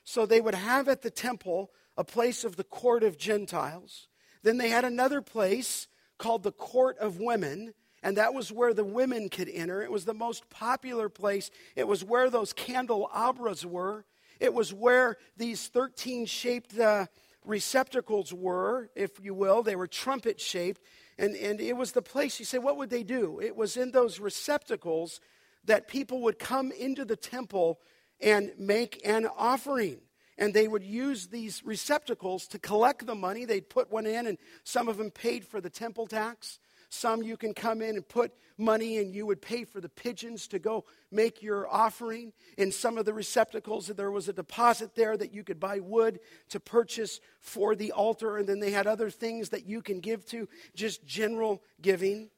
So 0.04 0.26
they 0.26 0.40
would 0.40 0.54
have 0.54 0.88
at 0.88 1.02
the 1.02 1.10
temple 1.10 1.70
a 1.96 2.04
place 2.04 2.44
of 2.44 2.56
the 2.56 2.64
court 2.64 3.04
of 3.04 3.18
Gentiles. 3.18 4.08
Then 4.42 4.58
they 4.58 4.68
had 4.68 4.84
another 4.84 5.22
place 5.22 5.88
called 6.18 6.42
the 6.42 6.52
court 6.52 6.98
of 6.98 7.18
women, 7.18 7.74
and 8.02 8.16
that 8.16 8.34
was 8.34 8.52
where 8.52 8.74
the 8.74 8.84
women 8.84 9.28
could 9.28 9.48
enter. 9.48 9.82
It 9.82 9.90
was 9.90 10.04
the 10.04 10.14
most 10.14 10.48
popular 10.50 11.08
place. 11.08 11.50
It 11.76 11.86
was 11.86 12.04
where 12.04 12.30
those 12.30 12.52
candelabras 12.52 13.64
were. 13.64 14.04
It 14.40 14.52
was 14.52 14.72
where 14.72 15.18
these 15.36 15.68
13 15.68 16.26
shaped 16.26 16.78
uh, 16.78 17.06
receptacles 17.44 18.32
were, 18.32 18.90
if 18.94 19.20
you 19.22 19.34
will. 19.34 19.62
They 19.62 19.76
were 19.76 19.86
trumpet 19.86 20.40
shaped. 20.40 20.80
And, 21.18 21.36
and 21.36 21.60
it 21.60 21.76
was 21.76 21.92
the 21.92 22.02
place, 22.02 22.38
you 22.38 22.44
say, 22.44 22.58
what 22.58 22.76
would 22.76 22.90
they 22.90 23.02
do? 23.02 23.40
It 23.40 23.56
was 23.56 23.76
in 23.76 23.92
those 23.92 24.18
receptacles 24.18 25.20
that 25.64 25.86
people 25.86 26.22
would 26.22 26.38
come 26.38 26.72
into 26.72 27.04
the 27.04 27.16
temple 27.16 27.78
and 28.20 28.52
make 28.58 29.00
an 29.04 29.28
offering. 29.36 29.98
And 30.38 30.54
they 30.54 30.66
would 30.66 30.82
use 30.82 31.26
these 31.26 31.62
receptacles 31.64 32.46
to 32.48 32.58
collect 32.58 33.06
the 33.06 33.14
money. 33.14 33.44
They'd 33.44 33.68
put 33.68 33.90
one 33.90 34.06
in, 34.06 34.26
and 34.26 34.38
some 34.64 34.88
of 34.88 34.96
them 34.96 35.10
paid 35.10 35.44
for 35.44 35.60
the 35.60 35.70
temple 35.70 36.06
tax. 36.06 36.58
Some 36.88 37.22
you 37.22 37.38
can 37.38 37.54
come 37.54 37.80
in 37.80 37.96
and 37.96 38.06
put 38.06 38.32
money 38.58 38.98
and 38.98 39.14
you 39.14 39.24
would 39.24 39.40
pay 39.40 39.64
for 39.64 39.80
the 39.80 39.88
pigeons 39.88 40.46
to 40.48 40.58
go 40.58 40.84
make 41.10 41.42
your 41.42 41.66
offering. 41.66 42.34
In 42.58 42.70
some 42.70 42.98
of 42.98 43.06
the 43.06 43.14
receptacles, 43.14 43.86
there 43.86 44.10
was 44.10 44.28
a 44.28 44.32
deposit 44.32 44.94
there 44.94 45.16
that 45.16 45.32
you 45.32 45.42
could 45.42 45.58
buy 45.58 45.80
wood 45.80 46.20
to 46.50 46.60
purchase 46.60 47.18
for 47.40 47.74
the 47.74 47.92
altar. 47.92 48.36
And 48.36 48.46
then 48.46 48.60
they 48.60 48.70
had 48.70 48.86
other 48.86 49.08
things 49.08 49.48
that 49.50 49.66
you 49.66 49.80
can 49.80 50.00
give 50.00 50.26
to, 50.26 50.48
just 50.74 51.06
general 51.06 51.62
giving. 51.80 52.28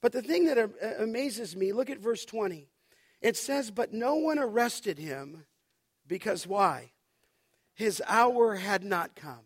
But 0.00 0.10
the 0.10 0.22
thing 0.22 0.46
that 0.46 0.58
uh, 0.58 0.68
amazes 0.98 1.54
me, 1.54 1.72
look 1.72 1.88
at 1.88 1.98
verse 1.98 2.24
20. 2.24 2.66
It 3.20 3.36
says, 3.36 3.70
But 3.70 3.92
no 3.92 4.16
one 4.16 4.38
arrested 4.38 4.98
him 4.98 5.44
because 6.06 6.46
why? 6.46 6.90
His 7.80 8.02
hour 8.06 8.56
had 8.56 8.84
not 8.84 9.16
come. 9.16 9.40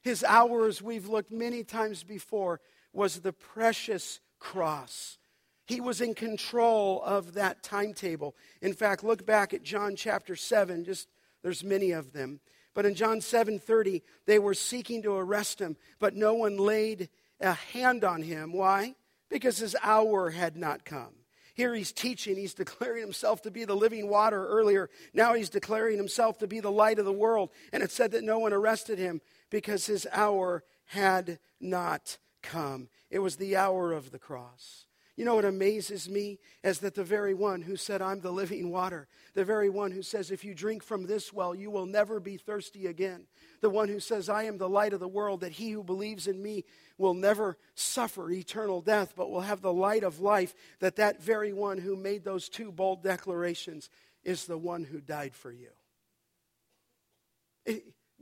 His 0.00 0.22
hour, 0.22 0.68
as 0.68 0.80
we've 0.80 1.08
looked 1.08 1.32
many 1.32 1.64
times 1.64 2.04
before, 2.04 2.60
was 2.92 3.18
the 3.18 3.32
precious 3.32 4.20
cross. 4.38 5.18
He 5.66 5.80
was 5.80 6.00
in 6.00 6.14
control 6.14 7.02
of 7.04 7.34
that 7.34 7.64
timetable. 7.64 8.36
In 8.62 8.74
fact, 8.74 9.02
look 9.02 9.26
back 9.26 9.52
at 9.52 9.64
John 9.64 9.96
chapter 9.96 10.36
7, 10.36 10.84
just 10.84 11.08
there's 11.42 11.64
many 11.64 11.90
of 11.90 12.12
them. 12.12 12.38
But 12.74 12.86
in 12.86 12.94
John 12.94 13.18
7:30, 13.18 14.02
they 14.24 14.38
were 14.38 14.54
seeking 14.54 15.02
to 15.02 15.16
arrest 15.16 15.60
him, 15.60 15.76
but 15.98 16.14
no 16.14 16.34
one 16.34 16.58
laid 16.58 17.08
a 17.40 17.54
hand 17.54 18.04
on 18.04 18.22
him. 18.22 18.52
Why? 18.52 18.94
Because 19.28 19.58
his 19.58 19.74
hour 19.82 20.30
had 20.30 20.56
not 20.56 20.84
come. 20.84 21.19
Here 21.60 21.74
he's 21.74 21.92
teaching, 21.92 22.36
he's 22.36 22.54
declaring 22.54 23.02
himself 23.02 23.42
to 23.42 23.50
be 23.50 23.66
the 23.66 23.74
living 23.74 24.08
water 24.08 24.46
earlier. 24.46 24.88
Now 25.12 25.34
he's 25.34 25.50
declaring 25.50 25.98
himself 25.98 26.38
to 26.38 26.46
be 26.46 26.58
the 26.58 26.72
light 26.72 26.98
of 26.98 27.04
the 27.04 27.12
world. 27.12 27.50
And 27.70 27.82
it 27.82 27.90
said 27.90 28.12
that 28.12 28.24
no 28.24 28.38
one 28.38 28.54
arrested 28.54 28.98
him 28.98 29.20
because 29.50 29.84
his 29.84 30.06
hour 30.10 30.64
had 30.86 31.38
not 31.60 32.16
come. 32.42 32.88
It 33.10 33.18
was 33.18 33.36
the 33.36 33.56
hour 33.56 33.92
of 33.92 34.10
the 34.10 34.18
cross. 34.18 34.86
You 35.16 35.26
know 35.26 35.34
what 35.34 35.44
amazes 35.44 36.08
me 36.08 36.38
is 36.64 36.78
that 36.78 36.94
the 36.94 37.04
very 37.04 37.34
one 37.34 37.60
who 37.60 37.76
said, 37.76 38.00
I'm 38.00 38.20
the 38.20 38.32
living 38.32 38.70
water, 38.70 39.06
the 39.34 39.44
very 39.44 39.68
one 39.68 39.90
who 39.90 40.00
says, 40.00 40.30
if 40.30 40.46
you 40.46 40.54
drink 40.54 40.82
from 40.82 41.04
this 41.04 41.30
well, 41.30 41.54
you 41.54 41.70
will 41.70 41.84
never 41.84 42.20
be 42.20 42.38
thirsty 42.38 42.86
again, 42.86 43.26
the 43.60 43.68
one 43.68 43.88
who 43.88 44.00
says, 44.00 44.30
I 44.30 44.44
am 44.44 44.56
the 44.56 44.66
light 44.66 44.94
of 44.94 45.00
the 45.00 45.06
world, 45.06 45.40
that 45.40 45.52
he 45.52 45.72
who 45.72 45.84
believes 45.84 46.26
in 46.26 46.42
me 46.42 46.64
will 47.00 47.14
never 47.14 47.56
suffer 47.74 48.30
eternal 48.30 48.82
death, 48.82 49.14
but 49.16 49.30
will 49.30 49.40
have 49.40 49.62
the 49.62 49.72
light 49.72 50.04
of 50.04 50.20
life, 50.20 50.54
that 50.80 50.96
that 50.96 51.22
very 51.22 51.52
one 51.52 51.78
who 51.78 51.96
made 51.96 52.22
those 52.22 52.48
two 52.48 52.70
bold 52.70 53.02
declarations 53.02 53.88
is 54.22 54.44
the 54.44 54.58
one 54.58 54.84
who 54.84 55.00
died 55.00 55.34
for 55.34 55.50
you. 55.50 55.70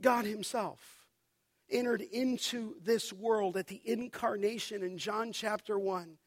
God 0.01 0.25
Himself 0.25 0.79
entered 1.69 2.01
into 2.01 2.75
this 2.81 3.11
world 3.11 3.57
at 3.57 3.67
the 3.67 3.81
incarnation 3.83 4.81
in 4.81 4.97
John 4.97 5.33
chapter 5.33 5.77
1 5.77 6.17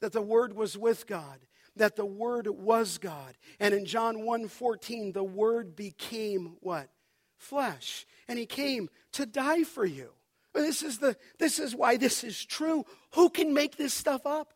that 0.00 0.12
the 0.12 0.20
word 0.20 0.54
was 0.54 0.76
with 0.76 1.06
God 1.06 1.38
that 1.76 1.96
the 1.96 2.04
word 2.04 2.46
was 2.48 2.98
God. 2.98 3.38
And 3.58 3.72
in 3.72 3.84
John 3.84 4.22
1:14 4.22 5.12
the 5.12 5.24
word 5.24 5.76
became 5.76 6.56
what? 6.60 6.90
Flesh. 7.36 8.06
And 8.28 8.38
he 8.38 8.46
came 8.46 8.90
to 9.12 9.24
die 9.24 9.62
for 9.62 9.86
you 9.86 10.12
this 10.54 10.82
is 10.82 10.98
the 10.98 11.16
this 11.38 11.58
is 11.58 11.74
why 11.74 11.96
this 11.96 12.24
is 12.24 12.44
true 12.44 12.84
who 13.14 13.30
can 13.30 13.54
make 13.54 13.76
this 13.76 13.94
stuff 13.94 14.26
up 14.26 14.52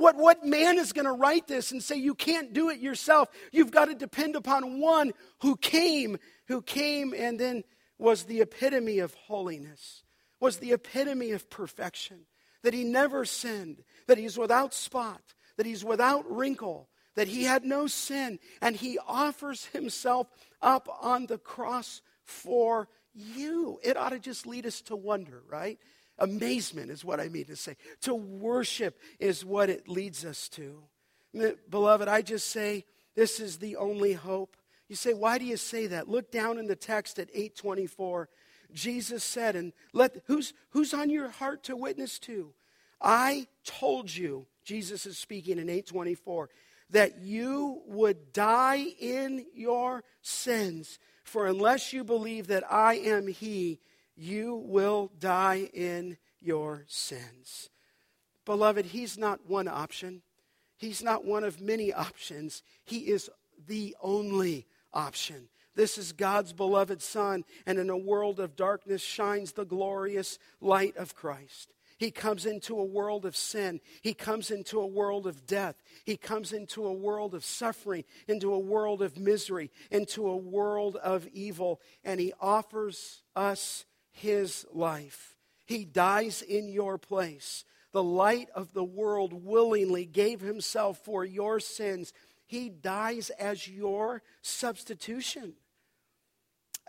what, 0.00 0.16
what 0.16 0.46
man 0.46 0.78
is 0.78 0.94
going 0.94 1.04
to 1.04 1.12
write 1.12 1.46
this 1.46 1.72
and 1.72 1.82
say 1.82 1.96
you 1.96 2.14
can't 2.14 2.54
do 2.54 2.70
it 2.70 2.80
yourself? 2.80 3.28
You've 3.52 3.70
got 3.70 3.84
to 3.84 3.94
depend 3.94 4.34
upon 4.34 4.80
one 4.80 5.12
who 5.42 5.56
came, 5.56 6.16
who 6.48 6.62
came 6.62 7.14
and 7.14 7.38
then 7.38 7.64
was 7.98 8.24
the 8.24 8.40
epitome 8.40 9.00
of 9.00 9.12
holiness, 9.12 10.02
was 10.40 10.56
the 10.56 10.72
epitome 10.72 11.32
of 11.32 11.50
perfection, 11.50 12.20
that 12.62 12.72
he 12.72 12.82
never 12.82 13.26
sinned, 13.26 13.82
that 14.06 14.16
he's 14.16 14.38
without 14.38 14.72
spot, 14.72 15.20
that 15.58 15.66
he's 15.66 15.84
without 15.84 16.24
wrinkle, 16.34 16.88
that 17.14 17.28
he 17.28 17.44
had 17.44 17.64
no 17.64 17.86
sin, 17.86 18.38
and 18.62 18.76
he 18.76 18.98
offers 19.06 19.66
himself 19.66 20.28
up 20.62 20.88
on 21.02 21.26
the 21.26 21.36
cross 21.36 22.00
for 22.24 22.88
you. 23.34 23.78
It 23.82 23.96
ought 23.96 24.10
to 24.10 24.18
just 24.18 24.46
lead 24.46 24.66
us 24.66 24.80
to 24.82 24.96
wonder, 24.96 25.42
right? 25.48 25.78
Amazement 26.18 26.90
is 26.90 27.04
what 27.04 27.20
I 27.20 27.28
mean 27.28 27.46
to 27.46 27.56
say. 27.56 27.76
To 28.02 28.14
worship 28.14 29.00
is 29.18 29.44
what 29.44 29.70
it 29.70 29.88
leads 29.88 30.24
us 30.24 30.48
to. 30.50 30.82
Beloved, 31.70 32.08
I 32.08 32.22
just 32.22 32.48
say 32.50 32.84
this 33.14 33.40
is 33.40 33.58
the 33.58 33.76
only 33.76 34.12
hope. 34.12 34.56
You 34.88 34.96
say, 34.96 35.14
why 35.14 35.38
do 35.38 35.44
you 35.44 35.56
say 35.56 35.86
that? 35.86 36.08
Look 36.08 36.30
down 36.30 36.58
in 36.58 36.66
the 36.66 36.76
text 36.76 37.18
at 37.18 37.28
824. 37.32 38.28
Jesus 38.72 39.24
said, 39.24 39.56
and 39.56 39.72
let 39.92 40.22
who's 40.26 40.52
who's 40.70 40.92
on 40.94 41.10
your 41.10 41.28
heart 41.28 41.64
to 41.64 41.76
witness 41.76 42.18
to? 42.20 42.52
I 43.00 43.46
told 43.64 44.14
you, 44.14 44.46
Jesus 44.64 45.06
is 45.06 45.16
speaking 45.16 45.58
in 45.58 45.68
824, 45.68 46.50
that 46.90 47.20
you 47.20 47.82
would 47.86 48.32
die 48.32 48.84
in 49.00 49.46
your 49.54 50.04
sins. 50.22 50.98
For 51.22 51.46
unless 51.46 51.92
you 51.92 52.04
believe 52.04 52.46
that 52.48 52.64
I 52.70 52.94
am 52.94 53.26
He, 53.26 53.80
you 54.16 54.56
will 54.56 55.10
die 55.18 55.68
in 55.72 56.18
your 56.40 56.84
sins. 56.88 57.70
Beloved, 58.44 58.86
He's 58.86 59.16
not 59.16 59.46
one 59.46 59.68
option. 59.68 60.22
He's 60.76 61.02
not 61.02 61.24
one 61.24 61.44
of 61.44 61.60
many 61.60 61.92
options. 61.92 62.62
He 62.84 63.10
is 63.10 63.30
the 63.66 63.94
only 64.02 64.66
option. 64.92 65.48
This 65.74 65.98
is 65.98 66.12
God's 66.12 66.52
beloved 66.52 67.00
Son, 67.00 67.44
and 67.66 67.78
in 67.78 67.90
a 67.90 67.96
world 67.96 68.40
of 68.40 68.56
darkness 68.56 69.02
shines 69.02 69.52
the 69.52 69.64
glorious 69.64 70.38
light 70.60 70.96
of 70.96 71.14
Christ. 71.14 71.74
He 72.00 72.10
comes 72.10 72.46
into 72.46 72.80
a 72.80 72.84
world 72.84 73.24
of 73.24 73.36
sin. 73.36 73.80
He 74.02 74.12
comes 74.12 74.50
into 74.50 74.80
a 74.80 74.86
world 74.86 75.28
of 75.28 75.46
death. 75.46 75.76
He 76.04 76.16
comes 76.16 76.52
into 76.52 76.84
a 76.84 76.92
world 76.92 77.32
of 77.32 77.44
suffering, 77.44 78.02
into 78.26 78.52
a 78.52 78.58
world 78.58 79.02
of 79.02 79.16
misery, 79.16 79.70
into 79.92 80.26
a 80.26 80.36
world 80.36 80.96
of 80.96 81.28
evil, 81.32 81.80
and 82.02 82.18
He 82.18 82.32
offers 82.40 83.22
us 83.36 83.84
His 84.10 84.66
life. 84.72 85.36
He 85.66 85.84
dies 85.84 86.42
in 86.42 86.68
your 86.68 86.98
place. 86.98 87.64
The 87.92 88.02
light 88.02 88.48
of 88.54 88.72
the 88.72 88.84
world 88.84 89.44
willingly 89.44 90.06
gave 90.06 90.40
Himself 90.40 90.98
for 91.04 91.24
your 91.24 91.60
sins 91.60 92.12
he 92.50 92.68
dies 92.68 93.30
as 93.30 93.68
your 93.68 94.24
substitution. 94.42 95.52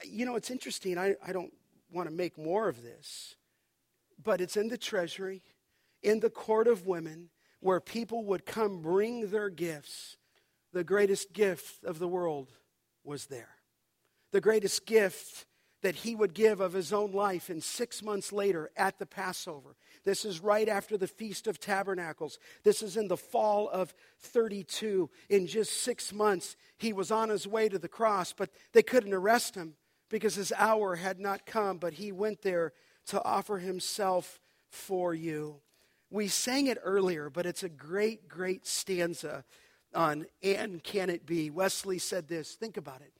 You 0.03 0.25
know, 0.25 0.35
it's 0.35 0.49
interesting. 0.49 0.97
I, 0.97 1.13
I 1.23 1.33
don't 1.33 1.53
want 1.91 2.09
to 2.09 2.15
make 2.15 2.35
more 2.35 2.67
of 2.67 2.81
this, 2.81 3.35
but 4.23 4.41
it's 4.41 4.57
in 4.57 4.67
the 4.67 4.77
treasury, 4.77 5.41
in 6.01 6.19
the 6.19 6.29
court 6.29 6.67
of 6.67 6.85
women, 6.85 7.29
where 7.59 7.79
people 7.79 8.25
would 8.25 8.45
come 8.45 8.81
bring 8.81 9.29
their 9.29 9.49
gifts. 9.49 10.17
The 10.73 10.83
greatest 10.83 11.33
gift 11.33 11.83
of 11.83 11.99
the 11.99 12.07
world 12.07 12.49
was 13.03 13.27
there. 13.27 13.55
The 14.31 14.41
greatest 14.41 14.85
gift 14.85 15.45
that 15.81 15.95
he 15.95 16.15
would 16.15 16.33
give 16.33 16.59
of 16.59 16.73
his 16.73 16.93
own 16.93 17.11
life. 17.11 17.49
And 17.49 17.63
six 17.63 18.03
months 18.03 18.31
later, 18.31 18.69
at 18.77 18.99
the 18.99 19.05
Passover, 19.05 19.75
this 20.03 20.25
is 20.25 20.39
right 20.39 20.69
after 20.69 20.97
the 20.97 21.07
Feast 21.07 21.47
of 21.47 21.59
Tabernacles. 21.59 22.37
This 22.63 22.83
is 22.83 22.97
in 22.97 23.07
the 23.07 23.17
fall 23.17 23.69
of 23.69 23.93
32. 24.19 25.09
In 25.29 25.47
just 25.47 25.81
six 25.81 26.13
months, 26.13 26.55
he 26.77 26.93
was 26.93 27.11
on 27.11 27.29
his 27.29 27.47
way 27.47 27.67
to 27.67 27.79
the 27.79 27.87
cross, 27.87 28.33
but 28.33 28.49
they 28.73 28.83
couldn't 28.83 29.13
arrest 29.13 29.55
him 29.55 29.75
because 30.09 30.35
his 30.35 30.53
hour 30.55 30.95
had 30.95 31.19
not 31.19 31.45
come. 31.45 31.77
But 31.77 31.93
he 31.93 32.11
went 32.11 32.41
there 32.41 32.73
to 33.07 33.23
offer 33.23 33.57
himself 33.57 34.39
for 34.69 35.13
you. 35.13 35.61
We 36.09 36.27
sang 36.27 36.67
it 36.67 36.77
earlier, 36.83 37.29
but 37.29 37.45
it's 37.45 37.63
a 37.63 37.69
great, 37.69 38.27
great 38.27 38.67
stanza 38.67 39.43
on 39.93 40.25
And 40.43 40.83
Can 40.83 41.09
It 41.09 41.25
Be? 41.25 41.49
Wesley 41.49 41.99
said 41.99 42.27
this. 42.27 42.55
Think 42.55 42.77
about 42.77 43.01
it. 43.01 43.13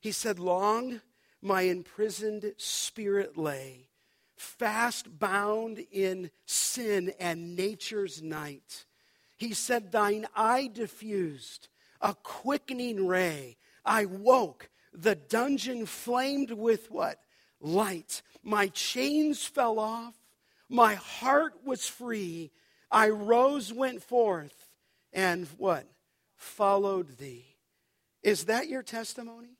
He 0.00 0.12
said, 0.12 0.38
Long 0.38 1.00
my 1.40 1.62
imprisoned 1.62 2.52
spirit 2.56 3.36
lay, 3.36 3.88
fast 4.36 5.18
bound 5.18 5.84
in 5.92 6.30
sin 6.46 7.12
and 7.20 7.54
nature's 7.56 8.22
night. 8.22 8.84
He 9.36 9.54
said, 9.54 9.92
Thine 9.92 10.26
eye 10.34 10.68
diffused 10.72 11.68
a 12.00 12.14
quickening 12.14 13.06
ray. 13.06 13.56
I 13.84 14.04
woke, 14.04 14.68
the 14.92 15.14
dungeon 15.14 15.86
flamed 15.86 16.50
with 16.50 16.90
what? 16.90 17.20
Light. 17.60 18.22
My 18.42 18.68
chains 18.68 19.44
fell 19.44 19.78
off, 19.78 20.14
my 20.68 20.94
heart 20.94 21.54
was 21.64 21.86
free. 21.86 22.50
I 22.90 23.10
rose, 23.10 23.72
went 23.72 24.02
forth, 24.02 24.70
and 25.12 25.46
what? 25.58 25.86
Followed 26.36 27.18
thee. 27.18 27.56
Is 28.22 28.44
that 28.44 28.68
your 28.68 28.82
testimony? 28.82 29.58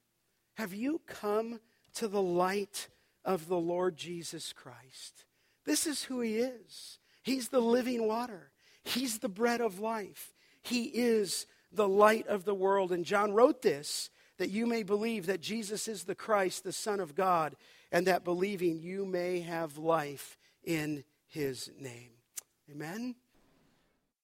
Have 0.54 0.74
you 0.74 1.00
come 1.06 1.60
to 1.94 2.08
the 2.08 2.22
light 2.22 2.88
of 3.24 3.48
the 3.48 3.58
Lord 3.58 3.96
Jesus 3.96 4.52
Christ? 4.52 5.24
This 5.64 5.86
is 5.86 6.04
who 6.04 6.20
he 6.20 6.38
is. 6.38 6.98
He's 7.22 7.48
the 7.48 7.60
living 7.60 8.06
water, 8.06 8.50
he's 8.82 9.18
the 9.18 9.28
bread 9.28 9.60
of 9.60 9.78
life, 9.78 10.32
he 10.62 10.84
is 10.84 11.46
the 11.70 11.88
light 11.88 12.26
of 12.26 12.44
the 12.44 12.54
world. 12.54 12.90
And 12.90 13.04
John 13.04 13.32
wrote 13.32 13.62
this 13.62 14.10
that 14.38 14.50
you 14.50 14.66
may 14.66 14.82
believe 14.84 15.26
that 15.26 15.40
Jesus 15.40 15.88
is 15.88 16.04
the 16.04 16.14
Christ, 16.14 16.64
the 16.64 16.72
Son 16.72 17.00
of 17.00 17.14
God, 17.14 17.56
and 17.90 18.06
that 18.06 18.24
believing 18.24 18.80
you 18.80 19.04
may 19.04 19.40
have 19.40 19.78
life 19.78 20.36
in 20.64 21.04
his 21.26 21.70
name. 21.78 22.10
Amen. 22.70 23.14